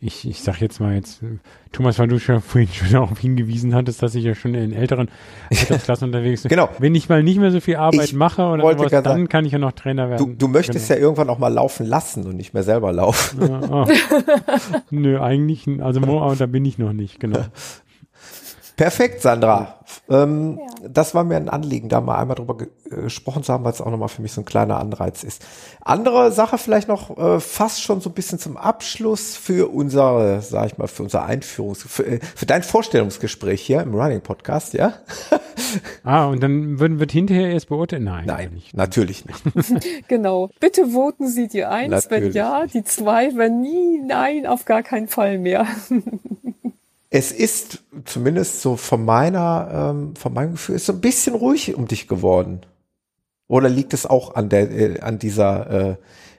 [0.00, 1.22] ich, ich sag jetzt mal jetzt,
[1.72, 5.08] Thomas, weil du schon vorhin schon darauf hingewiesen hattest, dass ich ja schon in älteren
[5.50, 6.50] Altersklassen unterwegs bin.
[6.50, 6.68] Genau.
[6.78, 9.44] Wenn ich mal nicht mehr so viel Arbeit ich mache oder sowas, dann sagen, kann
[9.44, 10.38] ich ja noch Trainer werden.
[10.38, 10.98] Du, du möchtest genau.
[10.98, 13.48] ja irgendwann auch mal laufen lassen und nicht mehr selber laufen.
[13.48, 13.86] Ja, oh.
[14.90, 16.00] Nö, eigentlich, also
[16.34, 17.44] da bin ich noch nicht, genau.
[18.78, 19.80] Perfekt, Sandra.
[20.08, 20.88] Ähm, ja.
[20.88, 23.72] Das war mir ein Anliegen, da mal einmal drüber ge äh, gesprochen zu haben, weil
[23.72, 25.44] es auch nochmal für mich so ein kleiner Anreiz ist.
[25.80, 30.66] Andere Sache vielleicht noch äh, fast schon so ein bisschen zum Abschluss für unser, sag
[30.66, 34.92] ich mal, für unser Einführungs, für, äh, für dein Vorstellungsgespräch hier im Running Podcast, ja?
[36.04, 38.04] ah, und dann würden wird hinterher erst beurteilen?
[38.04, 38.76] Nein, Nein nicht.
[38.76, 39.42] natürlich nicht.
[40.08, 40.50] genau.
[40.60, 42.26] Bitte voten Sie die eins, natürlich.
[42.26, 45.66] wenn ja, die zwei, wenn nie, nein, auf gar keinen Fall mehr.
[47.10, 51.74] es ist zumindest so von meiner, ähm, von meinem Gefühl, ist so ein bisschen ruhig
[51.74, 52.60] um dich geworden.
[53.46, 55.96] Oder liegt es auch an der, äh, an dieser äh,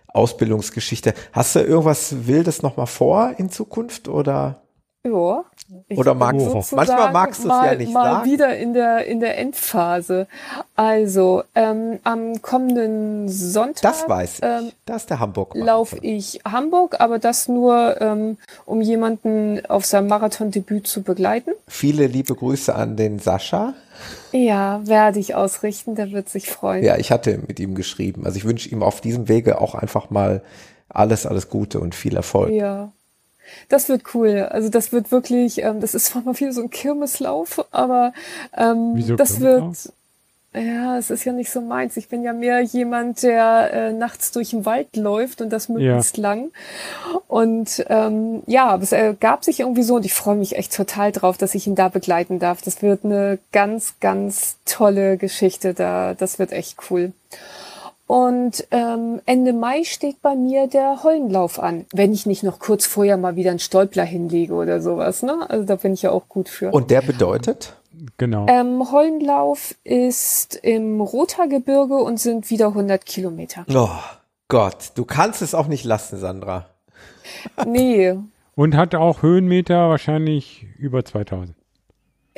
[0.07, 1.13] Ausbildungsgeschichte?
[1.31, 4.61] Hast du irgendwas Wildes noch mal vor in Zukunft oder?
[5.05, 5.45] Ja.
[5.95, 8.29] Oder magst du Manchmal magst du es ja nicht mal sagen.
[8.29, 10.27] wieder in der in der Endphase.
[10.75, 13.81] Also ähm, am kommenden Sonntag.
[13.81, 14.45] Das weiß ich.
[14.45, 15.55] Ähm, das ist der Hamburg.
[15.55, 21.51] Laufe ich Hamburg, aber das nur ähm, um jemanden auf seinem Marathondebüt zu begleiten.
[21.67, 23.75] Viele liebe Grüße an den Sascha.
[24.33, 25.95] Ja, werde ich ausrichten.
[25.95, 26.83] Der wird sich freuen.
[26.83, 28.25] Ja, ich hatte mit ihm geschrieben.
[28.25, 30.43] Also ich wünsche ihm auf diesem Wege auch einfach mal
[30.89, 32.51] alles alles Gute und viel Erfolg.
[32.51, 32.91] Ja.
[33.67, 34.47] Das wird cool.
[34.49, 38.13] Also das wird wirklich, ähm, das ist zwar mal viel so ein Kirmeslauf, aber
[38.55, 39.91] ähm, Wieso das wird.
[40.51, 41.95] Ja, es ist ja nicht so meins.
[41.95, 46.17] Ich bin ja mehr jemand, der äh, nachts durch den Wald läuft und das möglichst
[46.17, 46.23] ja.
[46.23, 46.51] lang.
[47.27, 51.37] Und ähm, ja, es ergab sich irgendwie so und ich freue mich echt total drauf,
[51.37, 52.63] dass ich ihn da begleiten darf.
[52.63, 56.15] Das wird eine ganz, ganz tolle Geschichte da.
[56.15, 57.13] Das wird echt cool.
[58.09, 62.87] Und ähm, Ende Mai steht bei mir der Hollenlauf an, wenn ich nicht noch kurz
[62.87, 65.21] vorher mal wieder einen Stolpler hinlege oder sowas.
[65.21, 65.47] Ne?
[65.47, 66.71] Also da bin ich ja auch gut für.
[66.71, 67.75] Und der bedeutet?
[68.17, 68.47] Genau.
[68.49, 73.63] Ähm, Hollenlauf ist im Rothaargebirge und sind wieder 100 Kilometer.
[73.71, 73.89] Oh
[74.47, 76.65] Gott, du kannst es auch nicht lassen, Sandra.
[77.67, 78.15] Nee.
[78.55, 81.58] und hat auch Höhenmeter wahrscheinlich über 2000.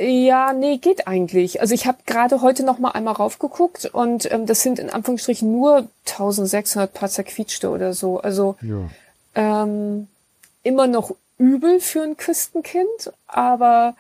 [0.02, 1.62] Ja, nee, geht eigentlich.
[1.62, 5.52] Also ich habe gerade heute noch mal einmal raufgeguckt und ähm, das sind in Anführungsstrichen
[5.52, 8.20] nur 1600 paar zerquietschte oder so.
[8.20, 8.90] Also ja.
[9.36, 10.08] ähm,
[10.64, 13.96] immer noch übel für ein Küstenkind, aber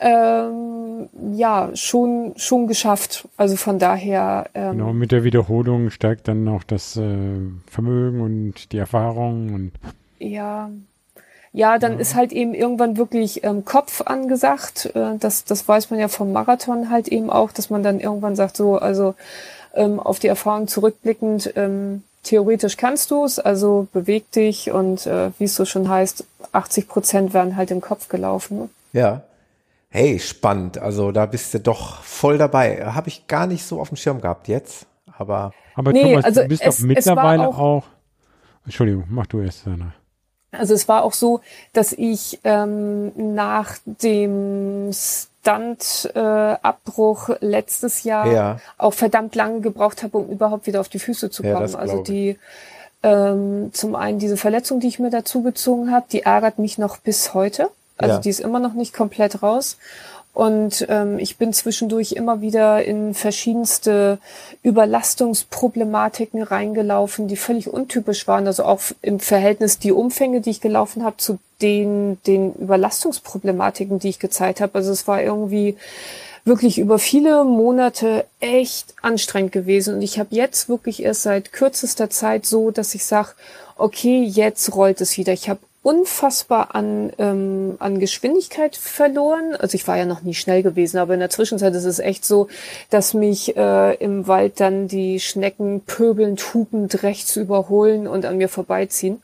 [0.00, 3.28] ähm, ja, schon, schon geschafft.
[3.36, 4.50] Also von daher.
[4.52, 7.38] Ähm, genau, mit der Wiederholung steigt dann auch das äh,
[7.70, 9.72] Vermögen und die Erfahrung und.
[10.18, 10.70] Ja,
[11.56, 12.00] ja, dann ja.
[12.00, 14.90] ist halt eben irgendwann wirklich ähm, Kopf angesagt.
[14.94, 18.36] Äh, das, das weiß man ja vom Marathon halt eben auch, dass man dann irgendwann
[18.36, 19.14] sagt, so, also
[19.74, 25.30] ähm, auf die Erfahrung zurückblickend, ähm, theoretisch kannst du es, also beweg dich und äh,
[25.38, 28.68] wie es so schon heißt, 80 Prozent werden halt im Kopf gelaufen.
[28.92, 29.22] Ja.
[29.88, 30.76] Hey, spannend.
[30.76, 32.84] Also da bist du doch voll dabei.
[32.84, 34.84] Habe ich gar nicht so auf dem Schirm gehabt jetzt.
[35.16, 37.84] Aber, aber nee, Thomas, also du bist es, doch mittlerweile auch, auch,
[38.66, 39.94] Entschuldigung, mach du erst, Sana.
[40.58, 41.40] Also es war auch so,
[41.72, 48.60] dass ich ähm, nach dem Stunt-Abbruch äh, letztes Jahr ja.
[48.78, 51.68] auch verdammt lange gebraucht habe, um überhaupt wieder auf die Füße zu kommen.
[51.68, 52.38] Ja, also die
[53.02, 56.98] ähm, zum einen diese Verletzung, die ich mir dazu gezogen habe, die ärgert mich noch
[56.98, 57.68] bis heute.
[57.98, 58.20] Also ja.
[58.20, 59.78] die ist immer noch nicht komplett raus.
[60.36, 64.18] Und ähm, ich bin zwischendurch immer wieder in verschiedenste
[64.62, 68.46] Überlastungsproblematiken reingelaufen, die völlig untypisch waren.
[68.46, 74.10] Also auch im Verhältnis die Umfänge, die ich gelaufen habe, zu den, den Überlastungsproblematiken, die
[74.10, 74.74] ich gezeigt habe.
[74.74, 75.78] Also es war irgendwie
[76.44, 79.94] wirklich über viele Monate echt anstrengend gewesen.
[79.94, 83.30] Und ich habe jetzt wirklich erst seit kürzester Zeit so, dass ich sage,
[83.78, 85.32] okay, jetzt rollt es wieder.
[85.32, 89.54] Ich habe unfassbar an, ähm, an Geschwindigkeit verloren.
[89.56, 92.24] Also ich war ja noch nie schnell gewesen, aber in der Zwischenzeit ist es echt
[92.24, 92.48] so,
[92.90, 98.48] dass mich äh, im Wald dann die Schnecken pöbelnd, hupend rechts überholen und an mir
[98.48, 99.22] vorbeiziehen.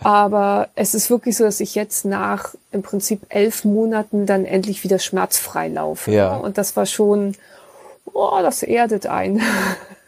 [0.00, 4.82] aber es ist wirklich so, dass ich jetzt nach im Prinzip elf Monaten dann endlich
[4.82, 6.10] wieder schmerzfrei laufe.
[6.10, 6.34] Ja.
[6.34, 7.36] Und das war schon,
[8.12, 9.40] oh, das erdet ein.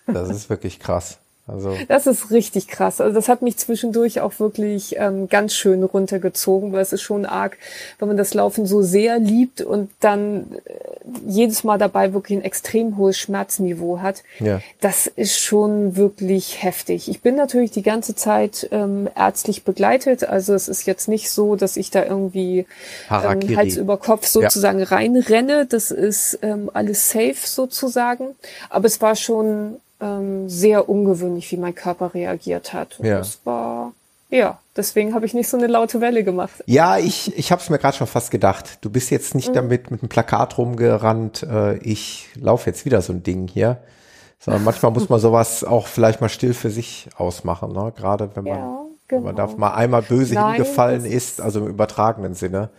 [0.09, 1.19] das ist wirklich krass.
[1.49, 3.01] Also das ist richtig krass.
[3.01, 7.25] Also das hat mich zwischendurch auch wirklich ähm, ganz schön runtergezogen, weil es ist schon
[7.25, 7.57] arg,
[7.99, 10.73] wenn man das Laufen so sehr liebt und dann äh,
[11.27, 14.23] jedes Mal dabei wirklich ein extrem hohes Schmerzniveau hat.
[14.41, 14.61] Ja.
[14.81, 17.09] Das ist schon wirklich heftig.
[17.09, 20.25] Ich bin natürlich die ganze Zeit ähm, ärztlich begleitet.
[20.25, 22.67] Also es ist jetzt nicht so, dass ich da irgendwie
[23.11, 24.87] ähm, Hals über Kopf sozusagen ja.
[24.87, 25.67] reinrenne.
[25.67, 28.35] Das ist ähm, alles safe sozusagen.
[28.69, 32.99] Aber es war schon ähm, sehr ungewöhnlich, wie mein Körper reagiert hat.
[32.99, 33.19] Und ja.
[33.19, 33.93] das war,
[34.31, 36.63] ja, deswegen habe ich nicht so eine laute Welle gemacht.
[36.67, 38.79] Ja, ich, ich habe es mir gerade schon fast gedacht.
[38.83, 39.55] Du bist jetzt nicht mhm.
[39.55, 43.79] damit mit einem Plakat rumgerannt, äh, ich laufe jetzt wieder so ein Ding hier.
[44.41, 47.93] Sondern manchmal muss man sowas auch vielleicht mal still für sich ausmachen, ne?
[47.97, 49.19] Gerade wenn man, ja, genau.
[49.19, 49.59] wenn man da genau.
[49.59, 52.71] mal einmal böse Nein, hingefallen ist, also im übertragenen Sinne.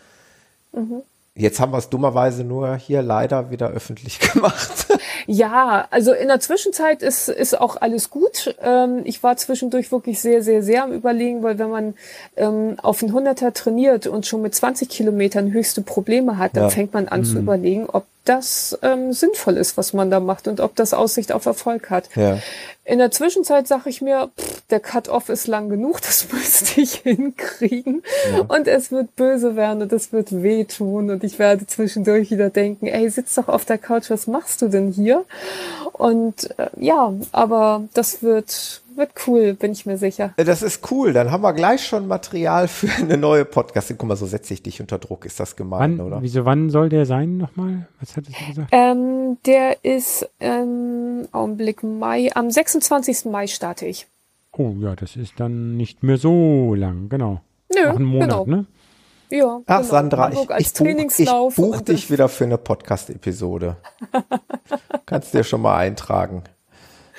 [0.71, 1.01] Mhm.
[1.39, 4.87] Jetzt haben wir es dummerweise nur hier leider wieder öffentlich gemacht.
[5.25, 8.55] Ja, also in der Zwischenzeit ist, ist auch alles gut.
[8.61, 11.93] Ähm, ich war zwischendurch wirklich sehr, sehr, sehr am Überlegen, weil wenn man
[12.35, 16.69] ähm, auf einen Hunderter trainiert und schon mit 20 Kilometern höchste Probleme hat, dann ja.
[16.69, 17.25] fängt man an mhm.
[17.25, 21.31] zu überlegen, ob das ähm, sinnvoll ist, was man da macht und ob das Aussicht
[21.31, 22.15] auf Erfolg hat.
[22.15, 22.37] Ja.
[22.85, 26.95] In der Zwischenzeit sage ich mir, pff, der Cut-off ist lang genug, das müsste ich
[26.97, 28.41] hinkriegen ja.
[28.47, 32.85] und es wird böse werden und es wird wehtun und ich werde zwischendurch wieder denken,
[32.85, 35.25] ey, sitz doch auf der Couch, was machst du denn hier?
[35.93, 40.33] Und äh, ja, aber das wird wird cool, bin ich mir sicher.
[40.37, 41.13] Äh, das ist cool.
[41.13, 43.89] Dann haben wir gleich schon Material für eine neue Podcast.
[43.97, 45.25] Guck mal, so setze ich dich unter Druck.
[45.25, 46.21] Ist das gemein, wann, oder?
[46.21, 47.87] Wieso, wann soll der sein nochmal?
[47.99, 48.69] Was hattest du gesagt?
[48.71, 53.25] Ähm, der ist, ähm, Augenblick Mai, am 26.
[53.25, 54.07] Mai starte ich.
[54.51, 57.41] Oh ja, das ist dann nicht mehr so lang, genau.
[57.73, 58.45] Nö, Noch einen Monat, genau.
[58.45, 58.65] ne?
[59.31, 59.89] Ja, Ach, genau.
[59.89, 61.55] Sandra, ich, ich buch, ich Trainingslauf.
[61.55, 63.77] buch dich wieder für eine Podcast-Episode.
[65.05, 66.43] Kannst dir schon mal eintragen.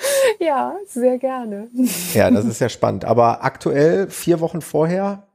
[0.39, 1.69] Ja, sehr gerne.
[2.13, 3.05] Ja, das ist ja spannend.
[3.05, 5.27] Aber aktuell, vier Wochen vorher,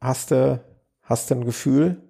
[0.00, 0.62] hast du,
[1.02, 2.02] hast du ein Gefühl?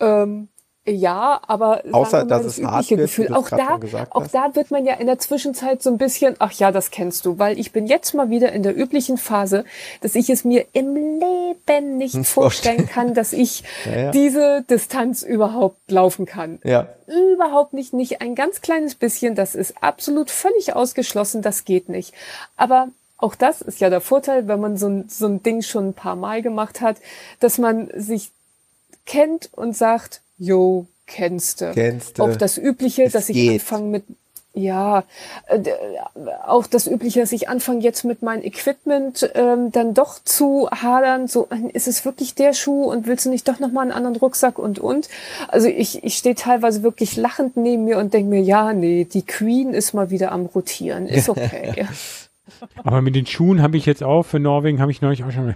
[0.00, 0.48] Ähm,
[0.84, 3.32] ja, aber Außer, dass das es hart wird, Gefühl.
[3.34, 3.78] Auch da,
[4.10, 4.34] auch hast.
[4.34, 7.38] da wird man ja in der Zwischenzeit so ein bisschen, ach ja, das kennst du,
[7.38, 9.64] weil ich bin jetzt mal wieder in der üblichen Phase,
[10.00, 14.10] dass ich es mir im Leben nicht Hm, vorstellen kann, dass ich Ja, ja.
[14.10, 16.58] diese Distanz überhaupt laufen kann.
[16.64, 16.88] Ja.
[17.06, 19.34] Überhaupt nicht, nicht ein ganz kleines bisschen.
[19.36, 21.42] Das ist absolut völlig ausgeschlossen.
[21.42, 22.12] Das geht nicht.
[22.56, 22.88] Aber
[23.18, 25.94] auch das ist ja der Vorteil, wenn man so ein, so ein Ding schon ein
[25.94, 26.96] paar Mal gemacht hat,
[27.38, 28.32] dass man sich
[29.06, 31.72] kennt und sagt, jo, kennst du.
[31.72, 32.24] Kennst du.
[32.24, 34.04] Auch das Übliche, Es dass ich anfange mit,
[34.54, 35.04] ja,
[35.46, 35.60] äh,
[36.46, 41.28] auch das Übliche, dass ich anfange jetzt mit meinem Equipment ähm, dann doch zu hadern,
[41.28, 44.16] so ist es wirklich der Schuh und willst du nicht doch noch mal einen anderen
[44.16, 45.08] Rucksack und und.
[45.48, 49.24] Also ich, ich stehe teilweise wirklich lachend neben mir und denke mir, ja, nee, die
[49.24, 51.86] Queen ist mal wieder am rotieren, ist okay.
[52.82, 55.54] Aber mit den Schuhen habe ich jetzt auch, für Norwegen habe ich neulich auch schon,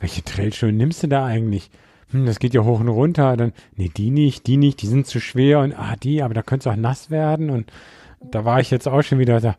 [0.00, 1.70] welche Trailschuhe nimmst du da eigentlich?
[2.14, 3.36] Hm, das geht ja hoch und runter.
[3.36, 6.42] Dann, nee, die nicht, die nicht, die sind zu schwer und ah, die, aber da
[6.42, 7.50] könnte es auch nass werden.
[7.50, 7.70] Und
[8.20, 9.56] da war ich jetzt auch schon wieder da.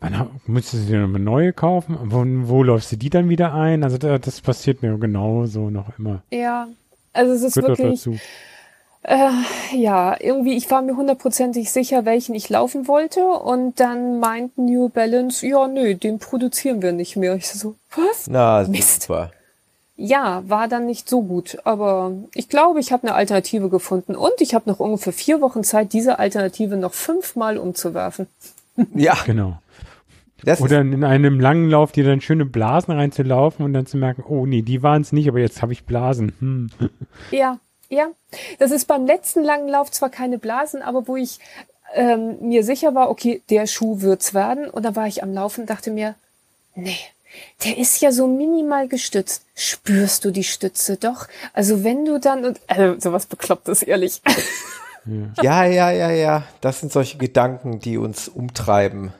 [0.00, 1.98] Wann müsstest du dir noch eine neue kaufen?
[2.04, 3.82] Wo, wo läufst du die dann wieder ein?
[3.82, 6.22] Also da, das passiert mir genauso noch immer.
[6.30, 6.68] ja,
[7.12, 8.16] also es ist Gehört wirklich, dazu.
[9.02, 9.30] Äh,
[9.76, 13.24] ja, irgendwie, ich war mir hundertprozentig sicher, welchen ich laufen wollte.
[13.26, 17.34] Und dann meint New Balance, ja, nö, den produzieren wir nicht mehr.
[17.34, 18.28] Ich so, was?
[18.28, 19.02] Na, Mist.
[19.02, 19.32] super.
[20.00, 21.58] Ja, war dann nicht so gut.
[21.64, 24.14] Aber ich glaube, ich habe eine Alternative gefunden.
[24.14, 28.28] Und ich habe noch ungefähr vier Wochen Zeit, diese Alternative noch fünfmal umzuwerfen.
[28.94, 29.58] Ja, Genau.
[30.44, 34.22] das Oder in einem langen Lauf dir dann schöne Blasen reinzulaufen und dann zu merken,
[34.28, 36.32] oh nee, die waren es nicht, aber jetzt habe ich Blasen.
[36.38, 36.70] Hm.
[37.32, 37.58] Ja,
[37.88, 38.06] ja.
[38.60, 41.40] Das ist beim letzten langen Lauf zwar keine Blasen, aber wo ich
[41.92, 44.70] ähm, mir sicher war, okay, der Schuh wird's werden.
[44.70, 46.14] Und dann war ich am Laufen und dachte mir,
[46.76, 46.98] nee,
[47.64, 49.44] der ist ja so minimal gestützt.
[49.54, 51.26] Spürst du die Stütze doch?
[51.52, 54.20] Also wenn du dann und also sowas beklopptes, ehrlich.
[55.42, 56.44] ja, ja, ja, ja.
[56.60, 59.12] Das sind solche Gedanken, die uns umtreiben.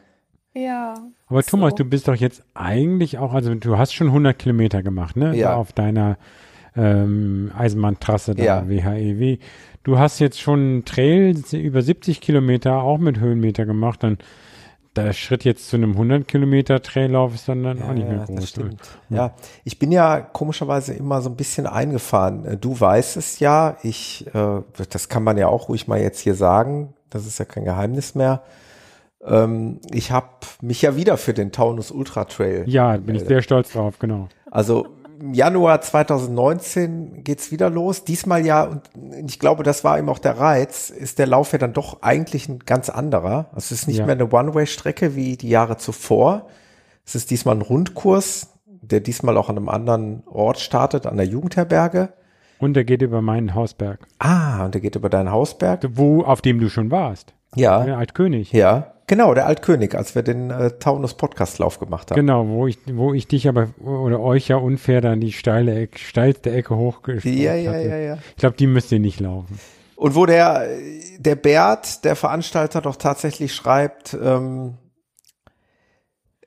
[0.55, 0.95] ja.
[1.31, 1.77] Aber Thomas, So.
[1.79, 5.37] du bist doch jetzt eigentlich auch, also du hast schon 100 Kilometer gemacht, ne?
[5.37, 5.51] Ja.
[5.51, 6.17] Da Auf deiner
[6.75, 8.67] ähm, Eisenbahntrasse da, Ja.
[8.69, 9.37] WHEW.
[9.83, 14.17] Du hast jetzt schon Trail über 70 Kilometer auch mit Höhenmeter gemacht, dann
[15.05, 18.25] der Schritt jetzt zu einem 100 Kilometer Traillauf ist dann, dann auch nicht mehr Ja,
[18.25, 18.49] groß.
[18.49, 18.81] stimmt.
[19.09, 19.33] Ja,
[19.65, 22.59] ich bin ja komischerweise immer so ein bisschen eingefahren.
[22.61, 24.61] Du weißt es ja, ich, äh,
[24.91, 28.15] das kann man ja auch ruhig mal jetzt hier sagen, das ist ja kein Geheimnis
[28.15, 28.43] mehr.
[29.25, 30.29] Ähm, ich habe
[30.61, 32.65] mich ja wieder für den Taunus Ultra Trail.
[32.67, 34.29] Ja, bin ich sehr stolz drauf, genau.
[34.51, 34.87] Also
[35.21, 38.05] im Januar 2019 geht's wieder los.
[38.05, 38.83] Diesmal ja, und
[39.27, 42.49] ich glaube, das war eben auch der Reiz, ist der Lauf ja dann doch eigentlich
[42.49, 43.47] ein ganz anderer.
[43.53, 44.07] Also es ist nicht Ja.
[44.07, 46.47] mehr eine One-Way-Strecke wie die Jahre zuvor.
[47.05, 51.27] Es ist diesmal ein Rundkurs, der diesmal auch an einem anderen Ort startet, an der
[51.27, 52.11] Jugendherberge.
[52.61, 55.87] Und der geht über meinen Hausberg, Ah, und der geht über deinen Hausberg.
[55.95, 57.33] wo, auf dem du schon warst.
[57.55, 58.53] Ja, Der Altkönig.
[58.53, 62.17] ja, genau, der Altkönig, als wir den äh, Taunus Podcast-Lauf gemacht haben.
[62.17, 65.99] Genau, wo ich, wo ich dich aber oder euch ja unfair dann die steile Ecke,
[65.99, 67.89] steilste Ecke hochgeschraubt Ja, ja, hatte.
[67.89, 68.19] ja, ja.
[68.31, 69.59] Ich glaube, die müsst ihr nicht laufen.
[69.97, 70.69] Und wo der,
[71.19, 74.79] der Bert, der Veranstalter, doch tatsächlich schreibt, ähm,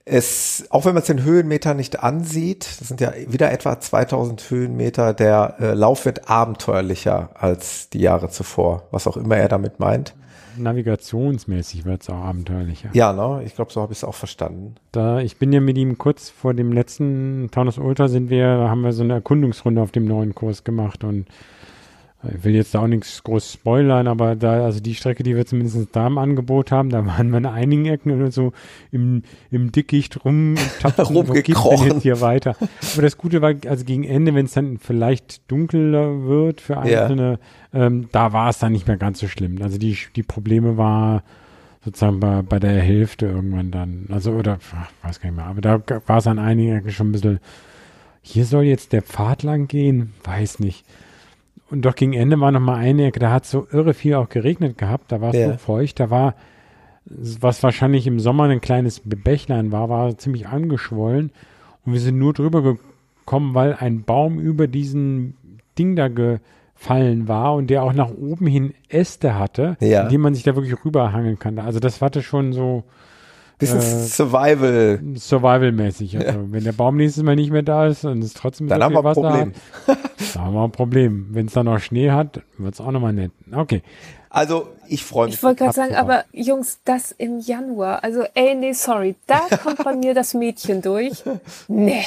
[0.05, 4.49] es, auch wenn man es den Höhenmeter nicht ansieht, das sind ja wieder etwa 2000
[4.49, 9.79] Höhenmeter, der äh, Lauf wird abenteuerlicher als die Jahre zuvor, was auch immer er damit
[9.79, 10.15] meint.
[10.57, 12.89] Navigationsmäßig wird es auch abenteuerlicher.
[12.93, 14.75] Ja, ne, ich glaube, so habe ich es auch verstanden.
[14.91, 18.81] Da, ich bin ja mit ihm kurz vor dem letzten Taunus Ultra sind wir, haben
[18.81, 21.27] wir so eine Erkundungsrunde auf dem neuen Kurs gemacht und
[22.23, 25.45] ich will jetzt da auch nichts groß spoilern, aber da, also die Strecke, die wir
[25.45, 28.53] zumindest da im Angebot haben, da waren wir in einigen Ecken oder so
[28.91, 30.55] im, im Dickicht rum
[30.99, 31.87] Rumgekrochen.
[31.87, 32.55] jetzt hier weiter.
[32.93, 36.81] Aber das Gute war, also gegen Ende, wenn es dann vielleicht dunkler wird für Ja.
[36.81, 37.39] einzelne,
[37.73, 39.59] ähm, da war es dann nicht mehr ganz so schlimm.
[39.61, 41.23] Also die, die Probleme war
[41.83, 44.05] sozusagen bei, bei der Hälfte irgendwann dann.
[44.11, 47.09] Also, oder, ach, weiß gar nicht mehr, aber da war es an einigen Ecken schon
[47.09, 47.39] ein bisschen,
[48.21, 50.85] hier soll jetzt der Pfad lang gehen, weiß nicht.
[51.71, 54.29] Und doch gegen Ende war noch mal eine Ecke, da hat so irre viel auch
[54.29, 55.51] geregnet gehabt, da war es Ja.
[55.53, 56.35] so feucht, da war
[57.05, 61.31] was wahrscheinlich im Sommer ein kleines Bächlein war, war ziemlich angeschwollen.
[61.85, 65.35] Und wir sind nur drüber gekommen, weil ein Baum über diesen
[65.79, 70.03] Ding da gefallen war und der auch nach oben hin Äste hatte, ja.
[70.03, 71.57] in die man sich da wirklich rüberhangeln kann.
[71.57, 72.83] Also das hatte schon so
[73.61, 74.99] bisschen äh, Survival.
[75.15, 76.17] Survival-mäßig.
[76.17, 76.45] Also, ja.
[76.51, 78.93] Wenn der Baum nächstes Mal nicht mehr da ist und es trotzdem dann so haben
[78.93, 79.53] wir Wasser Problem.
[79.87, 79.97] hat,
[80.33, 81.27] dann haben wir ein Problem.
[81.31, 83.31] Wenn es dann noch Schnee hat, wird es auch nochmal nett.
[83.53, 83.81] Okay.
[84.29, 85.35] Also ich freue mich.
[85.35, 88.03] Ich wollte gerade sagen, aber Jungs, das im Januar.
[88.03, 91.23] Also ey, nee, sorry, da kommt bei mir das Mädchen durch.
[91.67, 92.05] Nee.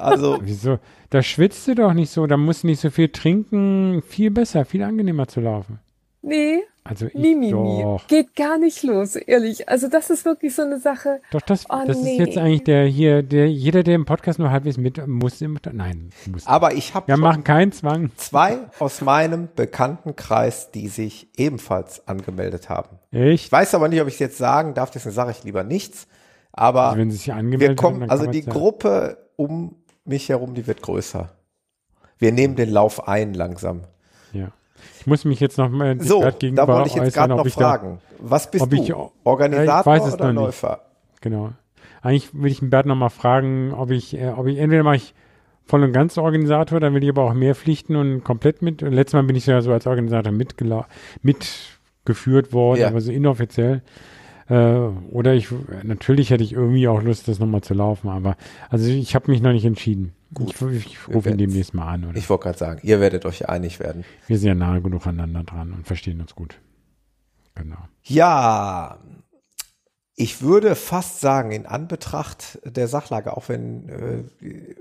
[0.00, 0.78] Also wieso?
[1.10, 4.02] Da schwitzt du doch nicht so, da musst du nicht so viel trinken.
[4.08, 5.78] Viel besser, viel angenehmer zu laufen.
[6.22, 7.82] Nee, also ich Mimimi.
[7.82, 8.06] Doch.
[8.06, 9.68] Geht gar nicht los, ehrlich.
[9.68, 11.20] Also das ist wirklich so eine Sache.
[11.30, 12.12] Doch, das, oh, das nee.
[12.12, 16.10] ist jetzt eigentlich der hier, der, jeder, der im Podcast nur halbwegs mit muss, nein,
[16.30, 16.46] muss.
[16.46, 17.06] Aber ich habe.
[17.08, 18.10] Wir machen keinen Zwang.
[18.16, 22.98] Zwei aus meinem Bekanntenkreis, die sich ebenfalls angemeldet haben.
[23.10, 23.46] Echt?
[23.46, 26.08] Ich weiß aber nicht, ob ich es jetzt sagen darf, deswegen sage ich lieber nichts.
[26.52, 28.52] Aber also wenn sie sich angemeldet wir kommen, haben, also die ja.
[28.52, 31.28] Gruppe um mich herum, die wird größer.
[32.18, 33.82] Wir nehmen den Lauf ein langsam.
[34.78, 35.00] Ja.
[35.00, 37.98] Ich muss mich jetzt noch mal so, da wollte ich jetzt gerade noch fragen.
[38.18, 38.76] Da, was bist du?
[38.76, 38.94] Ich,
[39.24, 40.80] Organisator ich oder Läufer?
[41.20, 41.52] Genau.
[42.02, 44.96] Eigentlich will ich den Bert noch mal fragen, ob ich, äh, ob ich entweder mache
[44.96, 45.14] ich
[45.68, 48.82] voll und ganz Organisator, dann will ich aber auch mehr Pflichten und komplett mit.
[48.82, 52.88] Und letztes Mal bin ich ja so als Organisator mitgeführt worden, ja.
[52.88, 53.82] aber so inoffiziell.
[54.48, 54.78] Äh,
[55.12, 55.48] oder ich,
[55.82, 58.36] natürlich hätte ich irgendwie auch Lust, das nochmal zu laufen, aber
[58.70, 60.14] also ich habe mich noch nicht entschieden.
[60.34, 60.60] Gut.
[60.72, 62.04] Ich, ich rufe ihn demnächst mal an.
[62.04, 62.16] Oder?
[62.16, 64.04] Ich wollte gerade sagen, ihr werdet euch einig werden.
[64.26, 66.60] Wir sind ja nahe genug aneinander dran und verstehen uns gut.
[67.54, 67.78] Genau.
[68.02, 68.98] Ja,
[70.14, 74.74] ich würde fast sagen, in Anbetracht der Sachlage, auch wenn äh,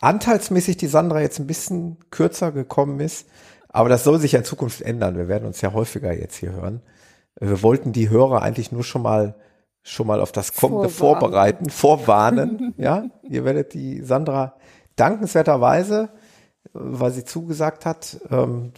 [0.00, 3.28] anteilsmäßig die Sandra jetzt ein bisschen kürzer gekommen ist,
[3.68, 5.16] aber das soll sich ja in Zukunft ändern.
[5.16, 6.80] Wir werden uns ja häufiger jetzt hier hören.
[7.38, 9.34] Wir wollten die Hörer eigentlich nur schon mal
[9.82, 11.20] schon mal auf das Kommende vorwarnen.
[11.20, 12.74] vorbereiten, vorwarnen.
[12.76, 14.54] ja, ihr werdet die Sandra
[15.00, 16.10] dankenswerterweise,
[16.72, 18.72] weil sie zugesagt hat, ähm,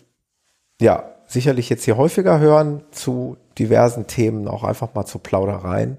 [0.80, 5.98] ja, sicherlich jetzt hier häufiger hören zu diversen Themen, auch einfach mal zu Plaudereien.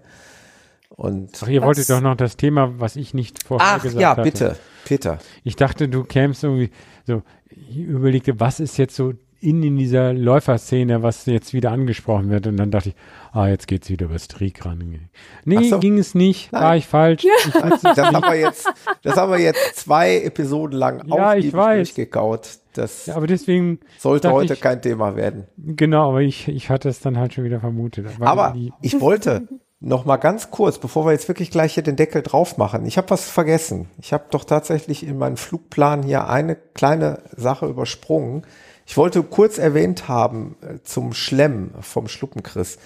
[0.90, 4.10] Und Ach, ihr wolltet doch noch das Thema, was ich nicht vorher Ach, gesagt ja,
[4.10, 4.22] hatte.
[4.22, 5.20] ja, bitte, Peter.
[5.44, 6.72] Ich dachte, du kämst irgendwie
[7.06, 12.30] so, ich überlegte, was ist jetzt so in, in dieser Läuferszene, was jetzt wieder angesprochen
[12.30, 12.48] wird.
[12.48, 12.96] Und dann dachte ich,
[13.34, 15.10] ah, jetzt geht's wieder über Streak ran.
[15.46, 15.80] Nee, so.
[15.80, 16.62] ging es nicht, Nein.
[16.62, 17.26] war ich falsch.
[17.26, 18.72] Ich das, haben wir jetzt,
[19.04, 21.78] das haben wir jetzt zwei Episoden lang ja, ich weiß.
[21.78, 22.60] durchgekaut.
[22.74, 25.48] Das ja, aber deswegen sollte heute ich, kein Thema werden.
[25.58, 28.08] Genau, aber ich, ich hatte es dann halt schon wieder vermutet.
[28.22, 29.48] Aber ich wollte
[29.82, 32.86] noch mal ganz kurz, bevor wir jetzt wirklich gleich hier den Deckel drauf machen.
[32.86, 33.90] Ich habe was vergessen.
[34.00, 38.46] Ich habe doch tatsächlich in meinem Flugplan hier eine kleine Sache übersprungen.
[38.92, 42.78] Ich wollte kurz erwähnt haben äh, zum Schlemm vom Schluppenchris.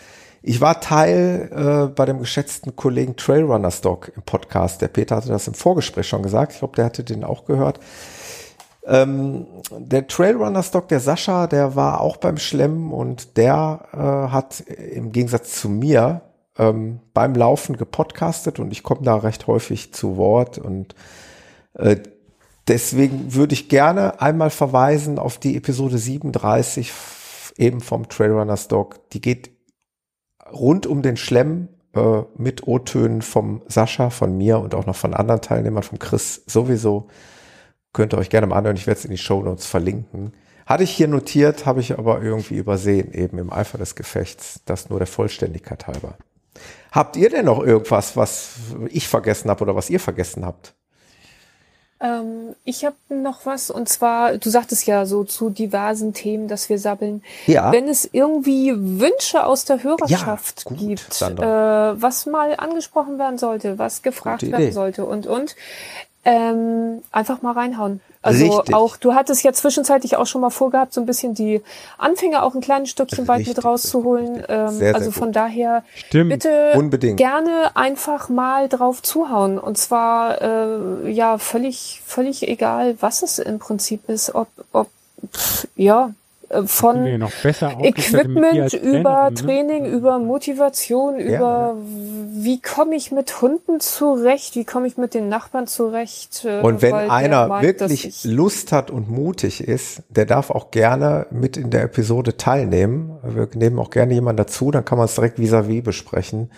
[0.43, 4.83] Ich war Teil äh, bei dem geschätzten Kollegen Trailrunner Stock im Podcast.
[4.83, 6.51] Der Peter hatte das im Vorgespräch schon gesagt.
[6.51, 7.79] Ich glaube, der hatte den auch gehört.
[8.85, 13.97] Ähm, der Trailrunner Stock, der Sascha, der war auch beim Schlemmen und der äh,
[14.31, 16.21] hat im Gegensatz zu mir
[16.59, 20.93] ähm, beim Laufen gepodcastet und ich komme da recht häufig zu Wort und
[21.73, 21.95] äh,
[22.67, 26.91] Deswegen würde ich gerne einmal verweisen auf die Episode 37
[27.57, 29.09] eben vom Trailrunner Stock.
[29.11, 29.51] Die geht
[30.51, 35.13] rund um den Schlemm äh, mit O-Tönen vom Sascha, von mir und auch noch von
[35.13, 37.07] anderen Teilnehmern, vom Chris sowieso.
[37.93, 38.75] Könnt ihr euch gerne mal anhören.
[38.75, 40.33] Ich werde es in die Show Notes verlinken.
[40.65, 44.61] Hatte ich hier notiert, habe ich aber irgendwie übersehen, eben im Eifer des Gefechts.
[44.65, 46.17] Das nur der Vollständigkeit halber.
[46.91, 48.55] Habt ihr denn noch irgendwas, was
[48.89, 50.73] ich vergessen habe oder was ihr vergessen habt?
[52.05, 56.69] Ähm, ich habe noch was und zwar, du sagtest ja so zu diversen Themen, dass
[56.69, 57.23] wir sabbeln.
[57.47, 57.71] Ja.
[57.71, 61.41] Wenn es irgendwie Wünsche aus der Hörerschaft ja, gut, gibt, äh,
[62.01, 65.55] was mal angesprochen werden sollte, was gefragt werden sollte und und
[66.25, 68.01] ähm, einfach mal reinhauen.
[68.25, 68.73] Also Richtig.
[68.73, 71.61] auch, du hattest ja zwischenzeitlich auch schon mal vorgehabt, so ein bisschen die
[71.99, 74.43] Anfänger auch ein kleines Stückchen weit mit rauszuholen.
[74.49, 75.35] Ähm, sehr, also von gut.
[75.35, 76.31] daher Stimmt.
[76.31, 77.17] bitte Unbedingt.
[77.17, 79.59] gerne einfach mal drauf zuhauen.
[79.59, 84.87] Und zwar äh, ja völlig, völlig egal, was es im Prinzip ist, ob, ob
[85.31, 86.09] pff, ja,
[86.65, 89.33] von Equipment über ne?
[89.33, 95.13] Training, über Motivation, ja, über wie komme ich mit Hunden zurecht, wie komme ich mit
[95.13, 96.45] den Nachbarn zurecht.
[96.45, 101.27] Äh, und wenn einer meint, wirklich Lust hat und mutig ist, der darf auch gerne
[101.31, 103.17] mit in der Episode teilnehmen.
[103.23, 106.49] Wir nehmen auch gerne jemanden dazu, dann kann man es direkt vis-à-vis -vis besprechen.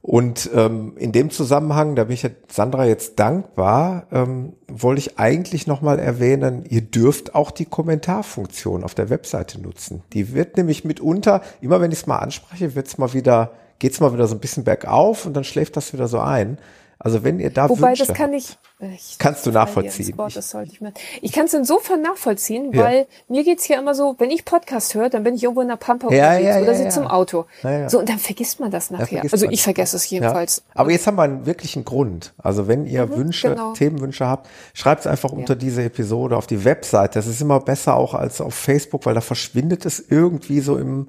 [0.00, 5.66] Und ähm, in dem Zusammenhang, da bin ich Sandra jetzt dankbar, ähm, wollte ich eigentlich
[5.66, 10.02] nochmal erwähnen, ihr dürft auch die Kommentarfunktion auf der Webseite nutzen.
[10.12, 14.12] Die wird nämlich mitunter, immer wenn ich es mal anspreche, wird's mal wieder, geht's mal
[14.12, 16.58] wieder so ein bisschen bergauf und dann schläft das wieder so ein.
[17.00, 20.18] Also wenn ihr da Wobei, Wünsche das kann ich, ich kannst du nachvollziehen.
[20.18, 20.80] Wort, sollte ich
[21.22, 22.82] ich kann es insofern nachvollziehen, ja.
[22.82, 25.68] weil mir geht's hier immer so, wenn ich Podcast höre, dann bin ich irgendwo in
[25.68, 27.46] der Pampa ja, ja, oder sitze im Auto.
[27.86, 29.22] So, und dann vergisst man das nachher.
[29.30, 30.64] Also ich vergesse es jedenfalls.
[30.74, 32.34] Aber jetzt haben wir einen wirklichen Grund.
[32.36, 33.74] Also wenn ihr mhm, Wünsche, genau.
[33.74, 37.18] Themenwünsche habt, schreibt es einfach unter diese Episode auf die Webseite.
[37.20, 41.08] Das ist immer besser auch als auf Facebook, weil da verschwindet es irgendwie so im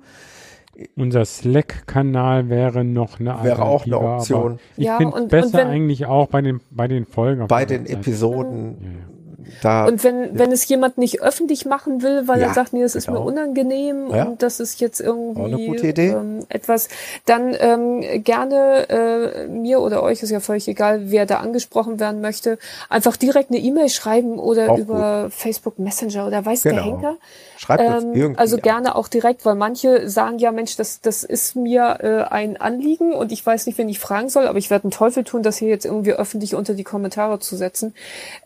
[0.96, 4.60] unser Slack-Kanal wäre noch eine Wäre auch eine Option.
[4.78, 7.48] Ich ja, finde es besser und wenn, eigentlich auch bei den, bei den Folgen.
[7.48, 8.78] Bei den Episoden.
[8.82, 9.19] Ja, ja.
[9.62, 12.82] Da, und wenn, wenn es jemand nicht öffentlich machen will, weil ja, er sagt, nee,
[12.82, 13.20] das ist genau.
[13.20, 14.24] mir unangenehm ja.
[14.24, 16.90] und das ist jetzt irgendwie ähm, etwas,
[17.26, 22.22] dann ähm, gerne äh, mir oder euch, ist ja völlig egal, wer da angesprochen werden
[22.22, 22.58] möchte,
[22.90, 25.34] einfach direkt eine E-Mail schreiben oder auch über gut.
[25.34, 26.76] Facebook Messenger oder weiß genau.
[26.76, 27.18] der Henker.
[27.58, 31.56] Schreibt ähm, irgendwie also gerne auch direkt, weil manche sagen ja, Mensch, das, das ist
[31.56, 34.86] mir äh, ein Anliegen und ich weiß nicht, wen ich fragen soll, aber ich werde
[34.86, 37.94] einen Teufel tun, das hier jetzt irgendwie öffentlich unter die Kommentare zu setzen.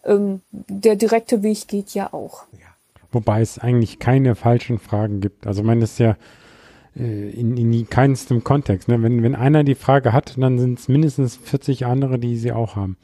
[0.04, 0.42] Ähm,
[0.84, 2.44] der direkte Weg geht ja auch.
[2.54, 2.60] Ja.
[3.12, 5.46] Wobei es eigentlich keine falschen Fragen gibt.
[5.46, 6.18] Also man ist ja
[6.98, 8.88] äh, in, in keinstem Kontext.
[8.88, 9.02] Ne?
[9.02, 12.76] Wenn, wenn einer die Frage hat, dann sind es mindestens 40 andere, die sie auch
[12.76, 12.98] haben.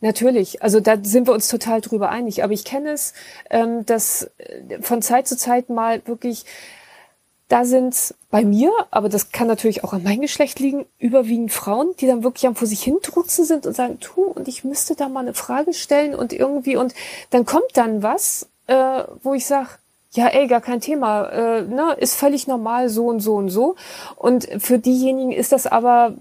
[0.00, 2.42] Natürlich, also da sind wir uns total drüber einig.
[2.42, 3.14] Aber ich kenne es,
[3.50, 6.44] ähm, dass äh, von Zeit zu Zeit mal wirklich,
[7.52, 11.94] da sind bei mir, aber das kann natürlich auch an mein Geschlecht liegen, überwiegend Frauen,
[12.00, 15.10] die dann wirklich am vor sich hindrutzen sind und sagen, tu, und ich müsste da
[15.10, 16.94] mal eine Frage stellen und irgendwie, und
[17.28, 19.68] dann kommt dann was, äh, wo ich sage,
[20.12, 23.76] ja, ey, gar kein Thema, äh, ne, ist völlig normal, so und so und so.
[24.16, 26.14] Und für diejenigen ist das aber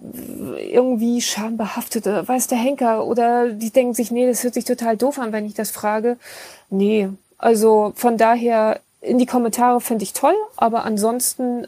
[0.57, 5.17] irgendwie schambehaftet, weiß der Henker, oder die denken sich, nee, das hört sich total doof
[5.17, 6.17] an, wenn ich das frage.
[6.69, 11.67] Nee, also von daher in die Kommentare finde ich toll, aber ansonsten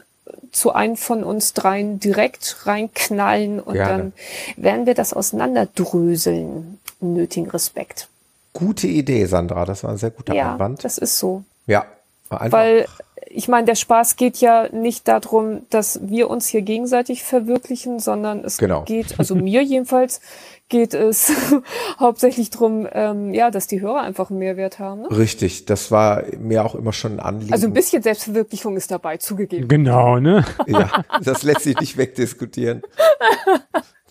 [0.52, 3.98] zu einem von uns dreien direkt reinknallen und Gerne.
[3.98, 4.12] dann
[4.56, 6.78] werden wir das auseinanderdröseln.
[7.00, 8.08] Nötigen Respekt.
[8.52, 9.64] Gute Idee, Sandra.
[9.64, 10.84] Das war ein sehr guter ja, Einwand.
[10.84, 11.44] Das ist so.
[11.66, 11.84] Ja,
[12.30, 12.58] Einfach.
[12.58, 12.86] Weil
[13.34, 18.44] ich meine, der Spaß geht ja nicht darum, dass wir uns hier gegenseitig verwirklichen, sondern
[18.44, 18.82] es genau.
[18.82, 20.20] geht, also mir jedenfalls,
[20.68, 21.30] geht es
[22.00, 25.02] hauptsächlich drum, ähm, ja, dass die Hörer einfach einen Mehrwert haben.
[25.02, 25.10] Ne?
[25.10, 27.52] Richtig, das war mir auch immer schon ein Anliegen.
[27.52, 29.68] Also ein bisschen Selbstverwirklichung ist dabei zugegeben.
[29.68, 30.44] Genau, ne?
[30.66, 32.82] Ja, das lässt sich nicht wegdiskutieren.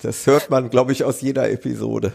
[0.01, 2.13] Das hört man, glaube ich, aus jeder Episode.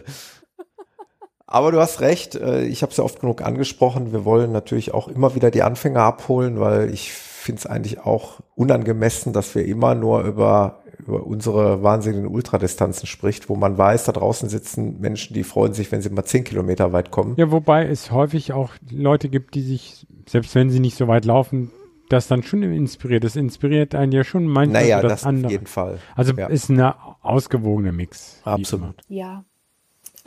[1.50, 4.92] Aber du hast recht, äh, ich habe es ja oft genug angesprochen, wir wollen natürlich
[4.92, 9.64] auch immer wieder die Anfänger abholen, weil ich finde es eigentlich auch unangemessen, dass wir
[9.64, 15.32] immer nur über, über unsere wahnsinnigen Ultradistanzen spricht, wo man weiß, da draußen sitzen Menschen,
[15.32, 17.34] die freuen sich, wenn sie mal zehn Kilometer weit kommen.
[17.38, 21.24] Ja, wobei es häufig auch Leute gibt, die sich, selbst wenn sie nicht so weit
[21.24, 21.70] laufen,
[22.10, 23.24] das dann schon inspiriert.
[23.24, 25.46] Das inspiriert einen ja schon manchmal naja, das, das andere.
[25.46, 25.98] auf jeden Fall.
[26.14, 26.48] Also ja.
[26.48, 28.42] ist eine ausgewogene Mix.
[28.44, 28.96] Absolut.
[29.08, 29.44] Ja.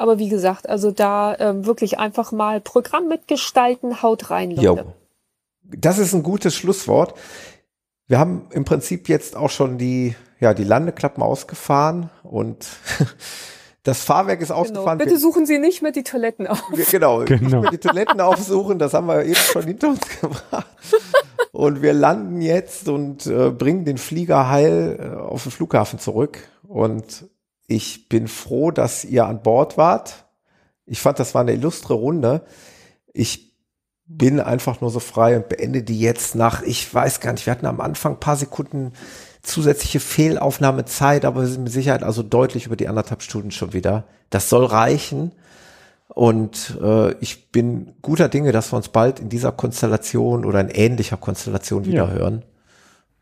[0.02, 4.64] Aber wie gesagt, also da ähm, wirklich einfach mal Programm mitgestalten, haut rein, Leute.
[4.64, 4.94] Jo.
[5.78, 7.14] Das ist ein gutes Schlusswort.
[8.08, 12.66] Wir haben im Prinzip jetzt auch schon die, ja, die Landeklappen ausgefahren und
[13.84, 14.62] das Fahrwerk ist genau.
[14.62, 14.98] ausgefahren.
[14.98, 16.64] Bitte suchen Sie nicht mehr die Toiletten auf.
[16.74, 17.40] Wir, genau, genau.
[17.40, 20.66] Nicht mehr die Toiletten aufsuchen, das haben wir eben schon hinter uns gebracht.
[21.52, 26.40] Und wir landen jetzt und äh, bringen den Flieger heil äh, auf den Flughafen zurück.
[26.68, 27.30] Und
[27.72, 30.26] ich bin froh, dass ihr an Bord wart.
[30.86, 32.44] Ich fand, das war eine illustre Runde.
[33.14, 33.56] Ich
[34.06, 37.52] bin einfach nur so frei und beende die jetzt nach, ich weiß gar nicht, wir
[37.52, 38.92] hatten am Anfang ein paar Sekunden
[39.42, 44.04] zusätzliche Fehlaufnahmezeit, aber wir sind mit Sicherheit also deutlich über die anderthalb Stunden schon wieder.
[44.30, 45.32] Das soll reichen.
[46.10, 50.70] Und äh, ich bin guter Dinge, dass wir uns bald in dieser Konstellation oder in
[50.70, 52.12] ähnlicher Konstellation wieder ja.
[52.12, 52.44] hören.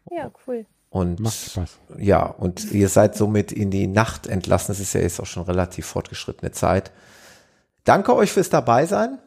[0.10, 0.66] Ja, cool.
[0.90, 1.78] Und Macht Spaß.
[1.98, 4.72] ja, und ihr seid somit in die Nacht entlassen.
[4.72, 6.92] Es ist ja jetzt auch schon relativ fortgeschrittene Zeit.
[7.84, 9.20] Danke euch fürs Dabeisein.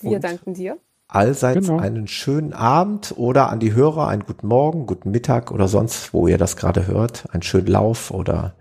[0.00, 0.78] Wir und danken dir.
[1.08, 1.78] Allseits genau.
[1.78, 6.26] einen schönen Abend oder an die Hörer einen guten Morgen, guten Mittag oder sonst, wo
[6.26, 7.24] ihr das gerade hört.
[7.32, 8.54] Einen schönen Lauf oder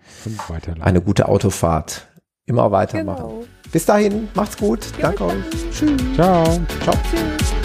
[0.82, 2.08] eine gute Autofahrt.
[2.46, 3.30] Immer weitermachen.
[3.30, 3.44] Genau.
[3.72, 4.86] Bis dahin, macht's gut.
[4.98, 5.72] Ja, Danke euch.
[5.72, 6.02] Tschüss.
[6.16, 6.44] Ciao.
[6.84, 6.96] Ciao.
[7.10, 7.61] Tschüss.